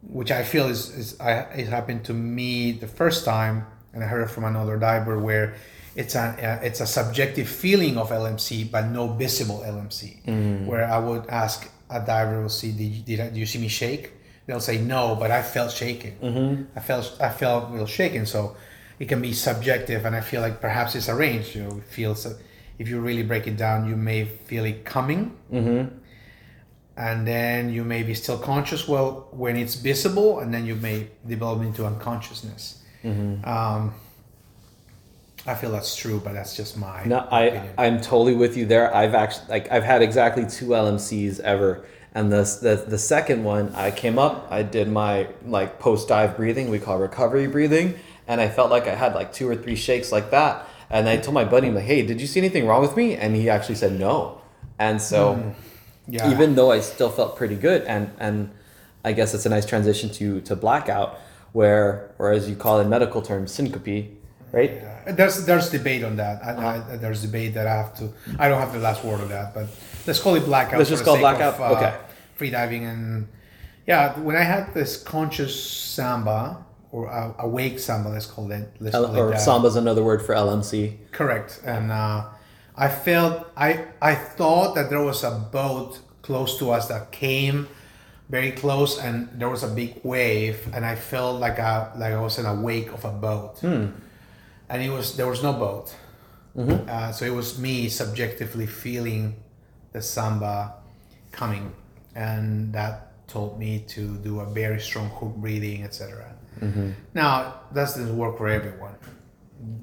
which 0.02 0.32
I 0.32 0.44
feel 0.44 0.68
is, 0.68 0.90
is 0.98 1.20
I, 1.20 1.32
it 1.62 1.68
happened 1.68 2.06
to 2.06 2.14
me 2.14 2.72
the 2.72 2.88
first 2.88 3.26
time, 3.26 3.66
and 3.94 4.02
I 4.04 4.08
heard 4.08 4.22
it 4.24 4.30
from 4.30 4.46
another 4.46 4.78
diver 4.78 5.20
where 5.20 5.56
it's 5.94 6.16
a 6.16 6.22
uh, 6.22 6.64
it's 6.64 6.80
a 6.80 6.88
subjective 6.88 7.50
feeling 7.50 7.98
of 7.98 8.12
LMC 8.12 8.72
but 8.72 8.86
no 8.88 9.08
visible 9.10 9.60
LMC. 9.68 10.66
Where 10.66 10.86
I 10.86 10.98
would 10.98 11.28
ask 11.28 11.70
a 11.90 12.00
diver, 12.00 12.42
"Will 12.42 12.48
see, 12.50 12.72
did 12.72 12.84
you, 12.84 13.04
did, 13.04 13.20
I, 13.20 13.26
did 13.28 13.38
you 13.38 13.46
see 13.46 13.60
me 13.60 13.68
shake?" 13.68 14.14
They'll 14.52 14.60
say 14.60 14.82
no, 14.82 15.16
but 15.16 15.32
I 15.32 15.44
felt 15.44 15.72
shaking. 15.72 16.18
Mm-hmm. 16.18 16.78
I 16.78 16.82
felt 16.82 17.16
I 17.22 17.30
felt 17.30 17.72
real 17.72 17.86
shaking. 17.86 18.26
So 18.26 18.58
it 19.00 19.08
can 19.08 19.22
be 19.22 19.32
subjective, 19.32 20.04
and 20.04 20.14
I 20.14 20.20
feel 20.20 20.42
like 20.42 20.60
perhaps 20.60 20.94
it's 20.94 21.08
arranged. 21.08 21.56
You 21.56 21.64
know, 21.64 21.78
it 21.78 21.86
feels 21.86 22.28
if 22.78 22.90
you 22.90 23.00
really 23.00 23.24
break 23.24 23.48
it 23.48 23.56
down, 23.56 23.88
you 23.88 23.96
may 23.96 24.26
feel 24.26 24.66
it 24.66 24.84
coming, 24.84 25.38
mm-hmm. 25.50 25.96
and 26.98 27.26
then 27.26 27.70
you 27.70 27.86
may 27.86 28.04
be 28.04 28.14
still 28.14 28.38
conscious. 28.38 28.90
Well, 28.90 29.30
when 29.32 29.56
it's 29.56 29.76
visible, 29.76 30.42
and 30.42 30.54
then 30.54 30.66
you 30.66 30.76
may 30.76 31.08
develop 31.26 31.62
into 31.62 31.86
unconsciousness. 31.86 32.84
Mm-hmm. 33.06 33.48
Um, 33.48 33.94
I 35.48 35.56
feel 35.56 35.72
that's 35.72 35.96
true, 35.96 36.20
but 36.22 36.34
that's 36.34 36.58
just 36.58 36.76
my 36.78 37.06
No, 37.06 37.20
I 37.32 37.44
opinion. 37.44 37.74
I'm 37.78 38.02
totally 38.02 38.36
with 38.36 38.58
you 38.58 38.66
there. 38.66 38.94
I've 38.94 39.16
actually 39.16 39.48
like 39.48 39.72
I've 39.72 39.86
had 39.86 40.02
exactly 40.02 40.46
two 40.46 40.66
LMCs 40.76 41.40
ever, 41.40 41.86
and 42.14 42.32
the 42.32 42.44
the 42.62 42.84
the 42.90 42.98
second 42.98 43.44
one 43.44 43.74
I 43.76 43.92
came 43.92 44.20
up, 44.20 44.48
I 44.52 44.64
did 44.64 44.90
my 44.90 45.28
like 45.46 45.80
post 45.80 46.10
dive 46.10 46.36
breathing, 46.36 46.70
we 46.70 46.80
call 46.80 47.00
recovery 47.00 47.48
breathing, 47.48 47.96
and 48.28 48.42
I 48.42 48.50
felt 48.50 48.70
like 48.70 48.88
I 48.88 48.96
had 48.96 49.16
like 49.16 49.32
two 49.32 49.48
or 49.48 49.56
three 49.56 49.76
shakes 49.76 50.12
like 50.12 50.32
that, 50.32 50.68
and 50.90 51.08
I 51.08 51.18
told 51.18 51.34
my 51.34 51.46
buddy, 51.46 51.68
I'm 51.68 51.76
like, 51.76 51.86
hey, 51.86 52.06
did 52.06 52.20
you 52.20 52.28
see 52.28 52.40
anything 52.40 52.68
wrong 52.68 52.82
with 52.82 52.98
me? 52.98 53.16
And 53.16 53.36
he 53.36 53.50
actually 53.50 53.76
said 53.76 53.98
no, 53.98 54.42
and 54.78 55.02
so 55.02 55.36
hmm. 55.36 55.52
yeah. 56.08 56.30
even 56.32 56.56
though 56.56 56.72
I 56.72 56.82
still 56.82 57.10
felt 57.10 57.38
pretty 57.38 57.56
good, 57.56 57.84
and 57.84 58.12
and 58.20 58.52
I 59.06 59.14
guess 59.14 59.34
it's 59.34 59.46
a 59.46 59.50
nice 59.50 59.66
transition 59.66 60.10
to 60.12 60.42
to 60.42 60.56
blackout, 60.56 61.18
where 61.54 62.12
or 62.20 62.32
as 62.32 62.50
you 62.50 62.58
call 62.58 62.80
it 62.80 62.84
in 62.84 62.90
medical 62.90 63.22
terms, 63.22 63.54
syncope. 63.54 64.12
right? 64.52 64.72
Yeah. 64.74 65.14
There's 65.14 65.46
there's 65.46 65.70
debate 65.70 66.04
on 66.04 66.18
that. 66.18 66.44
I, 66.44 66.52
uh-huh. 66.52 66.92
I, 66.92 66.96
there's 66.98 67.22
debate 67.22 67.54
that 67.54 67.68
I 67.68 67.76
have 67.78 67.96
to. 68.00 68.12
I 68.38 68.50
don't 68.50 68.60
have 68.60 68.74
the 68.74 68.80
last 68.80 69.04
word 69.04 69.22
on 69.22 69.30
that, 69.30 69.54
but 69.54 69.68
let's 70.08 70.20
call 70.20 70.36
it 70.36 70.46
blackout. 70.46 70.78
Let's 70.78 70.90
just 70.90 71.04
call 71.04 71.18
blackout? 71.18 71.56
Of, 71.56 71.62
uh, 71.62 71.76
Okay. 71.76 71.98
Free 72.36 72.50
diving 72.50 72.86
and 72.86 73.28
yeah, 73.88 74.18
when 74.20 74.36
I 74.36 74.44
had 74.44 74.74
this 74.74 75.02
conscious 75.02 75.54
samba 75.64 76.64
or 76.92 77.10
uh, 77.10 77.34
awake 77.40 77.80
samba, 77.80 78.10
let's 78.10 78.26
call 78.26 78.52
it. 78.52 78.70
Let's 78.80 78.96
L- 78.96 79.06
call 79.06 79.16
it 79.16 79.20
or 79.20 79.30
that. 79.32 79.42
samba's 79.42 79.76
another 79.76 80.04
word 80.04 80.22
for 80.22 80.34
LMC. 80.36 80.98
Correct. 81.12 81.62
And 81.66 81.92
uh, 81.92 82.26
I 82.76 82.88
felt 82.90 83.48
I 83.58 83.86
I 84.02 84.16
thought 84.16 84.76
that 84.76 84.90
there 84.90 85.02
was 85.04 85.24
a 85.24 85.32
boat 85.32 86.00
close 86.22 86.58
to 86.60 86.70
us 86.72 86.88
that 86.88 87.12
came 87.12 87.68
very 88.30 88.52
close, 88.52 88.98
and 88.98 89.28
there 89.36 89.50
was 89.50 89.62
a 89.64 89.68
big 89.68 90.00
wave, 90.04 90.70
and 90.74 90.86
I 90.86 90.96
felt 90.96 91.40
like 91.42 91.60
a 91.60 91.92
like 91.98 92.14
I 92.14 92.22
was 92.22 92.38
in 92.40 92.46
a 92.46 92.56
wake 92.56 92.92
of 92.94 93.04
a 93.04 93.12
boat, 93.12 93.62
and 93.64 93.94
it 94.70 94.90
was 94.90 95.18
there 95.18 95.28
was 95.28 95.42
no 95.44 95.54
boat, 95.54 95.94
uh, 96.58 97.12
so 97.12 97.26
it 97.26 97.34
was 97.34 97.60
me 97.60 97.90
subjectively 97.90 98.68
feeling 98.68 99.36
the 99.92 100.02
samba 100.02 100.76
coming, 101.32 101.74
and 102.16 102.74
that 102.74 103.28
told 103.28 103.60
me 103.60 103.80
to 103.88 104.18
do 104.18 104.42
a 104.42 104.46
very 104.46 104.80
strong 104.80 105.10
hook 105.10 105.36
breathing, 105.36 105.84
etc. 105.84 106.34
Mm-hmm. 106.60 106.92
Now 107.14 107.62
that 107.72 107.76
doesn't 107.76 108.18
work 108.18 108.38
for 108.38 108.48
everyone. 108.48 108.96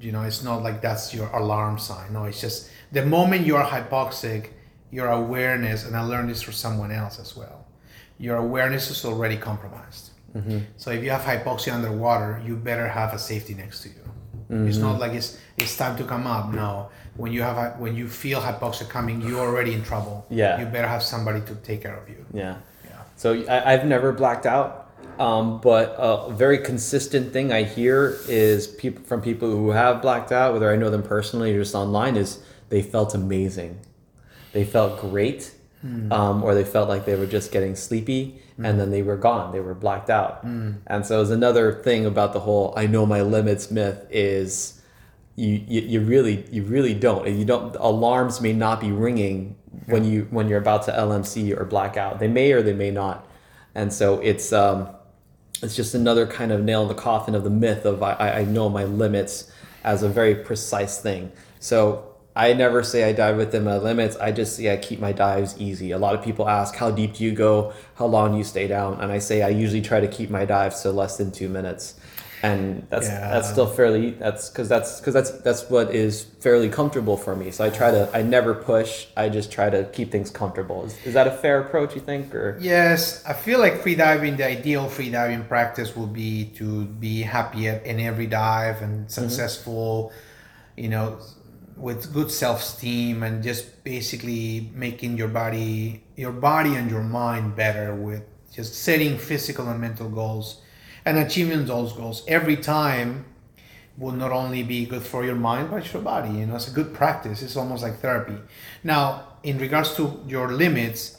You 0.01 0.11
know 0.11 0.23
it's 0.23 0.43
not 0.43 0.61
like 0.61 0.81
that's 0.81 1.13
your 1.13 1.29
alarm 1.29 1.79
sign. 1.79 2.13
No 2.13 2.25
it's 2.25 2.41
just 2.41 2.69
the 2.91 3.05
moment 3.05 3.45
you 3.45 3.55
are 3.55 3.65
hypoxic 3.65 4.49
your 4.91 5.07
awareness 5.07 5.85
and 5.85 5.95
i 5.95 6.01
learned 6.01 6.29
this 6.29 6.41
from 6.41 6.53
someone 6.53 6.91
else 6.91 7.19
as 7.19 7.37
well 7.37 7.65
your 8.17 8.37
awareness 8.37 8.91
is 8.91 9.05
already 9.05 9.37
compromised. 9.37 10.09
Mm-hmm. 10.35 10.59
So 10.77 10.91
if 10.91 11.03
you 11.03 11.09
have 11.09 11.21
hypoxia 11.21 11.73
underwater 11.73 12.41
you 12.45 12.55
better 12.55 12.87
have 12.87 13.13
a 13.13 13.19
safety 13.19 13.53
next 13.53 13.81
to 13.83 13.89
you 13.89 13.98
it's 14.49 14.77
not 14.77 14.99
like 14.99 15.11
it's 15.13 15.37
it's 15.57 15.77
time 15.77 15.95
to 15.95 16.03
come 16.03 16.25
up 16.25 16.51
no 16.51 16.89
when 17.19 17.31
you 17.33 17.41
have 17.41 17.57
a, 17.57 17.69
when 17.77 17.95
you 17.95 18.07
feel 18.07 18.39
hypoxia 18.39 18.87
coming 18.87 19.21
you're 19.21 19.39
already 19.39 19.73
in 19.73 19.83
trouble. 19.83 20.25
Yeah. 20.29 20.59
you 20.59 20.65
better 20.65 20.87
have 20.87 21.03
somebody 21.03 21.41
to 21.41 21.55
take 21.55 21.81
care 21.83 21.95
of 21.95 22.07
you. 22.09 22.25
Yeah. 22.33 22.55
yeah. 22.85 23.01
So 23.17 23.43
I, 23.47 23.73
I've 23.73 23.85
never 23.85 24.13
blacked 24.13 24.45
out, 24.45 24.91
um, 25.19 25.59
but 25.59 25.95
a 25.99 26.31
very 26.31 26.59
consistent 26.59 27.33
thing 27.33 27.51
I 27.51 27.63
hear 27.63 28.17
is 28.27 28.67
people 28.67 29.03
from 29.03 29.21
people 29.21 29.49
who 29.51 29.71
have 29.71 30.01
blacked 30.01 30.31
out, 30.31 30.53
whether 30.53 30.71
I 30.71 30.77
know 30.77 30.89
them 30.89 31.03
personally 31.03 31.53
or 31.53 31.59
just 31.59 31.75
online, 31.75 32.15
is 32.15 32.39
they 32.69 32.81
felt 32.81 33.13
amazing. 33.13 33.79
They 34.53 34.63
felt 34.63 34.99
great, 35.01 35.51
um, 36.11 36.43
or 36.43 36.55
they 36.55 36.63
felt 36.63 36.87
like 36.87 37.05
they 37.05 37.15
were 37.15 37.27
just 37.27 37.51
getting 37.51 37.75
sleepy, 37.75 38.41
and 38.65 38.79
then 38.79 38.91
they 38.91 39.01
were 39.01 39.17
gone. 39.17 39.51
They 39.51 39.59
were 39.59 39.73
blacked 39.73 40.09
out. 40.09 40.43
And 40.87 41.05
so, 41.05 41.21
it's 41.21 41.31
another 41.31 41.73
thing 41.73 42.05
about 42.05 42.33
the 42.33 42.41
whole 42.41 42.73
"I 42.75 42.87
know 42.87 43.05
my 43.05 43.21
limits" 43.21 43.71
myth 43.71 44.05
is 44.09 44.81
you, 45.35 45.63
you, 45.67 45.81
you 45.81 46.01
really 46.01 46.45
you 46.51 46.63
really 46.63 46.93
don't. 46.93 47.27
You 47.27 47.45
don't 47.45 47.75
alarms 47.77 48.41
may 48.41 48.53
not 48.53 48.81
be 48.81 48.91
ringing 48.91 49.55
when 49.85 50.03
you 50.03 50.27
when 50.31 50.49
you're 50.49 50.59
about 50.59 50.83
to 50.83 50.91
LMC 50.91 51.57
or 51.57 51.63
blackout 51.65 52.19
they 52.19 52.27
may 52.27 52.51
or 52.51 52.61
they 52.61 52.73
may 52.73 52.91
not. 52.91 53.27
And 53.75 53.93
so 53.93 54.19
it's 54.19 54.51
um 54.51 54.89
it's 55.61 55.75
just 55.75 55.93
another 55.95 56.25
kind 56.27 56.51
of 56.51 56.61
nail 56.63 56.81
in 56.83 56.87
the 56.87 56.95
coffin 56.95 57.35
of 57.35 57.43
the 57.43 57.49
myth 57.49 57.85
of 57.85 58.03
I 58.03 58.15
I 58.39 58.43
know 58.43 58.69
my 58.69 58.83
limits 58.83 59.51
as 59.83 60.03
a 60.03 60.09
very 60.09 60.35
precise 60.35 60.99
thing. 60.99 61.31
So 61.59 62.08
I 62.39 62.53
never 62.53 62.83
say 62.83 63.03
I 63.03 63.11
dive 63.11 63.35
within 63.35 63.65
my 63.65 63.77
limits. 63.77 64.15
I 64.15 64.31
just 64.31 64.55
say 64.55 64.71
I 64.71 64.77
keep 64.77 65.01
my 65.01 65.11
dives 65.11 65.59
easy. 65.59 65.91
A 65.91 65.97
lot 65.97 66.15
of 66.15 66.23
people 66.23 66.47
ask 66.47 66.73
how 66.73 66.89
deep 66.89 67.15
do 67.15 67.25
you 67.25 67.33
go? 67.33 67.73
How 67.95 68.05
long 68.05 68.31
do 68.31 68.37
you 68.37 68.45
stay 68.45 68.65
down? 68.65 69.01
And 69.01 69.11
I 69.11 69.19
say 69.19 69.41
I 69.41 69.49
usually 69.49 69.81
try 69.81 69.99
to 69.99 70.07
keep 70.07 70.29
my 70.29 70.45
dives 70.45 70.81
to 70.83 70.91
less 70.91 71.17
than 71.17 71.33
two 71.33 71.49
minutes. 71.49 71.95
And 72.41 72.87
that's 72.89 73.07
Yeah. 73.07 73.31
that's 73.31 73.49
still 73.49 73.67
fairly 73.67 74.11
that's 74.11 74.49
because 74.49 74.69
that's 74.69 75.01
because 75.01 75.13
that's 75.13 75.31
that's 75.41 75.69
what 75.69 75.93
is 75.93 76.23
fairly 76.39 76.69
comfortable 76.69 77.17
for 77.17 77.35
me. 77.35 77.51
So 77.51 77.65
i 77.65 77.69
try 77.69 77.91
to 77.91 78.09
i 78.13 78.21
never 78.21 78.53
push. 78.55 79.07
I 79.17 79.27
just 79.27 79.51
try 79.51 79.69
to 79.69 79.83
keep 79.91 80.09
things 80.09 80.31
comfortable. 80.31 80.85
Is, 80.85 80.95
is 81.07 81.13
that 81.15 81.27
a 81.27 81.31
fair 81.31 81.59
approach 81.59 81.93
you 81.93 81.99
think 81.99 82.33
or? 82.33 82.57
Yes, 82.61 83.21
I 83.25 83.33
feel 83.33 83.59
like 83.59 83.83
freediving, 83.83 84.37
the 84.37 84.45
ideal 84.45 84.85
freediving 84.85 85.45
practice 85.49 85.93
will 85.93 86.13
be 86.23 86.45
to 86.59 86.85
be 86.85 87.23
happy 87.23 87.67
in 87.67 87.99
every 87.99 88.27
dive 88.27 88.81
and 88.81 88.99
mm-hmm. 88.99 89.09
successful, 89.09 90.13
you 90.77 90.87
know, 90.87 91.19
with 91.79 92.13
good 92.13 92.29
self-esteem 92.29 93.23
and 93.23 93.41
just 93.41 93.83
basically 93.83 94.69
making 94.73 95.17
your 95.17 95.29
body, 95.29 96.03
your 96.17 96.31
body 96.33 96.75
and 96.75 96.91
your 96.91 97.03
mind 97.03 97.55
better 97.55 97.95
with 97.95 98.23
just 98.53 98.73
setting 98.75 99.17
physical 99.17 99.67
and 99.69 99.79
mental 99.79 100.09
goals 100.09 100.61
and 101.05 101.17
achieving 101.17 101.65
those 101.65 101.93
goals 101.93 102.23
every 102.27 102.57
time 102.57 103.25
will 103.97 104.11
not 104.11 104.31
only 104.31 104.63
be 104.63 104.85
good 104.85 105.01
for 105.03 105.23
your 105.25 105.35
mind 105.35 105.69
but 105.71 105.91
your 105.93 106.01
body 106.01 106.29
you 106.39 106.45
know 106.45 106.55
it's 106.55 106.67
a 106.67 106.71
good 106.71 106.93
practice 106.93 107.41
it's 107.41 107.55
almost 107.55 107.83
like 107.83 107.99
therapy 107.99 108.35
now 108.83 109.23
in 109.43 109.57
regards 109.57 109.93
to 109.95 110.21
your 110.27 110.51
limits 110.51 111.15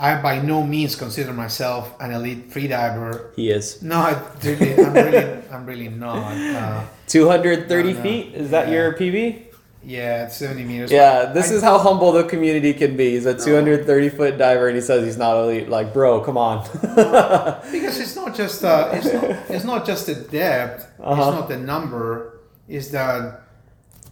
I 0.00 0.22
by 0.22 0.40
no 0.40 0.62
means 0.62 0.94
consider 0.94 1.32
myself 1.32 1.92
an 2.00 2.12
elite 2.12 2.50
freediver. 2.50 3.34
he 3.34 3.50
is 3.50 3.82
No, 3.82 3.96
I 3.96 4.12
really, 4.44 4.74
I'm 4.84 4.94
really, 4.94 5.42
I'm 5.52 5.66
really 5.66 5.88
not. 5.88 6.36
Uh, 6.56 6.84
230 7.08 7.92
No, 7.92 7.96
no. 7.96 8.02
feet 8.02 8.34
is 8.34 8.50
that 8.50 8.68
Yeah. 8.68 8.74
your 8.74 8.92
pb 8.94 9.47
yeah, 9.84 10.24
it's 10.26 10.36
70 10.36 10.64
meters. 10.64 10.90
yeah 10.92 11.26
this 11.26 11.50
I- 11.50 11.54
is 11.54 11.62
how 11.62 11.78
humble 11.78 12.12
the 12.12 12.24
community 12.24 12.74
can 12.74 12.96
be 12.96 13.12
he's 13.12 13.26
a 13.26 13.34
230 13.34 14.08
foot 14.10 14.36
diver 14.38 14.66
and 14.68 14.76
he 14.76 14.82
says 14.82 15.04
he's 15.04 15.16
not 15.16 15.36
elite 15.36 15.68
like 15.68 15.92
bro 15.92 16.20
come 16.20 16.36
on 16.36 16.64
because 16.82 17.98
it's 18.00 18.16
not 18.16 18.34
just 18.34 18.64
uh, 18.64 18.90
it's 18.92 19.06
not 19.12 19.24
it's 19.50 19.64
not 19.64 19.86
just 19.86 20.06
the 20.06 20.14
depth. 20.14 20.86
Uh-huh. 21.00 21.12
It's 21.22 21.38
not 21.40 21.48
the 21.48 21.56
number. 21.56 22.40
It's 22.68 22.88
that 22.88 23.40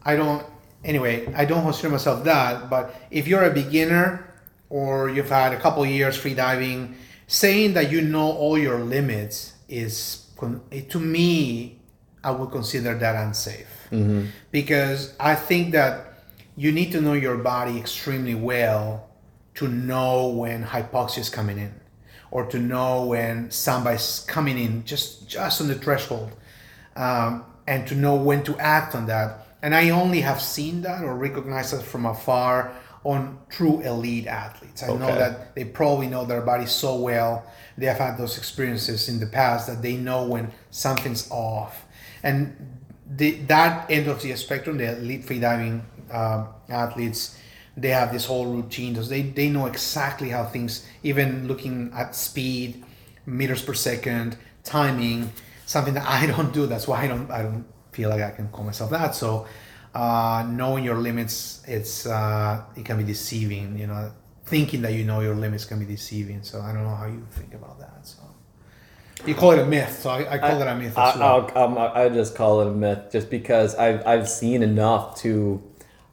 I 0.04 0.16
don't. 0.16 0.44
Anyway, 0.84 1.32
I 1.34 1.44
don't 1.44 1.62
consider 1.62 1.90
myself 1.90 2.24
that. 2.24 2.70
But 2.70 2.94
if 3.10 3.26
you're 3.28 3.44
a 3.44 3.50
beginner 3.52 4.32
or 4.70 5.10
you've 5.10 5.28
had 5.28 5.52
a 5.52 5.58
couple 5.60 5.84
years 5.84 6.16
free 6.16 6.34
diving, 6.34 6.94
saying 7.26 7.74
that 7.74 7.90
you 7.90 8.00
know 8.00 8.30
all 8.32 8.56
your 8.56 8.78
limits 8.78 9.54
is 9.68 10.26
to 10.88 10.98
me, 11.00 11.78
I 12.24 12.30
would 12.30 12.50
consider 12.50 12.94
that 12.94 13.14
unsafe 13.26 13.66
because 14.51 15.14
I 15.18 15.34
think 15.34 15.72
that 15.72 16.22
you 16.57 16.72
need 16.72 16.93
to 16.93 17.01
know 17.01 17.12
your 17.12 17.37
body 17.37 17.78
extremely 17.78 18.34
well 18.34 19.09
to 19.55 19.68
know 19.68 20.28
when 20.28 20.64
hypoxia 20.64 21.18
is 21.18 21.28
coming 21.28 21.59
in 21.59 21.74
or 22.30 22.47
to 22.47 22.59
know 22.59 23.07
when 23.07 23.51
somebody's 23.51 24.24
coming 24.28 24.59
in 24.59 24.84
just 24.84 25.28
just 25.28 25.61
on 25.61 25.68
the 25.68 25.74
threshold 25.74 26.30
um, 26.97 27.45
and 27.66 27.87
to 27.89 27.95
know 27.95 28.16
when 28.16 28.43
to 28.45 28.57
act 28.59 28.95
on 28.95 29.07
that. 29.07 29.47
And 29.62 29.74
i 29.74 29.91
only 29.91 30.20
have 30.20 30.41
seen 30.41 30.82
that 30.82 31.03
or 31.03 31.16
recognized 31.16 31.72
that 31.72 31.82
from 31.82 32.07
afar 32.07 32.72
on 33.05 33.39
true 33.49 33.80
elite 33.80 34.26
athletes. 34.26 34.82
I 34.82 34.89
know 34.89 35.14
that 35.14 35.55
they 35.55 35.64
probably 35.64 36.09
know 36.09 36.24
their 36.24 36.43
body 36.43 36.66
so 36.66 36.97
well. 36.97 37.47
They 37.78 37.87
have 37.87 37.99
had 37.99 38.18
those 38.18 38.37
experiences 38.37 39.09
in 39.09 39.20
the 39.20 39.26
past 39.26 39.68
that 39.68 39.80
they 39.80 39.97
know 39.97 40.26
when 40.26 40.51
something's 40.70 41.30
off. 41.30 41.84
And 42.24 42.76
the, 43.09 43.32
that 43.46 43.90
end 43.90 44.09
of 44.09 44.20
the 44.22 44.34
spectrum 44.36 44.78
the 44.78 44.96
elite 44.98 45.24
freediving 45.24 45.82
um, 46.11 46.48
athletes 46.68 47.38
they 47.76 47.90
have 47.90 48.12
this 48.12 48.24
whole 48.24 48.46
routine. 48.46 48.94
They, 48.94 49.22
they 49.22 49.50
know 49.50 49.66
exactly 49.66 50.30
how 50.30 50.46
things 50.46 50.86
even 51.02 51.46
looking 51.46 51.92
at 51.94 52.14
speed 52.14 52.82
meters 53.26 53.62
per 53.62 53.74
second 53.74 54.38
timing 54.64 55.30
something 55.66 55.94
that 55.94 56.07
i 56.09 56.26
don't 56.32 56.52
do. 56.52 56.66
That's 56.66 56.88
why 56.88 57.02
i 57.02 57.07
don't 57.07 57.30
i 57.30 57.42
don't 57.42 57.66
feel 57.92 58.09
like 58.09 58.22
i 58.22 58.30
can 58.30 58.48
call 58.48 58.64
myself 58.64 58.90
that. 58.90 59.14
So 59.14 59.46
uh, 59.94 60.46
knowing 60.48 60.84
your 60.84 60.96
limits 60.96 61.62
it's 61.66 62.07
uh, 62.07 62.62
it 62.76 62.84
can 62.84 62.96
be 62.96 63.04
deceiving 63.04 63.78
you 63.78 63.86
know. 63.86 64.12
Thinking 64.46 64.80
that 64.82 64.92
you 64.92 65.04
know 65.04 65.20
your 65.20 65.34
limits 65.34 65.64
can 65.64 65.80
be 65.80 65.84
deceiving. 65.84 66.42
So 66.44 66.61
i 66.61 66.72
don't 66.72 66.84
know 66.84 66.94
how 66.94 67.07
you 67.07 67.26
think 67.32 67.52
about 67.54 67.80
that 67.80 68.07
so 68.07 68.26
you 69.27 69.35
call 69.35 69.51
it 69.53 69.59
a 69.59 69.66
myth 69.66 70.01
so 70.01 70.11
i, 70.11 70.35
I 70.35 70.39
call 70.39 70.61
it 70.61 70.66
a 70.66 70.74
myth 70.74 70.97
as 70.97 71.16
I, 71.16 71.18
well 71.18 71.51
I'll, 71.55 71.64
um, 71.64 71.79
I 71.79 72.09
just 72.09 72.35
call 72.35 72.61
it 72.61 72.68
a 72.68 72.70
myth, 72.70 73.11
just 73.11 73.31
because 73.31 73.74
I've 73.74 74.07
I've 74.07 74.29
seen 74.29 74.62
enough 74.62 75.16
to. 75.22 75.62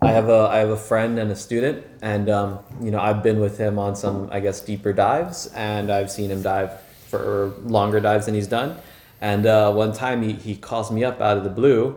I 0.01 0.11
have 0.11 0.27
a 0.27 0.49
I 0.51 0.57
have 0.57 0.69
a 0.69 0.77
friend 0.77 1.17
and 1.17 1.31
a 1.31 1.35
student, 1.35 1.85
and 2.01 2.29
um, 2.29 2.59
you 2.81 2.91
know 2.91 2.99
I've 2.99 3.23
been 3.23 3.39
with 3.39 3.57
him 3.57 3.79
on 3.79 3.95
some 3.95 4.27
I 4.31 4.41
guess 4.41 4.59
deeper 4.59 4.91
dives, 4.91 5.47
and 5.55 5.89
I've 5.89 6.11
seen 6.11 6.29
him 6.29 6.41
dive 6.41 6.71
for 7.07 7.53
longer 7.63 7.99
dives 7.99 8.25
than 8.25 8.35
he's 8.35 8.47
done. 8.47 8.77
And 9.21 9.45
uh, 9.45 9.71
one 9.71 9.93
time 9.93 10.21
he, 10.21 10.33
he 10.33 10.55
calls 10.55 10.91
me 10.91 11.05
up 11.05 11.21
out 11.21 11.37
of 11.37 11.45
the 11.45 11.49
blue, 11.49 11.95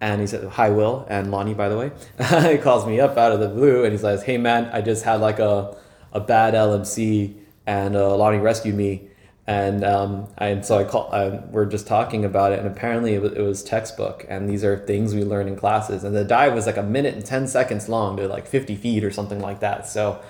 and 0.00 0.20
he 0.20 0.26
said, 0.26 0.48
"Hi, 0.48 0.70
Will 0.70 1.06
and 1.10 1.30
Lonnie, 1.30 1.52
by 1.52 1.68
the 1.68 1.76
way." 1.76 1.90
he 2.50 2.56
calls 2.56 2.86
me 2.86 3.00
up 3.00 3.18
out 3.18 3.32
of 3.32 3.40
the 3.40 3.48
blue, 3.48 3.84
and 3.84 3.92
he's 3.92 4.02
like, 4.02 4.22
"Hey, 4.22 4.38
man, 4.38 4.70
I 4.72 4.80
just 4.80 5.04
had 5.04 5.20
like 5.20 5.38
a 5.38 5.76
a 6.12 6.20
bad 6.20 6.54
LMC, 6.54 7.34
and 7.66 7.96
uh, 7.96 8.16
Lonnie 8.16 8.38
rescued 8.38 8.74
me." 8.76 9.08
And 9.46 9.84
um, 9.84 10.28
and 10.38 10.64
so 10.64 10.78
I 10.78 10.84
call. 10.84 11.08
Uh, 11.12 11.40
we're 11.50 11.66
just 11.66 11.86
talking 11.86 12.24
about 12.24 12.52
it, 12.52 12.60
and 12.60 12.68
apparently 12.68 13.14
it 13.14 13.22
was, 13.22 13.32
it 13.32 13.40
was 13.40 13.64
textbook, 13.64 14.24
and 14.28 14.48
these 14.48 14.62
are 14.62 14.78
things 14.86 15.14
we 15.14 15.24
learn 15.24 15.48
in 15.48 15.56
classes. 15.56 16.04
And 16.04 16.14
the 16.14 16.24
dive 16.24 16.54
was 16.54 16.66
like 16.66 16.76
a 16.76 16.82
minute 16.82 17.14
and 17.14 17.24
ten 17.24 17.48
seconds 17.48 17.88
long 17.88 18.16
to 18.18 18.28
like 18.28 18.46
fifty 18.46 18.76
feet 18.76 19.02
or 19.02 19.10
something 19.10 19.40
like 19.40 19.60
that. 19.60 19.88
So, 19.88 20.22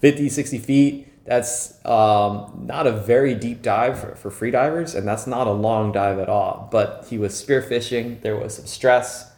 50, 0.00 0.28
60 0.28 0.58
feet, 0.58 1.24
that's 1.24 1.84
um, 1.86 2.64
not 2.66 2.86
a 2.86 2.92
very 2.92 3.34
deep 3.34 3.62
dive 3.62 3.98
for, 3.98 4.14
for 4.14 4.30
free 4.30 4.50
divers, 4.50 4.94
and 4.94 5.06
that's 5.06 5.26
not 5.26 5.46
a 5.46 5.52
long 5.52 5.92
dive 5.92 6.18
at 6.18 6.28
all. 6.28 6.68
But 6.70 7.06
he 7.08 7.18
was 7.18 7.32
spearfishing. 7.32 8.22
There 8.22 8.36
was 8.36 8.56
some 8.56 8.66
stress. 8.66 9.30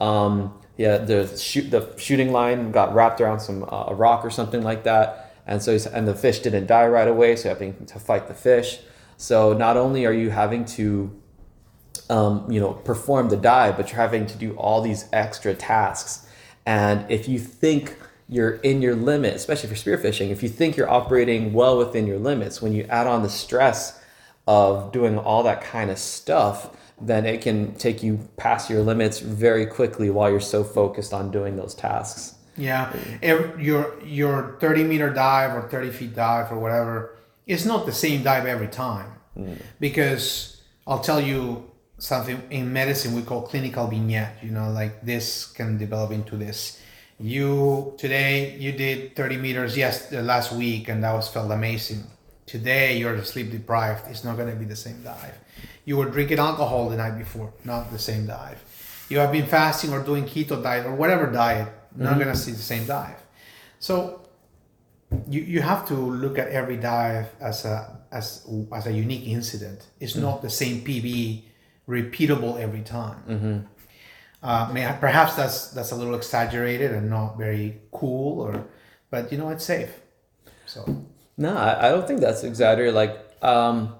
Um, 0.00 0.54
yeah, 0.76 0.98
the 0.98 1.26
shoot 1.36 1.70
the 1.70 1.92
shooting 1.98 2.30
line 2.30 2.70
got 2.70 2.94
wrapped 2.94 3.20
around 3.20 3.40
some 3.40 3.64
uh, 3.64 3.86
a 3.88 3.94
rock 3.94 4.24
or 4.24 4.30
something 4.30 4.62
like 4.62 4.84
that, 4.84 5.27
and 5.48 5.62
so 5.62 5.76
and 5.92 6.06
the 6.06 6.14
fish 6.14 6.40
didn't 6.40 6.66
die 6.66 6.86
right 6.86 7.08
away, 7.08 7.34
so 7.34 7.48
you're 7.48 7.54
having 7.54 7.86
to 7.86 7.98
fight 7.98 8.28
the 8.28 8.34
fish. 8.34 8.80
So 9.16 9.52
not 9.52 9.76
only 9.76 10.06
are 10.06 10.12
you 10.12 10.30
having 10.30 10.64
to 10.76 11.20
um, 12.10 12.50
you 12.50 12.60
know 12.60 12.74
perform 12.74 13.30
the 13.30 13.36
dive, 13.36 13.76
but 13.76 13.88
you're 13.88 14.00
having 14.00 14.26
to 14.26 14.38
do 14.38 14.54
all 14.56 14.80
these 14.82 15.06
extra 15.12 15.54
tasks. 15.54 16.26
And 16.66 17.10
if 17.10 17.28
you 17.28 17.38
think 17.38 17.96
you're 18.28 18.56
in 18.56 18.82
your 18.82 18.94
limit, 18.94 19.34
especially 19.34 19.70
for 19.70 19.74
spearfishing, 19.74 20.28
if 20.30 20.42
you 20.42 20.50
think 20.50 20.76
you're 20.76 20.90
operating 20.90 21.54
well 21.54 21.78
within 21.78 22.06
your 22.06 22.18
limits, 22.18 22.60
when 22.60 22.72
you 22.74 22.84
add 22.90 23.06
on 23.06 23.22
the 23.22 23.30
stress 23.30 24.02
of 24.46 24.92
doing 24.92 25.18
all 25.18 25.42
that 25.44 25.62
kind 25.62 25.90
of 25.90 25.98
stuff, 25.98 26.76
then 27.00 27.24
it 27.24 27.40
can 27.40 27.74
take 27.76 28.02
you 28.02 28.18
past 28.36 28.68
your 28.68 28.82
limits 28.82 29.20
very 29.20 29.64
quickly 29.64 30.10
while 30.10 30.30
you're 30.30 30.40
so 30.40 30.62
focused 30.62 31.14
on 31.14 31.30
doing 31.30 31.56
those 31.56 31.74
tasks. 31.74 32.37
Yeah, 32.58 32.92
Every, 33.22 33.64
your 33.64 33.94
your 34.04 34.56
thirty 34.60 34.84
meter 34.84 35.10
dive 35.10 35.54
or 35.54 35.68
thirty 35.68 35.90
feet 35.90 36.14
dive 36.14 36.52
or 36.52 36.58
whatever 36.58 37.14
it's 37.48 37.64
not 37.64 37.86
the 37.86 37.92
same 37.92 38.22
dive 38.22 38.44
every 38.46 38.68
time, 38.68 39.10
mm. 39.36 39.56
because 39.80 40.60
I'll 40.86 41.00
tell 41.00 41.20
you 41.20 41.64
something 41.96 42.40
in 42.50 42.72
medicine 42.72 43.14
we 43.14 43.22
call 43.22 43.42
clinical 43.42 43.86
vignette. 43.88 44.36
You 44.42 44.50
know, 44.50 44.70
like 44.70 45.02
this 45.02 45.46
can 45.46 45.78
develop 45.78 46.12
into 46.12 46.36
this. 46.36 46.80
You 47.18 47.94
today 47.98 48.56
you 48.58 48.72
did 48.72 49.16
thirty 49.16 49.38
meters 49.38 49.76
yes 49.76 50.06
the 50.10 50.22
last 50.22 50.52
week 50.52 50.88
and 50.88 51.02
that 51.02 51.14
was 51.14 51.28
felt 51.28 51.50
amazing. 51.50 52.04
Today 52.46 52.98
you're 52.98 53.24
sleep 53.24 53.50
deprived. 53.50 54.08
It's 54.10 54.24
not 54.24 54.36
going 54.36 54.50
to 54.50 54.56
be 54.56 54.66
the 54.66 54.76
same 54.76 55.02
dive. 55.02 55.36
You 55.84 55.96
were 55.96 56.10
drinking 56.10 56.38
alcohol 56.38 56.90
the 56.90 56.96
night 56.96 57.16
before, 57.18 57.52
not 57.64 57.90
the 57.90 57.98
same 57.98 58.26
dive. 58.26 58.62
You 59.08 59.18
have 59.20 59.32
been 59.32 59.46
fasting 59.46 59.92
or 59.92 60.02
doing 60.02 60.24
keto 60.24 60.62
diet 60.62 60.84
or 60.84 60.94
whatever 60.94 61.26
diet, 61.32 61.68
not 62.04 62.14
going 62.14 62.28
to 62.28 62.36
see 62.36 62.52
the 62.52 62.58
same 62.58 62.86
dive. 62.86 63.20
So 63.78 64.28
you, 65.28 65.40
you 65.42 65.62
have 65.62 65.86
to 65.88 65.94
look 65.94 66.38
at 66.38 66.48
every 66.48 66.76
dive 66.76 67.26
as 67.40 67.64
a 67.64 67.98
as 68.12 68.46
as 68.72 68.86
a 68.86 68.92
unique 68.92 69.26
incident. 69.26 69.86
It's 70.00 70.16
not 70.16 70.42
the 70.42 70.50
same 70.50 70.82
PB 70.82 71.42
repeatable 71.88 72.58
every 72.60 72.82
time. 72.82 73.68
Uh, 74.40 74.70
may, 74.72 74.96
perhaps 75.00 75.34
that's 75.34 75.70
that's 75.70 75.90
a 75.90 75.96
little 75.96 76.14
exaggerated 76.14 76.92
and 76.92 77.10
not 77.10 77.36
very 77.36 77.80
cool, 77.90 78.40
or 78.40 78.66
but 79.10 79.32
you 79.32 79.38
know 79.38 79.48
it's 79.50 79.64
safe. 79.64 79.90
So 80.66 81.04
No, 81.36 81.56
I, 81.56 81.86
I 81.86 81.88
don't 81.90 82.06
think 82.06 82.20
that's 82.20 82.44
exaggerated. 82.44 82.94
Like, 82.94 83.16
um, 83.42 83.94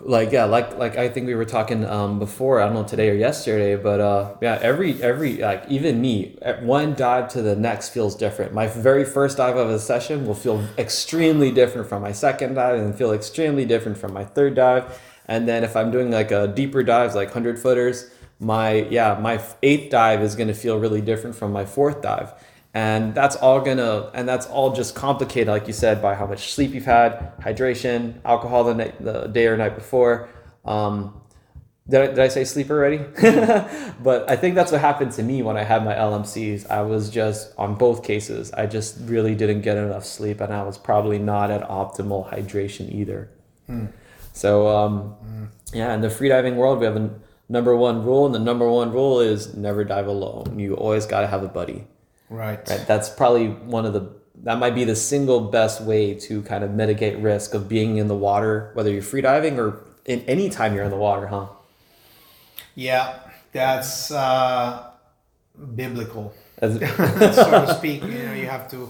like 0.00 0.30
yeah, 0.32 0.44
like 0.44 0.78
like 0.78 0.96
I 0.96 1.08
think 1.08 1.26
we 1.26 1.34
were 1.34 1.44
talking 1.44 1.84
um 1.84 2.18
before. 2.18 2.60
I 2.60 2.66
don't 2.66 2.74
know 2.74 2.84
today 2.84 3.10
or 3.10 3.14
yesterday, 3.14 3.76
but 3.76 4.00
uh, 4.00 4.34
yeah, 4.40 4.58
every 4.62 5.02
every 5.02 5.38
like 5.38 5.64
even 5.68 6.00
me, 6.00 6.36
one 6.60 6.94
dive 6.94 7.28
to 7.32 7.42
the 7.42 7.56
next 7.56 7.90
feels 7.90 8.14
different. 8.14 8.52
My 8.52 8.66
very 8.66 9.04
first 9.04 9.38
dive 9.38 9.56
of 9.56 9.70
a 9.70 9.78
session 9.78 10.26
will 10.26 10.34
feel 10.34 10.64
extremely 10.76 11.50
different 11.50 11.88
from 11.88 12.02
my 12.02 12.12
second 12.12 12.54
dive, 12.54 12.78
and 12.78 12.94
feel 12.94 13.12
extremely 13.12 13.64
different 13.64 13.98
from 13.98 14.12
my 14.12 14.24
third 14.24 14.54
dive. 14.54 15.00
And 15.26 15.48
then 15.48 15.64
if 15.64 15.76
I'm 15.76 15.90
doing 15.90 16.10
like 16.10 16.30
a 16.30 16.48
deeper 16.48 16.82
dives, 16.82 17.14
like 17.14 17.32
hundred 17.32 17.58
footers, 17.58 18.10
my 18.38 18.86
yeah, 18.90 19.18
my 19.20 19.42
eighth 19.62 19.90
dive 19.90 20.22
is 20.22 20.36
gonna 20.36 20.54
feel 20.54 20.78
really 20.78 21.00
different 21.00 21.34
from 21.34 21.52
my 21.52 21.64
fourth 21.64 22.02
dive 22.02 22.32
and 22.74 23.14
that's 23.14 23.36
all 23.36 23.60
gonna 23.60 24.10
and 24.14 24.28
that's 24.28 24.46
all 24.46 24.72
just 24.72 24.94
complicated 24.94 25.48
like 25.48 25.66
you 25.66 25.72
said 25.72 26.02
by 26.02 26.14
how 26.14 26.26
much 26.26 26.52
sleep 26.52 26.74
you've 26.74 26.84
had 26.84 27.32
hydration 27.40 28.20
alcohol 28.24 28.64
the, 28.64 28.74
night, 28.74 29.02
the 29.02 29.26
day 29.26 29.46
or 29.46 29.56
night 29.56 29.74
before. 29.74 30.28
Um, 30.64 31.20
did, 31.88 32.02
I, 32.02 32.06
did 32.08 32.18
I 32.18 32.28
say 32.28 32.44
sleep 32.44 32.70
already? 32.70 32.98
But 34.00 34.30
i 34.30 34.36
think 34.36 34.54
that's 34.54 34.70
what 34.70 34.80
happened 34.80 35.12
to 35.12 35.22
me 35.24 35.42
when 35.42 35.56
i 35.56 35.64
had 35.64 35.84
my 35.84 35.94
lmcs 35.94 36.70
i 36.70 36.82
was 36.82 37.10
just 37.10 37.52
on 37.58 37.74
both 37.74 38.04
cases 38.04 38.52
i 38.52 38.64
just 38.64 38.96
really 39.02 39.34
didn't 39.34 39.62
get 39.62 39.76
enough 39.76 40.04
sleep 40.04 40.40
and 40.40 40.52
i 40.54 40.62
was 40.62 40.78
probably 40.78 41.18
not 41.18 41.50
at 41.50 41.68
optimal 41.68 42.30
hydration 42.32 42.92
either. 42.94 43.30
So 44.34 44.68
um, 44.68 45.16
yeah 45.72 45.94
in 45.94 46.00
the 46.00 46.08
freediving 46.08 46.54
world 46.54 46.78
we 46.78 46.84
have 46.84 46.96
a 46.96 47.10
number 47.48 47.74
one 47.74 48.04
rule 48.04 48.26
and 48.26 48.34
the 48.34 48.38
number 48.38 48.70
one 48.70 48.92
rule 48.92 49.20
is 49.20 49.54
never 49.54 49.82
dive 49.82 50.06
alone. 50.06 50.58
You 50.58 50.74
always 50.74 51.06
got 51.06 51.22
to 51.22 51.26
have 51.26 51.42
a 51.42 51.48
buddy 51.48 51.86
right, 52.30 52.68
right 52.68 52.84
that's 52.86 53.08
probably 53.08 53.48
one 53.48 53.84
of 53.84 53.92
the 53.92 54.10
that 54.44 54.58
might 54.58 54.74
be 54.74 54.84
the 54.84 54.96
single 54.96 55.40
best 55.40 55.82
way 55.82 56.14
to 56.14 56.42
kind 56.42 56.62
of 56.62 56.70
mitigate 56.70 57.18
risk 57.18 57.54
of 57.54 57.68
being 57.68 57.96
in 57.96 58.08
the 58.08 58.16
water 58.16 58.70
whether 58.74 58.90
you're 58.90 59.02
freediving 59.02 59.58
or 59.58 59.84
in 60.04 60.20
any 60.22 60.48
time 60.48 60.74
you're 60.74 60.84
in 60.84 60.90
the 60.90 60.96
water 60.96 61.26
huh 61.26 61.46
yeah, 62.78 63.18
that's 63.50 64.12
uh, 64.12 64.90
biblical. 65.74 66.32
So 66.60 66.78
to 66.78 67.74
speak. 67.76 68.02
You 68.02 68.22
know, 68.22 68.34
you 68.34 68.46
have 68.46 68.70
to. 68.70 68.88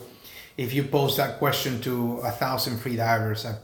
If 0.59 0.75
you 0.75 0.85
pose 0.85 1.17
that 1.17 1.39
question 1.39 1.81
to 1.83 2.19
a 2.19 2.31
thousand 2.31 2.79
free 2.79 2.97
divers, 2.97 3.47
uh, 3.47 3.57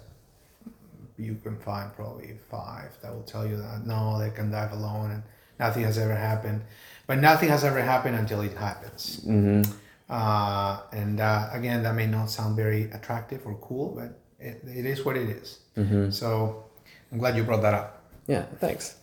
you 1.18 1.35
can 1.43 1.59
find 1.59 1.95
probably 1.95 2.39
five 2.51 2.91
that 3.03 3.14
will 3.14 3.22
tell 3.22 3.47
you 3.47 3.57
that 3.59 3.87
no, 3.87 4.18
they 4.18 4.31
can 4.31 4.51
dive 4.51 4.72
alone 4.72 5.11
and 5.11 5.22
nothing 5.59 5.85
has 5.85 5.99
ever 5.99 6.14
happened. 6.14 6.62
But 7.07 7.18
nothing 7.18 7.48
has 7.50 7.64
ever 7.64 7.80
happened 7.82 8.16
until 8.16 8.40
it 8.40 8.55
happens. 8.57 9.20
Mhm. 9.26 9.66
Uh, 10.09 10.80
and 10.92 11.20
uh, 11.20 11.48
again, 11.52 11.82
that 11.82 11.94
may 11.94 12.07
not 12.07 12.30
sound 12.30 12.57
very 12.57 12.90
attractive 12.92 13.40
or 13.46 13.55
cool, 13.61 13.94
but 13.96 14.18
it, 14.38 14.62
it 14.66 14.86
is 14.86 15.05
what 15.05 15.16
it 15.16 15.28
is. 15.28 15.59
So 16.14 16.64
I'm 17.12 17.18
glad 17.18 17.36
you 17.36 17.42
brought 17.44 17.62
that 17.62 17.74
up. 17.74 18.00
yeah 18.26 18.44
thanks 18.59 18.96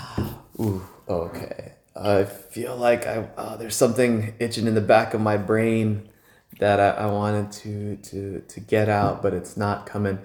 ooh 0.60 0.80
okay 1.08 1.72
i 1.96 2.22
feel 2.24 2.76
like 2.76 3.04
i 3.04 3.16
uh, 3.36 3.56
there's 3.56 3.74
something 3.74 4.32
itching 4.38 4.66
in 4.70 4.74
the 4.74 4.86
back 4.94 5.12
of 5.12 5.20
my 5.20 5.36
brain 5.36 6.08
that 6.60 6.78
I, 6.78 6.90
I 7.04 7.06
wanted 7.06 7.50
to 7.62 7.96
to 8.10 8.18
to 8.52 8.58
get 8.60 8.88
out 8.88 9.22
but 9.24 9.34
it's 9.34 9.56
not 9.56 9.86
coming 9.86 10.18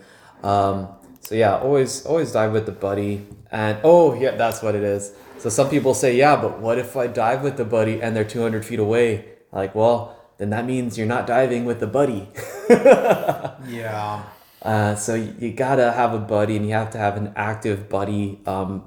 um, 0.43 0.87
so 1.21 1.33
yeah 1.33 1.57
always 1.57 2.05
always 2.05 2.31
dive 2.33 2.51
with 2.53 2.65
the 2.67 2.71
buddy 2.87 3.25
and 3.51 3.79
oh 3.83 4.13
yeah 4.13 4.35
that's 4.37 4.61
what 4.61 4.75
it 4.75 4.83
is 4.83 5.11
so 5.45 5.49
some 5.49 5.69
people 5.69 5.93
say 5.93 6.17
yeah 6.17 6.35
but 6.35 6.59
what 6.59 6.79
if 6.79 6.97
i 6.97 7.05
dive 7.05 7.43
with 7.43 7.55
the 7.55 7.63
buddy 7.63 8.01
and 8.01 8.15
they're 8.15 8.23
200 8.23 8.65
feet 8.65 8.79
away? 8.79 9.25
Like 9.51 9.75
well 9.75 10.19
then 10.39 10.49
that 10.49 10.65
means 10.65 10.97
you're 10.97 11.05
not 11.05 11.27
diving 11.27 11.65
with 11.65 11.79
the 11.79 11.87
buddy. 11.87 12.29
Yeah. 13.67 14.23
uh, 14.63 14.95
so 14.95 15.13
you, 15.13 15.51
gotta 15.51 15.91
have 15.91 16.15
a 16.15 16.19
buddy 16.19 16.55
and 16.55 16.65
you 16.65 16.73
have 16.73 16.89
to 16.91 16.97
have 16.97 17.15
an 17.15 17.31
active 17.35 17.89
buddy 17.89 18.39
um, 18.47 18.83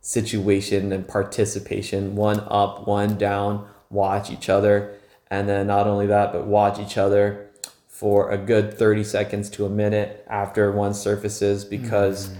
situation 0.00 0.92
and 0.92 1.08
participation. 1.08 2.14
One 2.14 2.40
up 2.40 2.86
one 2.86 3.16
down 3.16 3.66
watch 3.88 4.30
each 4.30 4.50
other. 4.50 4.94
And 5.30 5.48
then 5.48 5.66
not 5.66 5.86
only 5.86 6.06
that 6.08 6.30
but 6.30 6.46
watch 6.46 6.78
each 6.78 6.98
other 6.98 7.48
for 7.88 8.30
a 8.30 8.36
good 8.36 8.74
30 8.74 9.04
seconds 9.04 9.48
to 9.50 9.64
a 9.64 9.70
minute 9.70 10.26
after 10.28 10.70
one 10.72 10.92
surfaces 10.92 11.64
because 11.64 12.34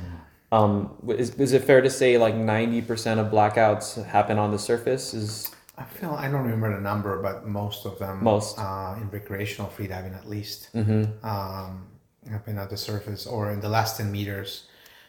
um, 0.52 0.94
is, 1.08 1.34
is 1.36 1.54
it 1.54 1.64
fair 1.64 1.80
to 1.80 1.88
say 1.88 2.18
like 2.18 2.34
90% 2.34 3.18
of 3.18 3.32
blackouts 3.32 4.04
happen 4.04 4.38
on 4.38 4.50
the 4.50 4.58
surface 4.58 5.14
is 5.14 5.50
I 5.78 5.84
feel 5.84 6.10
I 6.10 6.28
don't 6.28 6.42
remember 6.42 6.74
the 6.74 6.80
number, 6.80 7.20
but 7.22 7.46
most 7.46 7.86
of 7.86 7.98
them, 7.98 8.22
Most. 8.22 8.58
uh, 8.58 8.94
in 9.00 9.08
recreational 9.08 9.72
freediving 9.74 10.14
at 10.14 10.28
least, 10.28 10.68
mm-hmm, 10.74 11.26
um, 11.26 11.86
happen 12.30 12.58
at 12.58 12.68
the 12.68 12.76
surface 12.76 13.26
or 13.26 13.50
in 13.50 13.60
the 13.60 13.70
last 13.70 13.96
ten 13.96 14.12
meters, 14.12 14.66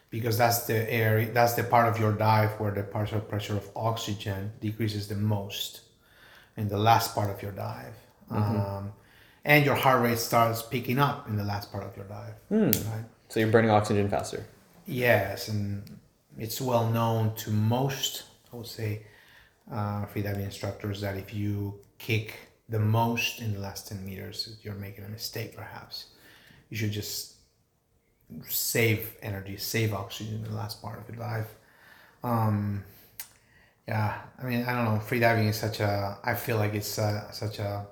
because 0.09 0.37
that's 0.37 0.65
the 0.65 0.91
area, 0.91 1.29
that's 1.33 1.53
the 1.53 1.63
part 1.63 1.89
of 1.89 1.99
your 1.99 2.13
dive 2.13 2.51
where 2.61 2.71
the 2.71 2.81
partial 2.81 3.19
pressure 3.19 3.57
of 3.57 3.69
oxygen 3.75 4.53
decreases 4.61 5.09
the 5.09 5.15
most, 5.15 5.81
in 6.55 6.69
the 6.69 6.77
last 6.77 7.13
part 7.13 7.29
of 7.29 7.41
your 7.41 7.51
dive, 7.51 7.95
um, 8.29 8.93
and 9.43 9.65
your 9.65 9.75
heart 9.75 10.01
rate 10.01 10.17
starts 10.17 10.61
picking 10.61 10.97
up 10.97 11.27
in 11.27 11.35
the 11.35 11.43
last 11.43 11.73
part 11.73 11.83
of 11.83 11.95
your 11.97 12.05
dive. 12.05 12.35
Right? 12.49 13.05
so 13.27 13.39
you're 13.41 13.49
burning 13.49 13.71
oxygen 13.71 14.07
faster 14.09 14.45
Yes, 14.85 15.47
and 15.47 15.99
it's 16.37 16.59
well 16.59 16.89
known 16.89 17.35
to 17.35 17.51
most, 17.51 18.23
I 18.51 18.57
would 18.57 18.67
say, 18.67 19.03
uh, 19.71 20.05
freediving 20.07 20.43
instructors 20.43 21.01
that 21.01 21.17
if 21.17 21.33
you 21.33 21.79
kick 21.97 22.35
the 22.69 22.79
most 22.79 23.41
in 23.41 23.53
the 23.53 23.59
last 23.59 23.87
10 23.89 24.05
meters, 24.05 24.57
you're 24.63 24.75
making 24.75 25.05
a 25.05 25.09
mistake 25.09 25.55
perhaps. 25.55 26.07
You 26.69 26.77
should 26.77 26.91
just 26.91 27.35
save 28.47 29.15
energy, 29.21 29.57
save 29.57 29.93
oxygen 29.93 30.35
in 30.35 30.43
the 30.43 30.55
last 30.55 30.81
part 30.81 30.99
of 30.99 31.07
your 31.07 31.17
dive. 31.17 31.47
Um, 32.23 32.83
yeah, 33.87 34.21
I 34.41 34.45
mean, 34.45 34.63
I 34.65 34.73
don't 34.73 34.85
know. 34.85 35.01
Freediving 35.01 35.49
is 35.49 35.57
such 35.57 35.79
a, 35.79 36.17
I 36.23 36.35
feel 36.35 36.57
like 36.57 36.73
it's 36.73 36.97
uh 36.97 37.31
such 37.31 37.59
a 37.59 37.85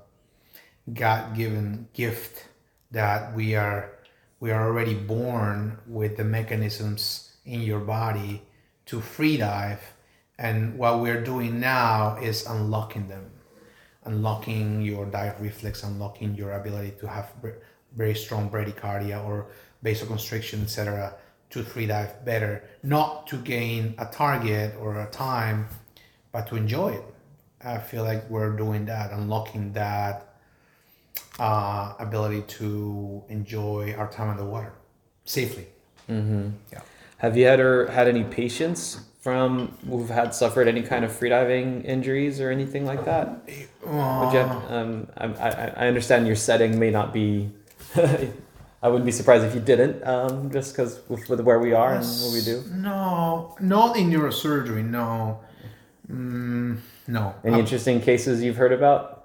God 0.93 1.35
given 1.35 1.87
gift 1.93 2.47
that 2.91 3.33
we 3.35 3.55
are 3.55 3.91
we 4.41 4.51
are 4.51 4.67
already 4.67 4.93
born 4.93 5.79
with 5.87 6.17
the 6.17 6.25
mechanisms 6.25 7.37
in 7.45 7.61
your 7.61 7.79
body 7.79 8.41
to 8.85 8.99
free 8.99 9.37
dive 9.37 9.93
and 10.37 10.77
what 10.77 10.99
we're 10.99 11.23
doing 11.23 11.59
now 11.61 12.17
is 12.17 12.45
unlocking 12.45 13.07
them 13.07 13.31
unlocking 14.03 14.81
your 14.81 15.05
dive 15.05 15.39
reflex 15.39 15.83
unlocking 15.83 16.35
your 16.35 16.51
ability 16.53 16.91
to 16.99 17.07
have 17.07 17.31
very 17.95 18.15
strong 18.15 18.49
bradycardia 18.49 19.23
or 19.25 19.47
vasoconstriction, 19.83 20.63
etc., 20.63 21.13
to 21.49 21.63
free 21.63 21.85
dive 21.85 22.23
better, 22.23 22.63
not 22.83 23.27
to 23.27 23.37
gain 23.37 23.93
a 23.97 24.05
target 24.05 24.73
or 24.79 25.01
a 25.01 25.09
time, 25.09 25.67
but 26.31 26.47
to 26.47 26.55
enjoy 26.55 26.89
it. 26.89 27.03
I 27.63 27.77
feel 27.77 28.03
like 28.03 28.29
we're 28.29 28.55
doing 28.55 28.85
that, 28.85 29.11
unlocking 29.11 29.73
that 29.73 30.30
uh, 31.39 31.93
ability 31.99 32.41
to 32.59 33.23
enjoy 33.29 33.93
our 33.97 34.09
time 34.11 34.29
in 34.31 34.37
the 34.37 34.45
water 34.45 34.73
safely. 35.25 35.67
Yeah. 36.09 36.81
Have 37.17 37.37
you 37.37 37.47
ever 37.47 37.87
had 37.87 38.07
any 38.07 38.23
patients 38.23 38.99
from 39.21 39.77
who've 39.87 40.09
had 40.09 40.33
suffered 40.35 40.67
any 40.67 40.81
kind 40.81 41.05
of 41.05 41.11
freediving 41.11 41.85
injuries 41.85 42.41
or 42.41 42.49
anything 42.49 42.85
like 42.85 43.05
that? 43.05 43.47
Have, 43.85 44.71
um, 44.71 45.07
I, 45.15 45.25
I, 45.27 45.73
I 45.83 45.87
understand 45.87 46.27
your 46.27 46.35
setting 46.35 46.77
may 46.79 46.89
not 46.91 47.13
be. 47.13 47.49
I 48.83 48.87
wouldn't 48.87 49.05
be 49.05 49.11
surprised 49.11 49.45
if 49.45 49.53
you 49.53 49.61
didn't, 49.61 50.03
um, 50.07 50.49
just 50.51 50.73
because 50.73 51.01
with, 51.07 51.29
with 51.29 51.39
where 51.41 51.59
we 51.59 51.71
are 51.71 51.93
and 51.93 52.03
what 52.03 52.33
we 52.33 52.41
do. 52.41 52.63
No, 52.71 53.55
not 53.59 53.95
in 53.95 54.09
neurosurgery. 54.09 54.83
No, 54.83 55.39
mm, 56.11 56.79
no. 57.07 57.35
Any 57.43 57.53
Um, 57.53 57.59
interesting 57.59 58.01
cases 58.01 58.41
you've 58.41 58.57
heard 58.57 58.73
about? 58.73 59.20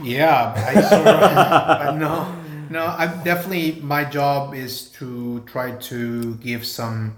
Yeah, 0.00 0.52
I 0.56 0.80
sort 0.80 1.06
of, 1.06 1.96
no, 1.98 2.34
no. 2.70 2.86
I 2.86 3.06
definitely 3.22 3.80
my 3.80 4.04
job 4.04 4.54
is 4.54 4.90
to 4.92 5.40
try 5.46 5.72
to 5.72 6.34
give 6.36 6.64
some 6.66 7.16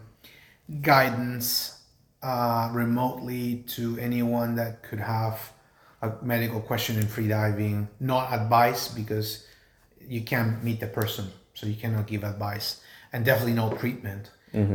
guidance 0.83 1.81
uh, 2.23 2.71
remotely 2.73 3.65
to 3.69 3.99
anyone 3.99 4.57
that 4.57 4.83
could 4.83 5.01
have 5.01 5.53
a 6.03 6.13
medical 6.23 6.61
question 6.61 6.97
in 6.99 7.07
freediving. 7.07 7.89
Not 8.01 8.33
advice 8.33 8.89
because 8.89 9.47
you 10.07 10.23
can't 10.23 10.63
meet 10.63 10.81
the 10.81 10.87
person, 10.87 11.31
so 11.55 11.67
you 11.67 11.75
cannot 11.77 12.07
give 12.07 12.25
advice, 12.25 12.81
and 13.13 13.25
definitely 13.25 13.55
no 13.55 13.73
treatment. 13.75 14.31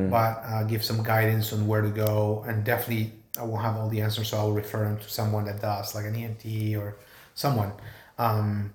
But 0.09 0.41
uh, 0.45 0.63
give 0.63 0.83
some 0.83 1.01
guidance 1.03 1.53
on 1.53 1.67
where 1.67 1.81
to 1.81 1.89
go, 1.89 2.43
and 2.47 2.63
definitely 2.63 3.13
I 3.39 3.43
won't 3.43 3.63
have 3.63 3.77
all 3.77 3.89
the 3.89 4.01
answers, 4.01 4.29
so 4.29 4.37
I'll 4.37 4.51
refer 4.51 4.83
them 4.85 4.97
to 4.97 5.09
someone 5.09 5.45
that 5.45 5.61
does, 5.61 5.95
like 5.95 6.05
an 6.05 6.15
EMT 6.15 6.77
or 6.77 6.97
someone. 7.41 7.71
Um, 8.17 8.73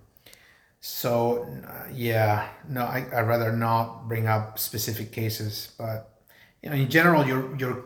so 0.80 1.46
uh, 1.66 1.88
yeah, 1.92 2.48
no, 2.68 2.82
I 2.82 3.06
I 3.12 3.20
rather 3.32 3.52
not 3.52 4.08
bring 4.08 4.26
up 4.26 4.58
specific 4.58 5.12
cases, 5.12 5.72
but 5.78 5.98
you 6.62 6.70
know, 6.70 6.76
in 6.76 6.88
general, 6.88 7.26
your 7.26 7.56
your 7.56 7.84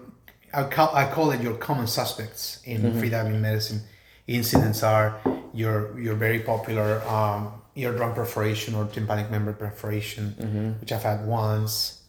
I 0.52 0.64
call, 0.64 0.90
I 0.94 1.04
call 1.14 1.30
it 1.30 1.40
your 1.40 1.54
common 1.54 1.86
suspects 1.86 2.60
in 2.64 2.82
freediving 3.00 3.40
medicine 3.40 3.80
incidents 4.26 4.82
are 4.82 5.20
your 5.52 5.98
your 5.98 6.14
very 6.14 6.40
popular 6.40 7.02
um, 7.08 7.52
eardrum 7.76 8.14
perforation 8.14 8.74
or 8.74 8.86
tympanic 8.86 9.30
membrane 9.30 9.56
perforation, 9.56 10.34
which 10.80 10.92
I've 10.92 11.02
had 11.02 11.26
once. 11.26 12.02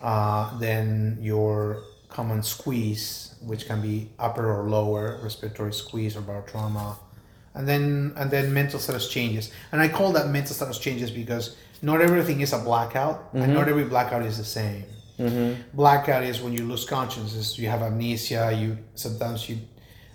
Uh, 0.00 0.56
then 0.58 1.18
your 1.20 1.82
common 2.08 2.42
squeeze, 2.42 3.34
which 3.42 3.66
can 3.66 3.80
be 3.82 4.10
upper 4.18 4.46
or 4.50 4.68
lower 4.68 5.20
respiratory 5.22 5.72
squeeze 5.72 6.16
or 6.16 6.22
barotrauma, 6.22 6.96
and 7.58 7.66
then 7.68 8.12
and 8.16 8.30
then 8.30 8.44
mental 8.54 8.78
status 8.80 9.08
changes. 9.16 9.50
And 9.72 9.80
I 9.82 9.88
call 9.88 10.12
that 10.12 10.26
mental 10.38 10.54
status 10.54 10.78
changes 10.78 11.10
because 11.10 11.44
not 11.82 12.00
everything 12.00 12.40
is 12.40 12.52
a 12.52 12.58
blackout, 12.58 13.16
and 13.34 13.52
not 13.58 13.68
every 13.68 13.84
blackout 13.84 14.22
is 14.30 14.36
the 14.38 14.44
same. 14.60 14.84
Blackout 15.74 16.22
is 16.22 16.40
when 16.40 16.52
you 16.52 16.64
lose 16.72 16.84
consciousness, 16.84 17.58
you 17.58 17.68
have 17.68 17.82
amnesia. 17.82 18.52
You 18.62 18.78
sometimes 18.94 19.48
you, 19.48 19.58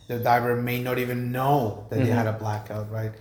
the 0.08 0.18
diver 0.20 0.56
may 0.56 0.80
not 0.82 0.98
even 0.98 1.32
know 1.38 1.86
that 1.90 2.00
they 2.00 2.12
had 2.20 2.28
a 2.28 2.34
blackout, 2.44 2.90
right? 2.92 3.12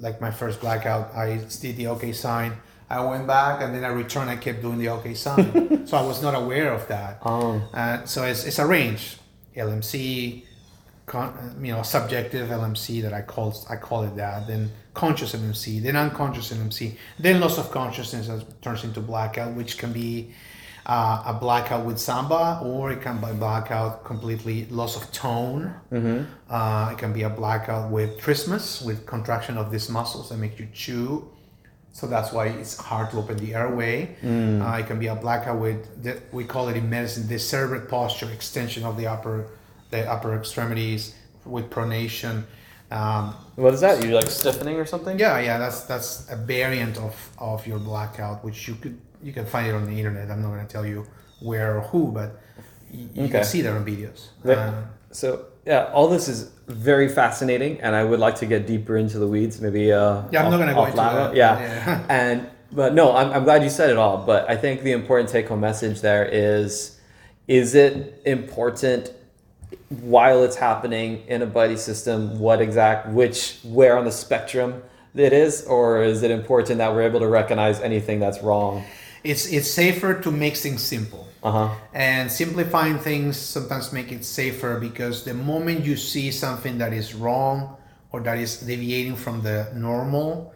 Like 0.00 0.20
my 0.20 0.30
first 0.30 0.60
blackout, 0.60 1.14
I 1.14 1.26
did 1.62 1.76
the 1.76 1.86
OK 1.88 2.12
sign. 2.12 2.52
I 2.88 2.98
went 3.04 3.26
back 3.26 3.62
and 3.62 3.70
then 3.74 3.84
I 3.84 3.92
returned. 4.02 4.30
I 4.30 4.36
kept 4.36 4.62
doing 4.62 4.78
the 4.78 4.88
OK 4.88 5.14
sign, 5.14 5.86
so 5.88 5.96
I 5.96 6.02
was 6.02 6.22
not 6.22 6.34
aware 6.34 6.72
of 6.72 6.88
that. 6.88 7.12
Um, 7.24 7.62
Uh, 7.74 8.04
so 8.04 8.24
it's, 8.24 8.42
it's 8.48 8.58
a 8.58 8.66
range, 8.66 9.18
LMC, 9.56 10.44
con, 11.10 11.56
you 11.60 11.72
know, 11.72 11.82
subjective 11.82 12.48
LMC 12.48 13.02
that 13.02 13.12
I 13.12 13.22
call 13.22 13.48
I 13.68 13.76
call 13.76 14.04
it 14.04 14.14
that. 14.16 14.46
Then 14.46 14.70
conscious 14.94 15.34
LMC, 15.34 15.82
then 15.82 15.96
unconscious 15.96 16.52
LMC, 16.52 16.94
then 17.18 17.40
loss 17.40 17.58
of 17.58 17.70
consciousness 17.72 18.30
turns 18.62 18.84
into 18.84 19.00
blackout, 19.00 19.52
which 19.54 19.76
can 19.76 19.92
be 19.92 20.32
uh, 20.86 21.22
a 21.26 21.34
blackout 21.34 21.84
with 21.84 21.98
samba, 21.98 22.60
or 22.62 22.92
it 22.92 23.02
can 23.02 23.16
be 23.20 23.32
blackout 23.32 24.04
completely 24.04 24.66
loss 24.70 24.96
of 24.96 25.10
tone. 25.12 25.74
Uh, 26.48 26.90
it 26.92 26.98
can 26.98 27.12
be 27.12 27.22
a 27.24 27.30
blackout 27.42 27.90
with 27.90 28.10
trismus, 28.20 28.84
with 28.86 29.04
contraction 29.04 29.58
of 29.58 29.70
these 29.72 29.88
muscles 29.88 30.28
that 30.28 30.38
make 30.38 30.58
you 30.60 30.68
chew. 30.72 31.28
So 31.92 32.06
that's 32.06 32.30
why 32.32 32.46
it's 32.46 32.76
hard 32.76 33.10
to 33.10 33.18
open 33.18 33.36
the 33.44 33.52
airway. 33.54 34.16
Uh, 34.62 34.78
it 34.78 34.86
can 34.86 34.98
be 35.00 35.08
a 35.08 35.16
blackout 35.16 35.58
with 35.58 35.80
the, 36.04 36.20
we 36.30 36.44
call 36.44 36.68
it 36.68 36.76
in 36.76 36.88
medicine 36.88 37.26
the 37.26 37.38
cerebral 37.38 37.80
posture 37.80 38.30
extension 38.30 38.84
of 38.84 38.96
the 38.96 39.08
upper 39.08 39.48
the 39.90 40.10
upper 40.10 40.36
extremities 40.36 41.14
with 41.44 41.70
pronation. 41.70 42.44
Um, 42.90 43.34
what 43.56 43.72
is 43.74 43.80
that? 43.80 44.04
You 44.04 44.10
like 44.14 44.28
stiffening 44.28 44.76
or 44.76 44.84
something? 44.86 45.18
yeah, 45.18 45.38
yeah, 45.38 45.58
that's 45.58 45.82
that's 45.82 46.28
a 46.30 46.36
variant 46.36 46.98
of 46.98 47.14
of 47.38 47.66
your 47.66 47.78
blackout, 47.78 48.44
which 48.44 48.66
you 48.68 48.74
could 48.74 49.00
you 49.22 49.32
can 49.32 49.46
find 49.46 49.66
it 49.68 49.74
on 49.74 49.84
the 49.86 49.96
internet. 49.96 50.30
I'm 50.30 50.42
not 50.42 50.48
going 50.48 50.66
to 50.66 50.72
tell 50.72 50.86
you 50.86 51.06
where 51.40 51.76
or 51.76 51.82
who, 51.82 52.10
but 52.10 52.40
you 52.92 53.08
Okay. 53.24 53.28
can 53.30 53.44
see 53.44 53.62
that 53.62 53.72
on 53.72 53.84
videos. 53.84 54.28
Right. 54.42 54.58
Uh, 54.58 54.72
So 55.12 55.46
yeah, 55.66 55.90
all 55.92 56.08
this 56.08 56.28
is 56.28 56.50
very 56.68 57.08
fascinating, 57.08 57.80
and 57.80 57.94
I 57.94 58.02
would 58.04 58.20
like 58.20 58.36
to 58.36 58.46
get 58.46 58.66
deeper 58.66 58.96
into 58.96 59.18
the 59.18 59.26
weeds. 59.26 59.60
Maybe 59.60 59.92
uh, 59.92 60.22
Yeah, 60.32 60.44
I'm 60.44 60.50
not 60.50 60.58
gonna 60.58 60.74
go 60.74 60.80
off 60.80 60.88
into 60.88 61.00
that. 61.02 61.34
Yeah. 61.36 61.60
Yeah. 61.60 62.06
and 62.20 62.48
but 62.72 62.94
no, 62.94 63.14
I'm, 63.14 63.30
I'm 63.32 63.44
glad 63.44 63.62
you 63.64 63.70
said 63.70 63.90
it 63.90 63.96
all. 63.96 64.18
But 64.24 64.48
I 64.50 64.56
think 64.56 64.82
the 64.82 64.92
important 64.92 65.28
take-home 65.28 65.60
message 65.60 66.00
there 66.00 66.24
is: 66.24 66.98
is 67.46 67.74
it 67.74 68.20
important 68.24 69.12
while 69.90 70.42
it's 70.42 70.56
happening 70.56 71.22
in 71.28 71.42
a 71.42 71.46
buddy 71.46 71.76
system? 71.76 72.38
What 72.38 72.62
exact, 72.62 73.08
which, 73.08 73.58
where 73.62 73.98
on 73.98 74.04
the 74.04 74.12
spectrum 74.12 74.82
it 75.14 75.32
is, 75.32 75.64
or 75.66 76.02
is 76.02 76.22
it 76.22 76.30
important 76.30 76.78
that 76.78 76.94
we're 76.94 77.02
able 77.02 77.20
to 77.20 77.28
recognize 77.28 77.80
anything 77.80 78.20
that's 78.20 78.40
wrong? 78.42 78.84
it's 79.24 79.46
it's 79.46 79.70
safer 79.70 80.14
to 80.20 80.30
make 80.30 80.56
things 80.56 80.82
simple. 80.82 81.26
Uh 81.42 81.50
huh. 81.50 81.74
and 81.94 82.30
simplifying 82.30 82.98
things 82.98 83.34
sometimes 83.38 83.94
make 83.94 84.12
it 84.12 84.26
safer 84.26 84.78
because 84.78 85.24
the 85.24 85.32
moment 85.32 85.86
you 85.86 85.96
see 85.96 86.30
something 86.30 86.76
that 86.76 86.92
is 86.92 87.14
wrong 87.14 87.78
or 88.12 88.20
that 88.20 88.36
is 88.36 88.60
deviating 88.60 89.16
from 89.16 89.40
the 89.40 89.72
normal 89.74 90.52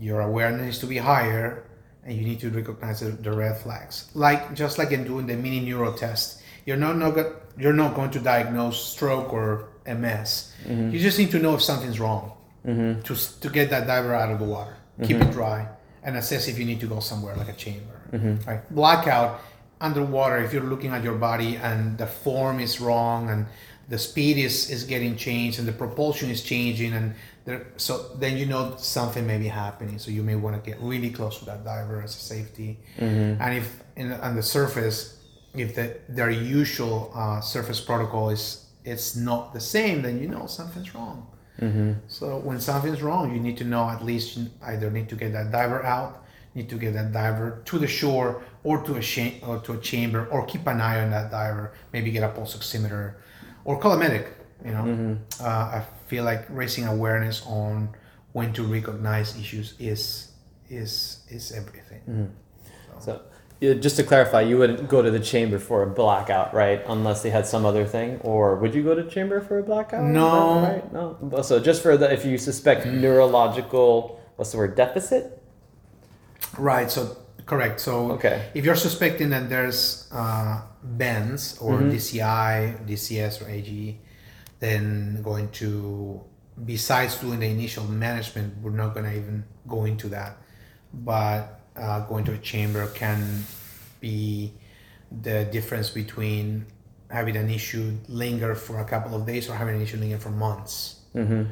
your 0.00 0.22
awareness 0.22 0.64
needs 0.64 0.78
to 0.78 0.86
be 0.86 0.96
higher 0.96 1.64
and 2.02 2.16
you 2.16 2.24
need 2.24 2.40
to 2.40 2.48
recognize 2.48 3.00
the, 3.00 3.10
the 3.10 3.30
red 3.30 3.58
flags 3.58 4.08
like 4.14 4.54
just 4.54 4.78
like 4.78 4.90
in 4.90 5.04
doing 5.04 5.26
the 5.26 5.36
mini 5.36 5.60
neuro 5.60 5.92
test 5.92 6.40
you're 6.66 6.76
not, 6.76 6.96
not 6.96 7.16
you're 7.58 7.72
not 7.72 7.94
going 7.94 8.10
to 8.10 8.20
diagnose 8.20 8.78
stroke 8.84 9.32
or 9.32 9.68
ms 9.86 10.52
mm-hmm. 10.64 10.90
you 10.90 10.98
just 10.98 11.18
need 11.18 11.30
to 11.30 11.38
know 11.38 11.54
if 11.54 11.62
something's 11.62 11.98
wrong 11.98 12.36
mm-hmm. 12.66 13.00
to, 13.02 13.14
s- 13.14 13.34
to 13.36 13.48
get 13.48 13.70
that 13.70 13.86
diver 13.86 14.14
out 14.14 14.30
of 14.30 14.38
the 14.38 14.44
water. 14.44 14.76
Keep 15.02 15.16
it 15.16 15.20
mm-hmm. 15.20 15.32
dry 15.32 15.68
and 16.02 16.16
assess 16.16 16.48
if 16.48 16.58
you 16.58 16.64
need 16.64 16.80
to 16.80 16.86
go 16.86 17.00
somewhere 17.00 17.36
like 17.36 17.48
a 17.48 17.52
chamber. 17.52 18.00
Right? 18.46 18.74
Blackout 18.74 19.40
underwater 19.80 20.38
if 20.38 20.52
you're 20.52 20.62
looking 20.62 20.92
at 20.92 21.04
your 21.04 21.16
body 21.16 21.56
and 21.56 21.98
the 21.98 22.06
form 22.06 22.60
is 22.60 22.80
wrong 22.80 23.28
and 23.28 23.46
the 23.88 23.98
speed 23.98 24.38
is, 24.38 24.70
is 24.70 24.84
getting 24.84 25.16
changed 25.16 25.58
and 25.58 25.68
the 25.68 25.72
propulsion 25.72 26.30
is 26.30 26.42
changing 26.42 26.94
and 26.94 27.14
there, 27.44 27.66
so 27.76 28.10
then 28.16 28.36
you 28.36 28.46
know 28.46 28.74
something 28.78 29.26
may 29.26 29.38
be 29.38 29.46
happening. 29.46 29.98
So 29.98 30.10
you 30.10 30.22
may 30.22 30.34
want 30.34 30.62
to 30.62 30.70
get 30.70 30.80
really 30.80 31.10
close 31.10 31.38
to 31.40 31.44
that 31.44 31.64
diver 31.64 32.02
as 32.02 32.16
a 32.16 32.18
safety. 32.18 32.78
And 33.38 33.54
if 33.54 33.82
in, 33.96 34.12
on 34.12 34.34
the 34.34 34.42
surface 34.42 35.15
if 35.58 35.74
the, 35.74 35.96
their 36.08 36.30
usual 36.30 37.10
uh, 37.14 37.40
surface 37.40 37.80
protocol 37.80 38.30
is 38.30 38.66
it's 38.84 39.16
not 39.16 39.52
the 39.52 39.60
same 39.60 40.02
then 40.02 40.20
you 40.22 40.28
know 40.28 40.46
something's 40.46 40.94
wrong 40.94 41.26
so 42.06 42.36
when 42.48 42.60
something's 42.60 43.00
wrong, 43.00 43.32
you 43.34 43.40
need 43.40 43.56
to 43.56 43.64
know 43.64 43.88
at 43.88 44.04
least 44.04 44.36
you 44.36 44.50
either 44.72 44.90
need 44.90 45.08
to 45.08 45.16
get 45.16 45.32
that 45.32 45.50
diver 45.50 45.82
out, 45.84 46.22
need 46.54 46.68
to 46.68 46.76
get 46.76 46.92
that 46.92 47.12
diver 47.12 47.62
to 47.64 47.78
the 47.78 47.86
shore 47.86 48.42
or 48.62 48.82
to 48.84 48.96
a 48.96 49.00
cha- 49.00 49.38
or 49.42 49.60
to 49.60 49.72
a 49.72 49.80
chamber, 49.80 50.26
or 50.26 50.44
keep 50.44 50.66
an 50.66 50.82
eye 50.82 51.02
on 51.02 51.10
that 51.12 51.30
diver. 51.30 51.72
Maybe 51.94 52.10
get 52.10 52.22
a 52.24 52.28
pulse 52.28 52.54
oximeter, 52.58 53.14
or 53.64 53.78
call 53.80 53.92
a 53.92 53.98
medic. 53.98 54.26
You 54.66 54.72
know, 54.72 54.84
uh, 55.40 55.48
I 55.78 55.84
feel 56.08 56.24
like 56.24 56.44
raising 56.50 56.84
awareness 56.86 57.42
on 57.46 57.88
when 58.32 58.52
to 58.52 58.62
recognize 58.64 59.28
issues 59.40 59.74
is 59.78 60.32
is 60.68 61.20
is 61.30 61.52
everything. 61.52 62.02
So, 63.00 63.12
yeah, 63.12 63.18
just 63.60 63.96
to 63.96 64.02
clarify, 64.02 64.42
you 64.42 64.58
wouldn't 64.58 64.88
go 64.88 65.00
to 65.02 65.10
the 65.10 65.20
chamber 65.20 65.58
for 65.58 65.82
a 65.82 65.86
blackout, 65.86 66.52
right? 66.54 66.82
Unless 66.86 67.22
they 67.22 67.30
had 67.30 67.46
some 67.46 67.64
other 67.64 67.84
thing, 67.86 68.18
or 68.22 68.56
would 68.56 68.74
you 68.74 68.82
go 68.82 68.94
to 68.94 69.04
chamber 69.08 69.40
for 69.40 69.58
a 69.58 69.62
blackout? 69.62 70.04
No. 70.04 70.60
right? 70.60 70.92
no. 70.92 71.42
So 71.42 71.58
just 71.60 71.82
for 71.82 71.96
the 71.96 72.12
if 72.12 72.24
you 72.24 72.36
suspect 72.38 72.84
neurological, 72.86 74.20
what's 74.36 74.52
the 74.52 74.58
word, 74.58 74.74
deficit? 74.76 75.42
Right. 76.58 76.90
So 76.90 77.16
correct. 77.46 77.80
So 77.80 78.12
Okay. 78.12 78.50
if 78.54 78.64
you're 78.64 78.76
suspecting 78.76 79.30
that 79.30 79.48
there's 79.48 80.08
uh, 80.12 80.62
bends 80.82 81.56
or 81.58 81.78
Mm-hmm. 81.78 81.90
DCI, 81.90 82.86
DCS, 82.86 83.42
or 83.44 83.50
AGE, 83.50 83.96
then 84.60 85.22
going 85.22 85.48
to 85.50 86.22
besides 86.64 87.16
doing 87.16 87.40
the 87.40 87.46
initial 87.46 87.84
management, 87.84 88.56
we're 88.62 88.70
not 88.70 88.94
going 88.94 89.04
to 89.04 89.14
even 89.16 89.44
go 89.68 89.84
into 89.84 90.08
that. 90.08 90.38
But 90.94 91.55
uh, 91.76 92.00
going 92.00 92.24
to 92.24 92.32
a 92.32 92.38
chamber 92.38 92.86
can 92.88 93.44
be 94.00 94.52
the 95.22 95.44
difference 95.44 95.90
between 95.90 96.66
having 97.10 97.36
an 97.36 97.48
issue 97.50 97.96
linger 98.08 98.54
for 98.54 98.80
a 98.80 98.84
couple 98.84 99.14
of 99.14 99.26
days 99.26 99.48
or 99.48 99.54
having 99.54 99.76
an 99.76 99.82
issue 99.82 99.96
linger 99.96 100.18
for 100.18 100.30
months. 100.30 101.00
Mm-hmm. 101.14 101.44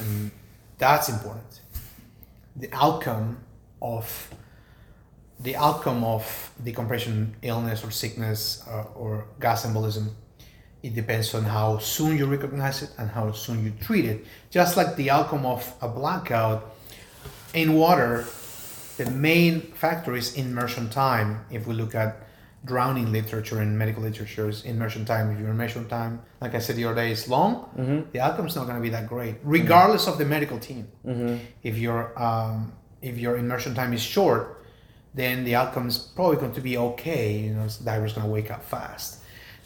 And 0.00 0.30
that's 0.78 1.08
important. 1.08 1.60
The 2.56 2.68
outcome 2.72 3.38
of 3.82 4.30
the 5.40 5.56
outcome 5.56 6.04
of 6.04 6.52
decompression 6.62 7.34
illness 7.42 7.82
or 7.82 7.90
sickness 7.90 8.62
uh, 8.68 8.84
or 8.94 9.26
gas 9.40 9.64
embolism 9.64 10.08
it 10.82 10.94
depends 10.94 11.34
on 11.34 11.44
how 11.44 11.78
soon 11.78 12.16
you 12.16 12.26
recognize 12.26 12.82
it 12.82 12.90
and 12.98 13.10
how 13.10 13.32
soon 13.32 13.64
you 13.64 13.72
treat 13.80 14.04
it 14.04 14.24
just 14.50 14.76
like 14.76 14.96
the 14.96 15.10
outcome 15.10 15.46
of 15.46 15.72
a 15.80 15.88
blackout 15.88 16.74
in 17.54 17.74
water 17.74 18.26
the 19.00 19.10
main 19.10 19.52
factor 19.82 20.12
is 20.22 20.26
immersion 20.44 20.84
time 20.90 21.28
if 21.56 21.62
we 21.68 21.72
look 21.82 21.94
at 22.04 22.10
drowning 22.70 23.08
literature 23.18 23.58
and 23.64 23.70
medical 23.82 24.02
literature 24.08 24.46
is 24.52 24.58
immersion 24.72 25.02
time 25.12 25.24
if 25.32 25.38
your 25.42 25.50
immersion 25.56 25.82
time 25.98 26.12
like 26.42 26.54
i 26.58 26.60
said 26.64 26.74
the 26.76 26.84
other 26.86 26.98
day 27.02 27.10
is 27.16 27.22
long 27.36 27.50
Mm-hmm. 27.78 28.00
the 28.14 28.20
outcome's 28.26 28.54
not 28.58 28.64
going 28.68 28.76
to 28.80 28.82
be 28.88 28.92
that 28.98 29.06
great 29.14 29.36
regardless 29.58 30.04
of 30.10 30.14
the 30.20 30.26
medical 30.36 30.58
team 30.68 30.84
Mm-hmm. 31.06 31.36
if 31.70 31.74
your 31.84 31.98
um, 32.26 32.72
if 33.10 33.14
your 33.24 33.34
immersion 33.44 33.72
time 33.80 33.92
is 33.98 34.02
short 34.16 34.42
then 35.20 35.34
the 35.48 35.54
outcome 35.60 35.86
is 35.92 35.96
probably 36.16 36.36
going 36.42 36.52
to 36.60 36.64
be 36.70 36.74
okay 36.88 37.24
you 37.44 37.50
know 37.54 37.66
the 37.66 37.84
diver's 37.90 38.12
going 38.16 38.26
to 38.26 38.32
wake 38.38 38.50
up 38.56 38.62
fast 38.76 39.08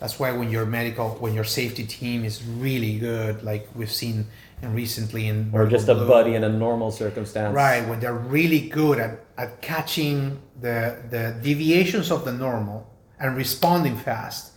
that's 0.01 0.17
why 0.21 0.29
when 0.39 0.49
your 0.57 0.67
medical 0.79 1.07
when 1.25 1.35
your 1.39 1.49
safety 1.61 1.85
team 1.99 2.19
is 2.31 2.37
really 2.67 2.95
good 3.11 3.43
like 3.51 3.65
we've 3.79 3.97
seen 4.05 4.17
and 4.65 4.75
recently 4.75 5.29
in 5.29 5.51
Or 5.53 5.67
just 5.67 5.89
a 5.89 5.95
buddy 5.95 6.35
in 6.35 6.45
a 6.45 6.49
normal 6.49 6.91
circumstance. 6.91 7.55
right 7.55 7.87
when 7.89 8.01
they're 8.01 8.15
really 8.37 8.61
good 8.69 8.99
at, 8.99 9.21
at 9.37 9.61
catching 9.63 10.41
the 10.61 10.97
the 11.11 11.37
deviations 11.43 12.11
of 12.11 12.25
the 12.25 12.33
normal 12.33 12.87
and 13.21 13.37
responding 13.37 13.97
fast 13.97 14.53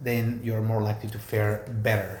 then 0.00 0.40
you're 0.44 0.62
more 0.62 0.80
likely 0.82 1.10
to 1.10 1.18
fare 1.18 1.64
better 1.82 2.20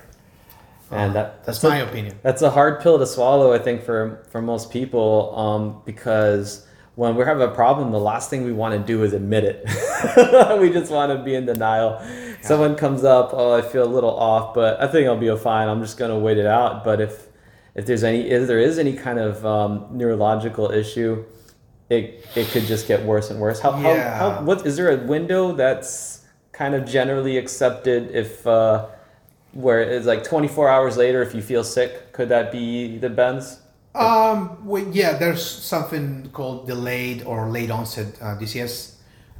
And 0.90 1.14
that, 1.14 1.44
that's 1.44 1.60
that's 1.60 1.64
a- 1.64 1.68
my 1.68 1.78
opinion 1.78 2.14
That's 2.22 2.42
a 2.42 2.50
hard 2.50 2.80
pill 2.82 2.98
to 2.98 3.06
swallow, 3.06 3.52
I 3.52 3.58
think, 3.66 3.82
for 3.84 4.24
for 4.32 4.40
most 4.42 4.70
people, 4.72 5.10
um, 5.44 5.82
because 5.84 6.66
when 6.96 7.14
we 7.14 7.22
have 7.24 7.40
a 7.40 7.52
problem, 7.62 7.92
the 7.92 8.00
last 8.12 8.28
thing 8.30 8.40
we 8.44 8.52
want 8.62 8.72
to 8.74 8.82
do 8.92 9.04
is 9.06 9.12
admit 9.12 9.44
it. 9.44 9.58
we 10.60 10.68
just 10.78 10.90
want 10.90 11.12
to 11.14 11.18
be 11.22 11.34
in 11.38 11.44
denial. 11.46 11.90
Someone 12.42 12.74
comes 12.74 13.04
up, 13.04 13.30
oh, 13.32 13.52
I 13.60 13.62
feel 13.62 13.84
a 13.84 13.92
little 13.96 14.16
off, 14.32 14.52
but 14.54 14.80
I 14.82 14.86
think 14.88 15.06
I'll 15.06 15.16
be 15.28 15.30
fine. 15.36 15.68
I'm 15.68 15.80
just 15.86 15.96
gonna 16.00 16.18
wait 16.18 16.38
it 16.38 16.46
out. 16.46 16.82
But 16.88 17.00
if 17.00 17.27
if 17.78 17.86
there's 17.86 18.04
any 18.10 18.20
if 18.36 18.42
there 18.50 18.58
is 18.68 18.74
any 18.84 18.94
kind 19.06 19.18
of 19.28 19.34
um, 19.54 19.72
neurological 20.00 20.66
issue, 20.82 21.24
it 21.96 22.04
it 22.40 22.46
could 22.52 22.64
just 22.72 22.84
get 22.88 23.00
worse 23.12 23.30
and 23.30 23.38
worse. 23.44 23.58
How, 23.64 23.70
Yeah. 23.80 24.18
how, 24.18 24.30
how 24.30 24.42
what 24.48 24.66
is 24.66 24.74
there 24.78 24.90
a 24.90 24.98
window 25.14 25.42
that's 25.62 26.24
kind 26.60 26.74
of 26.74 26.82
generally 26.84 27.34
accepted 27.42 28.00
if 28.22 28.30
uh, 28.46 28.86
where 29.64 29.80
it's 29.80 30.06
like 30.12 30.22
24 30.24 30.68
hours 30.68 30.96
later 30.96 31.22
if 31.22 31.34
you 31.36 31.40
feel 31.40 31.64
sick 31.64 32.12
could 32.12 32.28
that 32.34 32.46
be 32.52 32.98
the 33.04 33.08
bends 33.20 33.46
Um, 33.94 34.38
well, 34.70 34.86
yeah, 34.92 35.12
there's 35.22 35.42
something 35.74 36.30
called 36.36 36.58
delayed 36.72 37.18
or 37.30 37.38
late 37.58 37.70
onset 37.78 38.08
uh, 38.22 38.36
DCS. 38.40 38.74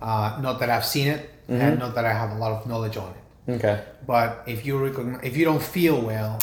Uh, 0.01 0.39
not 0.47 0.55
that 0.61 0.71
I've 0.75 0.87
seen 0.95 1.07
it, 1.15 1.23
and 1.49 1.79
not 1.79 1.93
that 1.97 2.05
I 2.05 2.15
have 2.23 2.31
a 2.37 2.39
lot 2.45 2.53
of 2.57 2.61
knowledge 2.71 2.97
on 3.05 3.11
it. 3.17 3.23
okay 3.57 3.77
But 4.07 4.29
if 4.55 4.59
you 4.67 4.75
recognize, 4.89 5.21
if 5.31 5.35
you 5.39 5.45
don't 5.51 5.63
feel 5.77 5.99
well, 6.11 6.39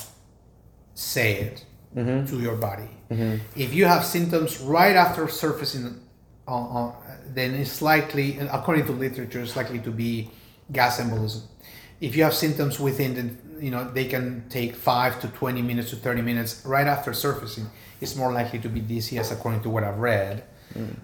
say 0.94 1.30
it 1.46 1.66
Mm-hmm. 1.96 2.26
to 2.26 2.42
your 2.42 2.56
body. 2.58 2.90
Mm-hmm. 3.10 3.38
If 3.56 3.74
you 3.74 3.86
have 3.86 4.04
symptoms 4.04 4.60
right 4.60 4.96
after 4.96 5.30
surfacing, 5.30 6.02
on, 6.48 6.64
on, 6.78 6.96
then 7.34 7.54
it's 7.56 7.82
likely, 7.82 8.38
according 8.40 8.86
to 8.88 8.92
literature, 8.92 9.42
it's 9.42 9.56
likely 9.56 9.80
to 9.80 9.92
be 9.92 10.30
gas 10.72 11.00
embolism. 11.00 11.44
If 12.02 12.16
you 12.16 12.24
have 12.24 12.34
symptoms 12.34 12.80
within 12.80 13.14
the, 13.16 13.64
you 13.64 13.72
know, 13.72 13.90
they 13.90 14.06
can 14.06 14.44
take 14.50 14.76
five 14.76 15.22
to 15.22 15.30
twenty 15.30 15.62
minutes 15.62 15.92
to 15.92 15.96
thirty 15.96 16.22
minutes 16.22 16.62
right 16.66 16.86
after 16.86 17.14
surfacing. 17.14 17.70
It's 18.02 18.16
more 18.16 18.34
likely 18.34 18.60
to 18.60 18.68
be 18.68 18.82
DCS 18.82 19.32
according 19.32 19.62
to 19.62 19.70
what 19.70 19.84
I've 19.86 20.00
read. 20.00 20.44
Mm. 20.74 20.98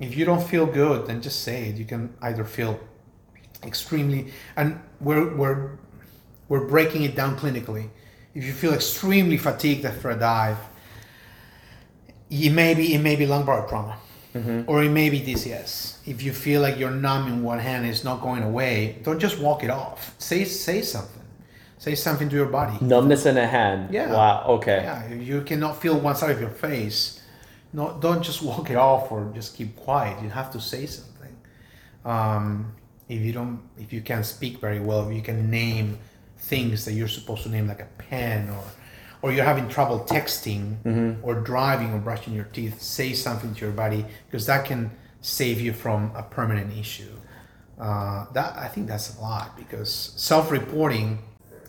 If 0.00 0.16
you 0.16 0.24
don't 0.24 0.42
feel 0.42 0.64
good, 0.64 1.06
then 1.06 1.20
just 1.20 1.42
say 1.42 1.68
it. 1.68 1.76
You 1.76 1.84
can 1.84 2.14
either 2.22 2.44
feel 2.44 2.80
extremely, 3.62 4.32
and 4.56 4.80
we're 5.00 5.36
we're 5.36 5.78
we're 6.48 6.66
breaking 6.66 7.02
it 7.02 7.14
down 7.14 7.36
clinically. 7.36 7.90
If 8.34 8.44
you 8.44 8.52
feel 8.52 8.72
extremely 8.74 9.36
fatigued 9.38 9.84
after 9.84 10.10
a 10.10 10.16
dive, 10.16 10.58
it 12.30 12.50
may 12.50 12.74
be 12.74 12.94
it 12.94 12.98
may 13.00 13.16
be 13.16 13.26
lumbar 13.26 13.66
trauma, 13.68 13.96
or 14.66 14.84
it 14.84 14.90
may 14.90 15.10
be 15.10 15.20
DCS. 15.20 15.96
If 16.06 16.22
you 16.22 16.32
feel 16.32 16.60
like 16.60 16.78
you're 16.78 16.90
numb 16.92 17.26
in 17.28 17.42
one 17.42 17.58
hand, 17.58 17.84
and 17.84 17.92
it's 17.92 18.04
not 18.04 18.20
going 18.20 18.42
away. 18.42 18.98
Don't 19.02 19.18
just 19.18 19.38
walk 19.38 19.64
it 19.64 19.70
off. 19.70 20.14
Say 20.18 20.44
say 20.44 20.82
something. 20.82 21.22
Say 21.78 21.94
something 21.94 22.28
to 22.28 22.34
your 22.36 22.46
body. 22.46 22.76
numbness 22.84 23.24
in 23.24 23.36
a 23.36 23.46
hand 23.46 23.94
Yeah. 23.94 24.12
wow 24.12 24.44
okay 24.56 24.82
Yeah, 24.82 25.14
you 25.14 25.42
cannot 25.42 25.80
feel 25.80 25.96
one 25.98 26.16
side 26.16 26.32
of 26.32 26.40
your 26.40 26.50
face, 26.50 27.22
no, 27.72 27.96
don't 28.00 28.20
just 28.20 28.42
walk 28.42 28.68
it 28.70 28.76
off 28.76 29.12
or 29.12 29.30
just 29.32 29.56
keep 29.56 29.76
quiet. 29.76 30.20
You 30.20 30.28
have 30.30 30.50
to 30.52 30.60
say 30.60 30.86
something. 30.86 31.34
Um, 32.04 32.72
if 33.08 33.20
you 33.20 33.32
don't, 33.32 33.60
if 33.78 33.92
you 33.92 34.00
can't 34.00 34.26
speak 34.26 34.58
very 34.60 34.80
well, 34.80 35.08
if 35.08 35.14
you 35.14 35.22
can 35.22 35.50
name 35.50 35.98
things 36.38 36.84
that 36.84 36.92
you're 36.92 37.08
supposed 37.08 37.42
to 37.42 37.48
name, 37.48 37.66
like 37.66 37.80
a 37.80 37.88
pen, 37.98 38.50
or 38.50 38.64
or 39.22 39.32
you're 39.32 39.44
having 39.44 39.68
trouble 39.68 40.00
texting 40.00 40.76
or 41.22 41.34
driving 41.34 41.92
or 41.92 41.98
brushing 41.98 42.34
your 42.34 42.44
teeth, 42.44 42.80
say 42.80 43.12
something 43.12 43.54
to 43.54 43.60
your 43.62 43.72
body 43.72 44.04
because 44.26 44.46
that 44.46 44.64
can 44.64 44.90
save 45.20 45.60
you 45.60 45.72
from 45.72 46.12
a 46.14 46.22
permanent 46.22 46.76
issue. 46.78 47.10
Uh, 47.80 48.26
that 48.32 48.56
I 48.56 48.68
think 48.68 48.86
that's 48.86 49.16
a 49.16 49.20
lot 49.20 49.56
because 49.56 50.12
self-reporting, 50.16 51.18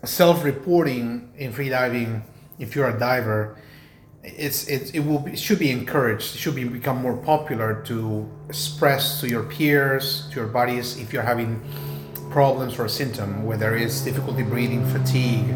self-reporting 0.04 1.34
in 1.38 1.54
freediving, 1.54 2.22
if 2.58 2.76
you're 2.76 2.90
a 2.90 3.00
diver, 3.00 3.58
it's 4.24 4.68
it, 4.68 4.94
it 4.94 5.00
will 5.00 5.20
be, 5.20 5.32
it 5.32 5.40
should 5.40 5.60
be 5.60 5.72
encouraged. 5.72 6.36
It 6.36 6.40
should 6.40 6.56
be 6.56 6.66
become 6.66 6.98
more 6.98 7.18
popular 7.18 7.82
to 7.86 8.30
express 8.48 9.20
to 9.22 9.30
your 9.30 9.44
peers, 9.44 10.28
to 10.30 10.36
your 10.36 10.48
buddies, 10.48 10.98
if 10.98 11.14
you're 11.14 11.24
having 11.24 11.62
problems 12.30 12.78
or 12.80 12.86
a 12.86 12.90
symptom, 12.90 13.46
whether 13.46 13.76
it's 13.76 14.02
difficulty 14.02 14.44
breathing, 14.44 14.86
fatigue, 14.86 15.54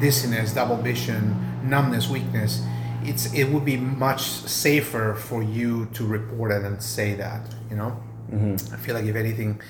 dizziness, 0.00 0.52
double 0.52 0.76
vision, 0.76 1.34
numbness, 1.68 2.08
weakness. 2.08 2.62
It's 3.04 3.32
it 3.34 3.44
would 3.44 3.64
be 3.64 3.76
much 3.76 4.22
safer 4.22 5.14
for 5.14 5.42
you 5.42 5.86
to 5.94 6.06
report 6.06 6.52
it 6.52 6.64
and 6.64 6.82
say 6.82 7.14
that. 7.14 7.42
You 7.70 7.76
know, 7.76 8.02
mm-hmm. 8.30 8.74
I 8.74 8.78
feel 8.78 8.94
like 8.94 9.04
if 9.04 9.16
anything, 9.16 9.60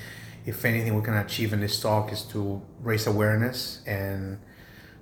if 0.46 0.64
anything 0.64 0.94
we 0.94 1.02
can 1.02 1.14
achieve 1.14 1.52
in 1.52 1.60
this 1.60 1.80
talk 1.80 2.12
is 2.12 2.22
to 2.32 2.62
raise 2.80 3.06
awareness 3.06 3.82
and 3.86 4.38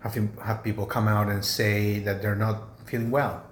have 0.01 0.15
him, 0.15 0.37
have 0.43 0.63
people 0.63 0.87
come 0.87 1.09
out 1.09 1.29
and 1.29 1.45
say 1.45 1.99
that 2.01 2.23
they're 2.23 2.35
not 2.35 2.87
feeling 2.87 3.11
well. 3.11 3.43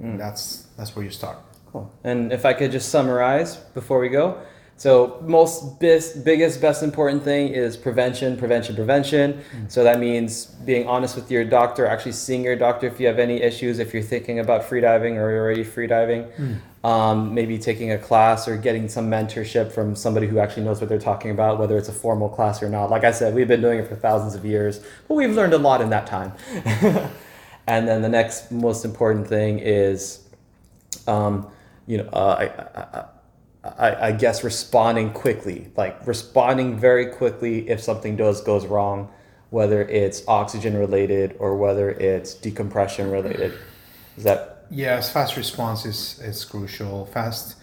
Mm. 0.00 0.18
That's 0.18 0.66
that's 0.76 0.94
where 0.94 1.04
you 1.04 1.10
start. 1.10 1.38
Cool. 1.72 1.90
And 2.04 2.32
if 2.32 2.44
I 2.44 2.52
could 2.52 2.72
just 2.72 2.90
summarize 2.90 3.56
before 3.56 4.00
we 4.00 4.08
go. 4.08 4.42
So 4.78 5.18
most 5.22 5.80
bis- 5.80 6.12
biggest, 6.12 6.60
best 6.60 6.82
important 6.82 7.22
thing 7.22 7.48
is 7.48 7.78
prevention, 7.78 8.36
prevention, 8.36 8.76
prevention. 8.76 9.40
So 9.68 9.82
that 9.84 9.98
means 9.98 10.46
being 10.46 10.86
honest 10.86 11.16
with 11.16 11.30
your 11.30 11.44
doctor, 11.44 11.86
actually 11.86 12.12
seeing 12.12 12.44
your 12.44 12.56
doctor 12.56 12.86
if 12.86 13.00
you 13.00 13.06
have 13.06 13.18
any 13.18 13.40
issues, 13.40 13.78
if 13.78 13.94
you're 13.94 14.02
thinking 14.02 14.38
about 14.38 14.62
freediving 14.62 15.12
or 15.12 15.30
you're 15.30 15.44
already 15.44 15.64
freediving. 15.64 16.30
Um, 16.84 17.34
maybe 17.34 17.58
taking 17.58 17.90
a 17.92 17.98
class 17.98 18.46
or 18.46 18.56
getting 18.56 18.88
some 18.88 19.10
mentorship 19.10 19.72
from 19.72 19.96
somebody 19.96 20.28
who 20.28 20.38
actually 20.38 20.64
knows 20.64 20.80
what 20.80 20.88
they're 20.88 20.98
talking 21.00 21.32
about, 21.32 21.58
whether 21.58 21.76
it's 21.76 21.88
a 21.88 21.92
formal 21.92 22.28
class 22.28 22.62
or 22.62 22.68
not. 22.68 22.90
Like 22.90 23.02
I 23.02 23.10
said, 23.10 23.34
we've 23.34 23.48
been 23.48 23.62
doing 23.62 23.80
it 23.80 23.88
for 23.88 23.96
thousands 23.96 24.36
of 24.36 24.44
years, 24.44 24.84
but 25.08 25.14
we've 25.14 25.34
learned 25.34 25.54
a 25.54 25.58
lot 25.58 25.80
in 25.80 25.90
that 25.90 26.06
time. 26.06 26.32
and 27.66 27.88
then 27.88 28.02
the 28.02 28.08
next 28.08 28.52
most 28.52 28.84
important 28.84 29.26
thing 29.26 29.58
is 29.58 30.26
um, 31.06 31.50
you 31.86 31.98
know, 31.98 32.08
uh, 32.12 32.36
I, 32.38 32.44
I, 32.44 33.00
I, 33.00 33.04
I 34.08 34.12
guess 34.12 34.44
responding 34.44 35.12
quickly, 35.12 35.68
like 35.76 36.06
responding 36.06 36.78
very 36.78 37.06
quickly 37.06 37.68
if 37.68 37.80
something 37.82 38.16
does 38.16 38.40
goes 38.42 38.66
wrong, 38.66 39.08
whether 39.50 39.82
it's 39.82 40.22
oxygen 40.28 40.76
related 40.76 41.36
or 41.38 41.56
whether 41.56 41.90
it's 41.90 42.34
decompression 42.34 43.10
related. 43.10 43.52
Is 44.16 44.24
that 44.24 44.64
Yes, 44.70 45.12
fast 45.12 45.36
response 45.36 45.86
is, 45.86 46.20
is 46.24 46.44
crucial. 46.44 47.06
Fast 47.06 47.56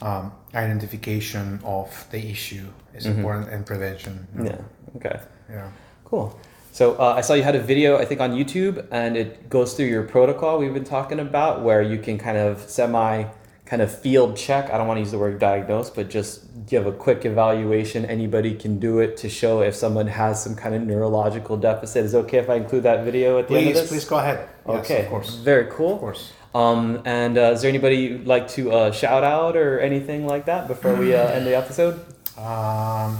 um, 0.00 0.32
identification 0.54 1.60
of 1.64 2.06
the 2.10 2.18
issue 2.30 2.68
is 2.94 3.06
important, 3.06 3.48
and 3.50 3.66
prevention. 3.66 4.26
you 4.36 4.44
know. 4.44 4.50
yeah? 4.50 4.96
Okay, 4.96 5.20
Yeah. 5.50 5.68
cool. 6.04 6.38
So 6.72 6.94
uh, 6.96 7.14
I 7.16 7.22
saw 7.22 7.32
you 7.34 7.42
had 7.42 7.56
a 7.56 7.60
video, 7.62 7.96
I 7.96 8.04
think, 8.04 8.20
on 8.20 8.32
YouTube, 8.32 8.86
and 8.90 9.16
it 9.16 9.48
goes 9.48 9.72
through 9.74 9.86
your 9.86 10.02
protocol 10.02 10.58
we've 10.58 10.74
been 10.74 10.84
talking 10.84 11.18
about, 11.20 11.62
where 11.62 11.80
you 11.82 11.98
can 11.98 12.18
kind 12.18 12.36
of 12.36 12.60
semi 12.68 13.24
kind 13.66 13.82
of 13.82 13.90
field 14.00 14.36
check. 14.36 14.70
I 14.70 14.78
don't 14.78 14.86
want 14.86 14.96
to 14.98 15.02
use 15.02 15.10
the 15.10 15.18
word 15.18 15.38
diagnose, 15.38 15.90
but 15.90 16.08
just 16.08 16.42
give 16.66 16.86
a 16.86 16.92
quick 16.92 17.24
evaluation. 17.24 18.04
Anybody 18.04 18.54
can 18.54 18.78
do 18.78 19.00
it 19.00 19.16
to 19.18 19.28
show 19.28 19.60
if 19.60 19.74
someone 19.74 20.06
has 20.06 20.42
some 20.42 20.54
kind 20.54 20.74
of 20.74 20.82
neurological 20.82 21.56
deficit. 21.56 22.04
Is 22.04 22.14
it 22.14 22.18
okay 22.18 22.38
if 22.38 22.48
I 22.48 22.54
include 22.54 22.84
that 22.84 23.04
video 23.04 23.38
at 23.38 23.48
the 23.48 23.56
end 23.56 23.68
of 23.68 23.74
this? 23.74 23.88
please 23.88 24.04
go 24.04 24.18
ahead. 24.18 24.48
Yes, 24.68 24.84
Okay, 24.84 25.02
of 25.04 25.10
course. 25.10 25.34
very 25.36 25.66
cool. 25.70 25.94
Of 25.94 26.00
course. 26.00 26.32
Um, 26.54 27.02
and 27.04 27.36
uh, 27.36 27.52
is 27.52 27.62
there 27.62 27.68
anybody 27.68 27.96
you'd 27.96 28.26
like 28.26 28.48
to 28.50 28.72
uh, 28.72 28.90
shout 28.92 29.22
out 29.24 29.56
or 29.56 29.78
anything 29.80 30.26
like 30.26 30.46
that 30.46 30.68
before 30.68 30.94
we 30.94 31.14
uh, 31.14 31.26
end 31.26 31.46
the 31.46 31.54
episode? 31.56 31.94
Um, 32.38 33.18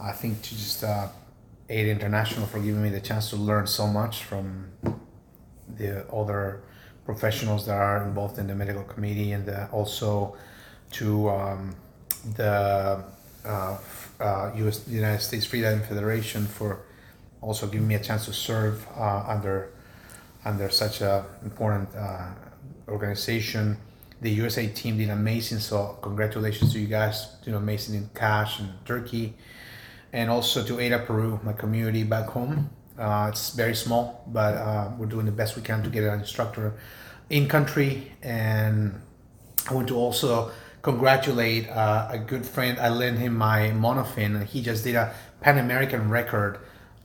I 0.00 0.12
think 0.14 0.40
to 0.42 0.50
just 0.50 0.82
uh, 0.84 1.08
AIDA 1.68 1.90
International 1.90 2.46
for 2.46 2.58
giving 2.60 2.82
me 2.82 2.88
the 2.90 3.00
chance 3.00 3.28
to 3.30 3.36
learn 3.36 3.66
so 3.66 3.86
much 3.86 4.22
from 4.22 4.70
the 5.68 6.06
other 6.12 6.62
professionals 7.04 7.66
that 7.66 7.76
are 7.76 8.04
involved 8.04 8.38
in 8.38 8.46
the 8.46 8.54
medical 8.54 8.82
committee, 8.84 9.32
and 9.32 9.48
uh, 9.48 9.66
also 9.72 10.36
to 10.92 11.28
um, 11.28 11.74
the 12.36 13.04
uh, 13.44 13.78
uh, 14.20 14.52
U.S. 14.56 14.86
United 14.88 15.20
States 15.20 15.46
Freediving 15.46 15.86
Federation 15.86 16.46
for 16.46 16.80
also 17.40 17.66
giving 17.66 17.86
me 17.86 17.94
a 17.94 18.00
chance 18.00 18.24
to 18.24 18.32
serve 18.32 18.86
uh, 18.96 19.24
under 19.28 19.70
under 20.44 20.68
such 20.70 21.00
a 21.00 21.24
important 21.42 21.88
uh, 21.96 22.28
organization. 22.88 23.76
The 24.20 24.30
USA 24.30 24.66
team 24.68 24.98
did 24.98 25.10
amazing, 25.10 25.58
so 25.58 25.98
congratulations 26.00 26.72
to 26.72 26.78
you 26.78 26.86
guys. 26.86 27.26
Doing 27.44 27.56
amazing 27.56 27.96
in 27.96 28.08
Kaş 28.14 28.60
and 28.60 28.70
Turkey, 28.86 29.34
and 30.12 30.30
also 30.30 30.64
to 30.64 30.80
AIDA 30.80 31.00
Peru, 31.00 31.40
my 31.42 31.52
community 31.52 32.04
back 32.04 32.26
home. 32.26 32.70
Uh, 32.98 33.26
it's 33.30 33.50
very 33.50 33.74
small, 33.74 34.24
but 34.28 34.54
uh, 34.54 34.90
we're 34.98 35.06
doing 35.06 35.26
the 35.26 35.32
best 35.32 35.56
we 35.56 35.62
can 35.62 35.82
to 35.82 35.90
get 35.90 36.04
an 36.04 36.20
instructor 36.20 36.74
in 37.28 37.48
country. 37.48 38.12
And 38.22 39.00
I 39.68 39.74
want 39.74 39.88
to 39.88 39.96
also 39.96 40.52
congratulate 40.82 41.68
uh, 41.68 42.08
a 42.10 42.18
good 42.18 42.46
friend. 42.46 42.78
I 42.78 42.90
lent 42.90 43.18
him 43.18 43.34
my 43.36 43.70
monofin, 43.70 44.36
and 44.36 44.46
he 44.46 44.62
just 44.62 44.84
did 44.84 44.94
a 44.94 45.12
Pan 45.40 45.58
American 45.58 46.08
record 46.10 46.58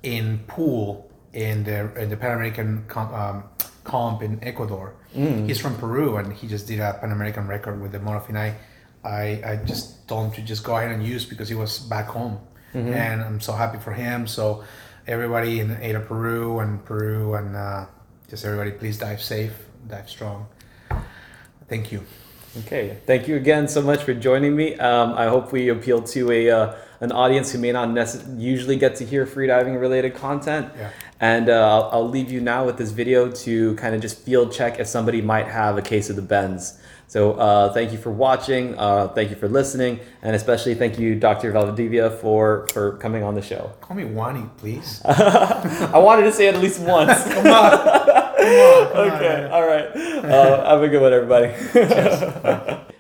in 0.04 0.40
pool 0.48 1.10
in 1.34 1.64
the 1.64 1.94
in 2.02 2.10
the 2.10 2.18
Pan 2.18 2.34
American 2.34 2.86
com, 2.88 3.14
um, 3.14 3.44
comp 3.84 4.22
in 4.22 4.44
Ecuador. 4.44 4.94
He's 5.48 5.60
from 5.60 5.76
Peru, 5.78 6.18
and 6.18 6.32
he 6.34 6.48
just 6.48 6.68
did 6.68 6.80
a 6.80 6.94
Pan 7.02 7.12
American 7.12 7.48
record 7.48 7.82
with 7.82 7.92
the 7.92 8.00
monofin. 8.00 8.38
I, 8.38 8.56
I, 9.04 9.52
I 9.52 9.56
just 9.66 10.08
told 10.08 10.26
him 10.28 10.32
to 10.34 10.42
just 10.42 10.64
go 10.64 10.76
ahead 10.78 10.92
and 10.92 11.04
use 11.04 11.26
because 11.26 11.50
he 11.50 11.56
was 11.56 11.80
back 11.80 12.06
home, 12.06 12.40
and 12.94 13.22
I'm 13.22 13.40
so 13.42 13.54
happy 13.54 13.80
for 13.80 13.94
him. 13.94 14.28
So 14.28 14.64
everybody 15.08 15.60
in 15.60 15.72
AIDA 15.82 16.02
Peru 16.02 16.60
and 16.60 16.84
Peru 16.84 17.36
and 17.36 17.56
uh, 17.56 17.86
just 18.30 18.46
everybody, 18.46 18.72
please 18.72 18.98
dive 18.98 19.22
safe, 19.22 19.54
dive 19.88 20.10
strong. 20.10 20.48
Thank 21.68 21.92
you. 21.92 22.04
Okay, 22.58 22.98
thank 23.06 23.28
you 23.28 23.36
again 23.36 23.68
so 23.68 23.82
much 23.82 24.04
for 24.04 24.14
joining 24.14 24.56
me. 24.56 24.76
Um, 24.76 25.14
I 25.14 25.28
hope 25.28 25.52
we 25.52 25.70
appeal 25.70 26.02
to 26.02 26.32
a 26.32 26.50
uh, 26.50 26.76
an 27.00 27.12
audience 27.12 27.52
who 27.52 27.60
may 27.60 27.72
not 27.72 27.90
usually 28.38 28.76
get 28.76 28.96
to 28.98 29.06
hear 29.06 29.26
freediving 29.26 29.80
related 29.80 30.16
content. 30.16 30.72
Yeah. 30.76 30.90
And 31.20 31.50
uh, 31.50 31.54
I'll, 31.54 31.90
I'll 31.92 32.10
leave 32.10 32.32
you 32.32 32.42
now 32.42 32.66
with 32.66 32.78
this 32.78 32.92
video 32.92 33.30
to 33.32 33.76
kind 33.76 33.96
of 33.96 34.02
just 34.02 34.20
field 34.24 34.52
check 34.52 34.80
if 34.80 34.88
somebody 34.88 35.22
might 35.22 35.48
have 35.48 35.78
a 35.78 35.82
case 35.82 36.10
of 36.10 36.16
the 36.16 36.22
bends. 36.22 36.80
So 37.10 37.34
uh, 37.34 37.74
thank 37.74 37.92
you 37.92 37.98
for 37.98 38.12
watching. 38.12 38.78
Uh, 38.78 39.08
thank 39.08 39.32
you 39.32 39.36
for 39.36 39.50
listening, 39.50 40.00
and 40.22 40.36
especially 40.36 40.76
thank 40.76 41.00
you, 41.00 41.16
Dr. 41.16 41.52
Valdivia, 41.52 42.12
for 42.12 42.68
for 42.72 42.98
coming 42.98 43.24
on 43.24 43.34
the 43.34 43.42
show. 43.42 43.72
Call 43.82 43.98
me 43.98 44.04
Juani, 44.04 44.48
please. 44.58 45.02
I 45.06 45.98
wanted 45.98 46.26
to 46.26 46.32
say 46.32 46.46
it 46.46 46.54
at 46.54 46.62
least 46.62 46.80
once. 46.80 47.24
Come 47.34 47.48
on. 47.48 47.72
Come 47.72 47.88
on. 47.88 48.92
Come 48.92 49.12
okay, 49.16 49.46
on. 49.46 49.52
all 49.52 49.66
right. 49.68 49.88
Uh, 49.96 50.70
have 50.70 50.84
a 50.84 50.88
good 50.88 51.02
one, 51.02 51.12
everybody. 51.12 51.48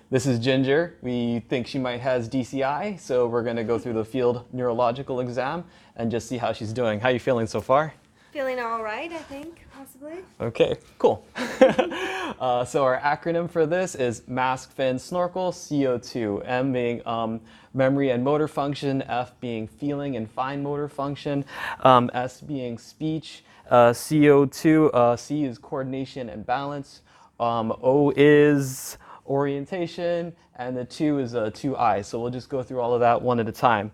this 0.09 0.25
is 0.25 0.39
Ginger. 0.39 0.97
We 1.03 1.41
think 1.47 1.67
she 1.67 1.77
might 1.77 1.99
has 2.01 2.27
DCI, 2.27 2.99
so 2.99 3.27
we're 3.27 3.43
gonna 3.43 3.63
go 3.63 3.77
through 3.77 3.93
the 3.93 4.05
field 4.05 4.43
neurological 4.51 5.19
exam 5.19 5.65
and 5.95 6.09
just 6.09 6.27
see 6.27 6.37
how 6.37 6.51
she's 6.51 6.73
doing. 6.73 6.99
How 6.99 7.09
you 7.09 7.19
feeling 7.19 7.45
so 7.45 7.61
far? 7.61 7.93
Feeling 8.31 8.59
all 8.59 8.81
right, 8.81 9.11
I 9.11 9.19
think, 9.19 9.67
possibly. 9.79 10.15
Okay, 10.41 10.77
cool. 10.97 11.25
uh, 11.35 12.65
so 12.65 12.83
our 12.83 12.99
acronym 12.99 13.49
for 13.49 13.65
this 13.65 13.95
is 13.95 14.27
mask, 14.27 14.73
fin, 14.73 14.99
snorkel, 14.99 15.53
CO2. 15.53 16.45
M 16.45 16.73
being 16.73 17.05
um, 17.07 17.39
memory 17.73 18.09
and 18.09 18.21
motor 18.21 18.49
function, 18.49 19.01
F 19.03 19.39
being 19.39 19.67
feeling 19.67 20.17
and 20.17 20.29
fine 20.29 20.61
motor 20.61 20.89
function, 20.89 21.45
um, 21.81 22.11
S 22.13 22.41
being 22.41 22.77
speech, 22.77 23.45
uh, 23.69 23.91
CO2, 23.91 24.93
uh, 24.93 25.15
C 25.15 25.45
is 25.45 25.57
coordination 25.57 26.27
and 26.27 26.45
balance, 26.45 27.01
um, 27.39 27.71
O 27.81 28.11
is 28.17 28.97
orientation, 29.27 30.33
and 30.55 30.75
the 30.75 30.83
two 30.83 31.19
is 31.19 31.35
uh, 31.35 31.51
two 31.53 31.77
eyes. 31.77 32.05
So 32.05 32.19
we'll 32.19 32.31
just 32.31 32.49
go 32.49 32.63
through 32.63 32.81
all 32.81 32.93
of 32.93 32.99
that 32.99 33.21
one 33.21 33.39
at 33.39 33.47
a 33.47 33.53
time. 33.53 33.93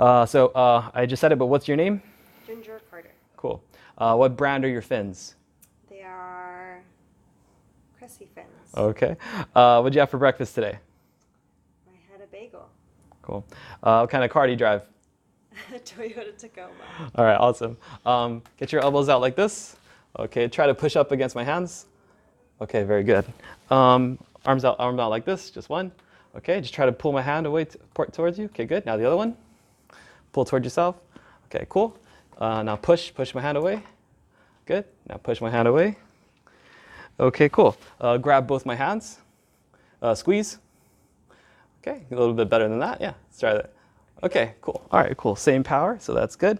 Uh, 0.00 0.24
so 0.24 0.46
uh, 0.48 0.90
I 0.94 1.04
just 1.04 1.20
said 1.20 1.30
it, 1.30 1.38
but 1.38 1.46
what's 1.46 1.68
your 1.68 1.76
name? 1.76 2.00
Ginger 2.46 2.62
Carter. 2.62 2.80
Cool. 2.80 2.83
Uh, 3.96 4.16
what 4.16 4.36
brand 4.36 4.64
are 4.64 4.68
your 4.68 4.82
fins? 4.82 5.36
They 5.88 6.02
are 6.02 6.82
Cressi 8.00 8.26
fins. 8.34 8.48
Okay. 8.76 9.16
Uh, 9.54 9.80
what'd 9.80 9.94
you 9.94 10.00
have 10.00 10.10
for 10.10 10.18
breakfast 10.18 10.54
today? 10.54 10.78
I 11.88 12.12
had 12.12 12.20
a 12.20 12.26
bagel. 12.26 12.68
Cool. 13.22 13.44
Uh, 13.82 14.00
what 14.00 14.10
kind 14.10 14.24
of 14.24 14.30
car 14.30 14.46
do 14.46 14.52
you 14.52 14.58
drive? 14.58 14.82
Toyota 15.72 16.36
Tacoma. 16.36 16.70
All 17.14 17.24
right, 17.24 17.36
awesome. 17.36 17.76
Um, 18.04 18.42
get 18.58 18.72
your 18.72 18.82
elbows 18.82 19.08
out 19.08 19.20
like 19.20 19.36
this. 19.36 19.76
Okay, 20.18 20.48
try 20.48 20.66
to 20.66 20.74
push 20.74 20.96
up 20.96 21.12
against 21.12 21.34
my 21.34 21.44
hands. 21.44 21.86
Okay, 22.60 22.82
very 22.82 23.02
good. 23.04 23.24
Um, 23.70 24.18
arms 24.44 24.64
out, 24.64 24.76
arms 24.78 24.98
out 24.98 25.10
like 25.10 25.24
this, 25.24 25.50
just 25.50 25.68
one. 25.68 25.92
Okay, 26.36 26.60
just 26.60 26.74
try 26.74 26.86
to 26.86 26.92
pull 26.92 27.12
my 27.12 27.22
hand 27.22 27.46
away 27.46 27.64
t- 27.64 27.78
port- 27.94 28.12
towards 28.12 28.38
you. 28.38 28.46
Okay, 28.46 28.64
good. 28.64 28.84
Now 28.84 28.96
the 28.96 29.06
other 29.06 29.16
one. 29.16 29.36
Pull 30.32 30.44
towards 30.44 30.64
yourself. 30.64 30.96
Okay, 31.46 31.64
cool. 31.68 31.96
Uh, 32.38 32.62
now 32.62 32.76
push, 32.76 33.12
push 33.14 33.34
my 33.34 33.40
hand 33.40 33.56
away. 33.56 33.82
Good. 34.66 34.84
Now 35.08 35.16
push 35.16 35.40
my 35.40 35.50
hand 35.50 35.68
away. 35.68 35.96
Okay, 37.18 37.48
cool. 37.48 37.76
Uh, 38.00 38.16
grab 38.16 38.46
both 38.46 38.66
my 38.66 38.74
hands. 38.74 39.18
Uh, 40.02 40.14
squeeze. 40.14 40.58
Okay, 41.80 42.02
a 42.10 42.14
little 42.14 42.34
bit 42.34 42.48
better 42.48 42.68
than 42.68 42.78
that. 42.78 43.00
Yeah, 43.00 43.12
let's 43.26 43.38
try 43.38 43.54
that. 43.54 43.72
Okay, 44.22 44.54
cool. 44.62 44.86
All 44.90 45.00
right, 45.00 45.16
cool. 45.16 45.36
Same 45.36 45.62
power, 45.62 45.98
so 46.00 46.14
that's 46.14 46.34
good. 46.34 46.58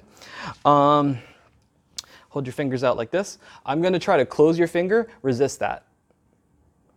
Um, 0.64 1.18
hold 2.28 2.46
your 2.46 2.52
fingers 2.52 2.84
out 2.84 2.96
like 2.96 3.10
this. 3.10 3.38
I'm 3.64 3.80
going 3.80 3.94
to 3.94 3.98
try 3.98 4.16
to 4.18 4.26
close 4.26 4.58
your 4.58 4.68
finger. 4.68 5.08
Resist 5.22 5.60
that. 5.60 5.86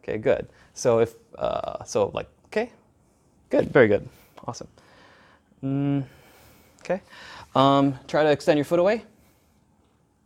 Okay, 0.04 0.18
good. 0.18 0.50
So 0.74 1.00
if 1.00 1.16
uh, 1.38 1.84
so, 1.84 2.12
like 2.14 2.28
okay, 2.48 2.72
good, 3.50 3.72
very 3.72 3.88
good, 3.88 4.08
awesome. 4.46 4.68
Mm, 5.64 6.04
okay, 6.82 7.02
um, 7.58 8.00
try 8.08 8.24
to 8.24 8.32
extend 8.32 8.58
your 8.58 8.66
foot 8.66 8.80
away. 8.80 9.04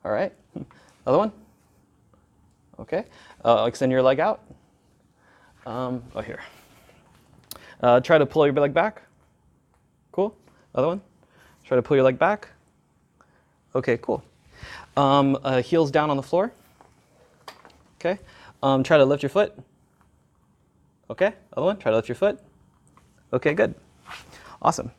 All 0.03 0.11
right, 0.11 0.33
other 1.07 1.17
one. 1.17 1.31
Okay, 2.79 3.05
uh, 3.45 3.65
extend 3.67 3.91
your 3.91 4.01
leg 4.01 4.19
out. 4.19 4.41
Um, 5.65 6.03
oh 6.15 6.21
here. 6.21 6.39
Uh, 7.81 7.99
try 7.99 8.17
to 8.17 8.25
pull 8.25 8.45
your 8.45 8.53
leg 8.55 8.73
back. 8.73 9.01
Cool. 10.11 10.35
Other 10.75 10.87
one. 10.87 11.01
Try 11.63 11.75
to 11.75 11.81
pull 11.81 11.97
your 11.97 12.03
leg 12.03 12.19
back. 12.19 12.49
Okay, 13.75 13.97
cool. 13.97 14.23
Um, 14.97 15.37
uh, 15.43 15.61
heels 15.61 15.89
down 15.89 16.09
on 16.09 16.17
the 16.17 16.23
floor. 16.23 16.51
Okay. 17.99 18.19
Um, 18.61 18.83
try 18.83 18.97
to 18.97 19.05
lift 19.05 19.23
your 19.23 19.29
foot. 19.29 19.57
Okay. 21.09 21.33
Other 21.55 21.65
one. 21.65 21.77
Try 21.77 21.91
to 21.91 21.95
lift 21.95 22.09
your 22.09 22.15
foot. 22.15 22.39
Okay, 23.33 23.53
good. 23.53 23.73
Awesome. 24.61 24.91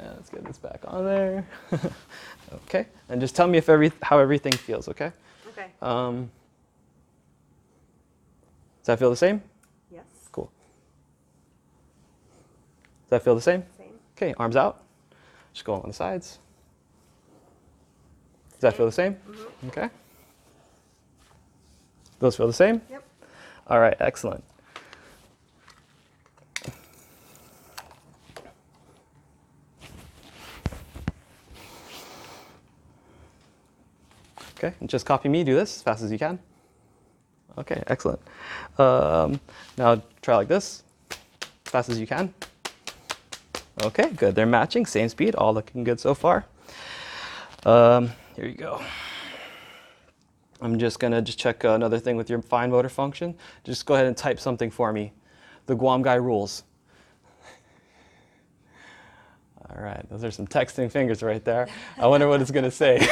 Yeah, 0.00 0.12
let's 0.16 0.30
get 0.30 0.44
this 0.44 0.58
back 0.58 0.80
on 0.86 1.04
there. 1.04 1.46
okay. 2.66 2.86
And 3.08 3.20
just 3.20 3.36
tell 3.36 3.46
me 3.46 3.58
if 3.58 3.68
every 3.68 3.92
how 4.02 4.18
everything 4.18 4.52
feels. 4.52 4.88
Okay. 4.88 5.12
Okay. 5.48 5.66
Um, 5.82 6.30
does 8.80 8.86
that 8.86 8.98
feel 8.98 9.10
the 9.10 9.16
same? 9.16 9.42
yes. 9.92 10.04
Cool. 10.32 10.50
Does 13.04 13.10
that 13.10 13.24
feel 13.24 13.34
the 13.34 13.42
same? 13.42 13.62
Same. 13.76 13.92
Okay, 14.16 14.34
arms 14.38 14.56
out. 14.56 14.82
Just 15.52 15.66
go 15.66 15.74
on 15.74 15.82
the 15.86 15.92
sides. 15.92 16.38
Does 18.52 18.60
that 18.60 18.76
feel 18.76 18.86
the 18.86 18.92
same? 18.92 19.14
Mm-hmm. 19.14 19.68
Okay. 19.68 19.90
Those 22.20 22.36
feel 22.36 22.46
the 22.46 22.52
same? 22.52 22.80
Yep. 22.90 23.02
All 23.66 23.80
right, 23.80 23.96
excellent. 24.00 24.44
Okay, 34.62 34.74
and 34.80 34.90
just 34.90 35.06
copy 35.06 35.30
me, 35.30 35.42
do 35.42 35.54
this 35.54 35.76
as 35.76 35.82
fast 35.82 36.02
as 36.02 36.12
you 36.12 36.18
can. 36.18 36.38
Okay, 37.56 37.82
excellent. 37.86 38.20
Um, 38.76 39.40
now 39.78 40.02
try 40.20 40.36
like 40.36 40.48
this, 40.48 40.82
as 41.10 41.72
fast 41.72 41.88
as 41.88 41.98
you 41.98 42.06
can. 42.06 42.34
Okay, 43.82 44.10
good. 44.10 44.34
They're 44.34 44.44
matching, 44.44 44.84
same 44.84 45.08
speed, 45.08 45.34
all 45.34 45.54
looking 45.54 45.82
good 45.82 45.98
so 45.98 46.14
far. 46.14 46.44
Um, 47.64 48.10
here 48.36 48.46
you 48.46 48.54
go. 48.54 48.82
I'm 50.60 50.78
just 50.78 50.98
gonna 50.98 51.22
just 51.22 51.38
check 51.38 51.64
another 51.64 51.98
thing 51.98 52.16
with 52.16 52.28
your 52.28 52.42
fine 52.42 52.70
motor 52.70 52.90
function. 52.90 53.34
Just 53.64 53.86
go 53.86 53.94
ahead 53.94 54.04
and 54.04 54.16
type 54.16 54.38
something 54.38 54.70
for 54.70 54.92
me. 54.92 55.14
The 55.64 55.74
Guam 55.74 56.02
guy 56.02 56.16
rules. 56.16 56.64
All 59.76 59.82
right, 59.82 60.04
those 60.10 60.24
are 60.24 60.30
some 60.32 60.46
texting 60.46 60.90
fingers 60.90 61.22
right 61.22 61.44
there. 61.44 61.68
I 61.98 62.06
wonder 62.08 62.26
what 62.28 62.40
it's 62.40 62.50
gonna 62.50 62.70
say. 62.82 62.98
Well, 63.00 63.06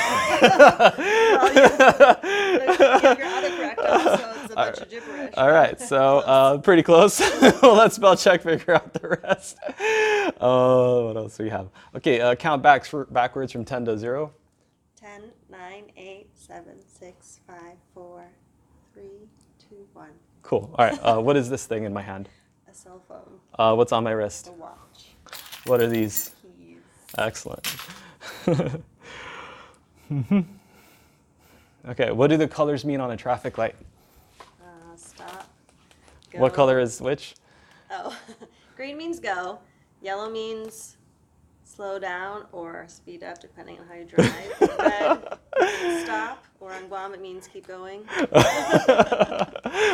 you, 1.54 1.60
you 1.60 1.68
have 1.68 3.18
your 3.18 3.26
autocorrect 3.28 3.78
on, 3.78 4.18
so 4.18 4.42
it's 4.42 4.52
a 4.52 4.54
bunch 4.56 4.78
of 4.78 4.90
gibberish. 4.90 5.34
All 5.36 5.50
right, 5.52 5.80
so 5.80 6.18
uh, 6.18 6.58
pretty 6.58 6.82
close. 6.82 7.20
well, 7.62 7.74
let's 7.74 7.94
spell 7.96 8.16
check, 8.16 8.42
figure 8.42 8.74
out 8.74 8.92
the 8.92 9.20
rest. 9.22 9.56
Uh, 10.40 11.02
what 11.02 11.16
else 11.16 11.36
do 11.36 11.44
we 11.44 11.50
have? 11.50 11.68
Okay, 11.96 12.20
uh, 12.20 12.34
count 12.34 12.62
back 12.62 12.84
for, 12.84 13.04
backwards 13.06 13.52
from 13.52 13.64
10 13.64 13.84
to 13.86 13.96
0. 13.98 14.32
10, 14.96 15.22
9, 15.50 15.84
8, 15.96 16.26
7, 16.34 16.64
6, 16.86 17.40
5, 17.46 17.56
4, 17.94 18.24
3, 18.94 19.02
2, 19.70 19.76
1. 19.92 20.08
Cool. 20.42 20.74
All 20.76 20.84
right, 20.84 20.98
uh, 21.02 21.20
what 21.20 21.36
is 21.36 21.48
this 21.48 21.66
thing 21.66 21.84
in 21.84 21.92
my 21.92 22.02
hand? 22.02 22.28
A 22.68 22.74
cell 22.74 23.00
phone, 23.06 23.38
Uh, 23.54 23.74
what's 23.76 23.92
on 23.92 24.02
my 24.02 24.10
wrist? 24.10 24.48
a 24.48 24.52
watch, 24.52 25.10
What 25.66 25.80
are 25.80 25.86
these? 25.88 26.34
Excellent. 27.16 27.76
okay, 31.88 32.10
what 32.10 32.28
do 32.28 32.36
the 32.36 32.48
colors 32.48 32.84
mean 32.84 33.00
on 33.00 33.10
a 33.10 33.16
traffic 33.16 33.56
light? 33.56 33.74
Uh, 34.40 34.96
stop. 34.96 35.48
What 36.34 36.52
color 36.52 36.78
is 36.78 37.00
which? 37.00 37.34
Oh, 37.90 38.14
green 38.76 38.98
means 38.98 39.18
go. 39.20 39.58
Yellow 40.02 40.30
means 40.30 40.96
slow 41.64 41.98
down 41.98 42.44
or 42.52 42.84
speed 42.88 43.22
up, 43.22 43.40
depending 43.40 43.78
on 43.78 43.86
how 43.86 43.94
you 43.94 44.04
drive. 44.04 44.30
Red 44.78 45.38
means 45.82 46.04
stop, 46.04 46.44
or 46.60 46.72
on 46.72 46.88
Guam 46.88 47.14
it 47.14 47.20
means 47.22 47.48
keep 47.48 47.66
going. 47.66 48.04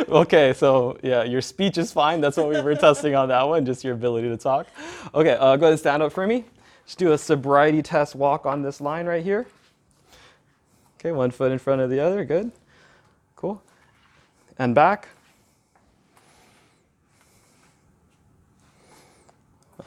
okay, 0.09 0.53
so 0.53 0.97
yeah, 1.01 1.23
your 1.23 1.41
speech 1.41 1.77
is 1.77 1.91
fine. 1.91 2.21
That's 2.21 2.37
what 2.37 2.49
we 2.49 2.59
were 2.61 2.75
testing 2.75 3.15
on 3.15 3.29
that 3.29 3.43
one, 3.43 3.65
just 3.65 3.83
your 3.83 3.93
ability 3.93 4.29
to 4.29 4.37
talk. 4.37 4.67
Okay, 5.13 5.33
uh, 5.33 5.55
go 5.55 5.65
ahead 5.65 5.71
and 5.71 5.79
stand 5.79 6.03
up 6.03 6.11
for 6.11 6.27
me. 6.27 6.45
Just 6.85 6.97
do 6.97 7.11
a 7.11 7.17
sobriety 7.17 7.81
test 7.81 8.15
walk 8.15 8.45
on 8.45 8.61
this 8.61 8.79
line 8.79 9.05
right 9.05 9.23
here. 9.23 9.47
Okay, 10.99 11.11
one 11.11 11.31
foot 11.31 11.51
in 11.51 11.59
front 11.59 11.81
of 11.81 11.89
the 11.89 11.99
other. 11.99 12.23
Good. 12.23 12.51
Cool. 13.35 13.61
And 14.57 14.73
back. 14.73 15.09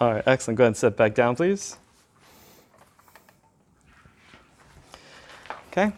All 0.00 0.12
right, 0.12 0.22
excellent. 0.26 0.58
Go 0.58 0.64
ahead 0.64 0.68
and 0.68 0.76
sit 0.76 0.96
back 0.96 1.14
down, 1.14 1.34
please. 1.34 1.76
Okay. 5.72 5.92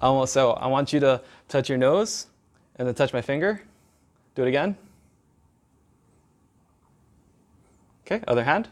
Um, 0.00 0.26
so 0.26 0.52
I 0.52 0.66
want 0.66 0.92
you 0.92 1.00
to 1.00 1.22
touch 1.48 1.68
your 1.68 1.78
nose 1.78 2.26
and 2.76 2.86
then 2.86 2.94
touch 2.94 3.12
my 3.12 3.22
finger. 3.22 3.62
Do 4.34 4.42
it 4.42 4.48
again. 4.48 4.76
Okay, 8.04 8.22
other 8.26 8.44
hand. 8.44 8.68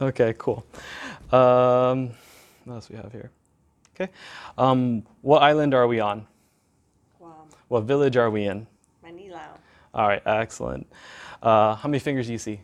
Okay, 0.00 0.34
cool. 0.38 0.64
Um, 1.30 2.10
what 2.64 2.74
else 2.76 2.88
we 2.88 2.96
have 2.96 3.12
here? 3.12 3.30
Okay. 3.94 4.10
Um, 4.56 5.02
what 5.20 5.42
island 5.42 5.74
are 5.74 5.86
we 5.86 6.00
on? 6.00 6.26
Guam, 7.18 7.32
What 7.68 7.82
village 7.82 8.16
are 8.16 8.30
we 8.30 8.46
in? 8.46 8.66
Mangilao. 9.04 9.58
All 9.92 10.08
right, 10.08 10.22
excellent. 10.24 10.86
Uh, 11.42 11.74
how 11.74 11.88
many 11.88 11.98
fingers 11.98 12.26
do 12.26 12.32
you 12.32 12.38
see? 12.38 12.60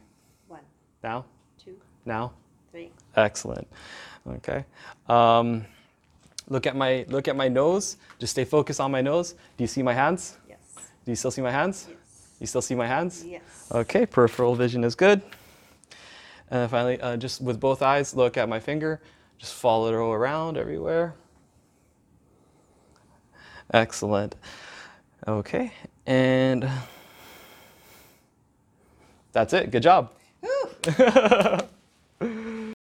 One, 0.49 0.61
Now? 1.03 1.27
two, 1.63 1.77
Now? 2.07 2.33
three. 2.71 2.91
Excellent. 3.17 3.67
Okay. 4.27 4.65
Um, 5.09 5.65
look 6.49 6.67
at 6.67 6.75
my 6.75 7.05
look 7.09 7.29
at 7.29 7.37
my 7.37 7.49
nose. 7.49 7.97
Just 8.19 8.33
stay 8.33 8.45
focused 8.45 8.81
on 8.81 8.91
my 8.91 9.03
nose. 9.03 9.33
Do 9.57 9.65
you 9.65 9.69
see 9.69 9.83
my 9.83 9.93
hands? 9.95 10.39
Yes. 10.49 10.59
Do 11.05 11.13
you 11.13 11.17
still 11.17 11.31
see 11.31 11.43
my 11.43 11.51
hands? 11.53 11.87
Yes. 11.89 11.99
You 12.41 12.47
still 12.47 12.63
see 12.63 12.75
my 12.75 12.87
hands? 12.87 13.25
Yes. 13.27 13.43
Okay. 13.71 14.07
Peripheral 14.07 14.55
vision 14.55 14.85
is 14.85 14.95
good. 14.95 15.23
And 16.51 16.61
then 16.61 16.69
finally, 16.69 17.01
uh, 17.01 17.17
just 17.17 17.41
with 17.41 17.59
both 17.59 17.83
eyes, 17.83 18.15
look 18.15 18.37
at 18.37 18.49
my 18.49 18.61
finger. 18.61 19.01
Just 19.39 19.55
follow 19.55 19.93
it 19.93 19.97
all 19.97 20.13
around 20.13 20.57
everywhere. 20.57 21.15
Excellent. 23.73 24.37
Okay. 25.27 25.73
And 26.07 26.69
that's 29.33 29.53
it. 29.53 29.71
Good 29.71 29.83
job. 29.83 30.13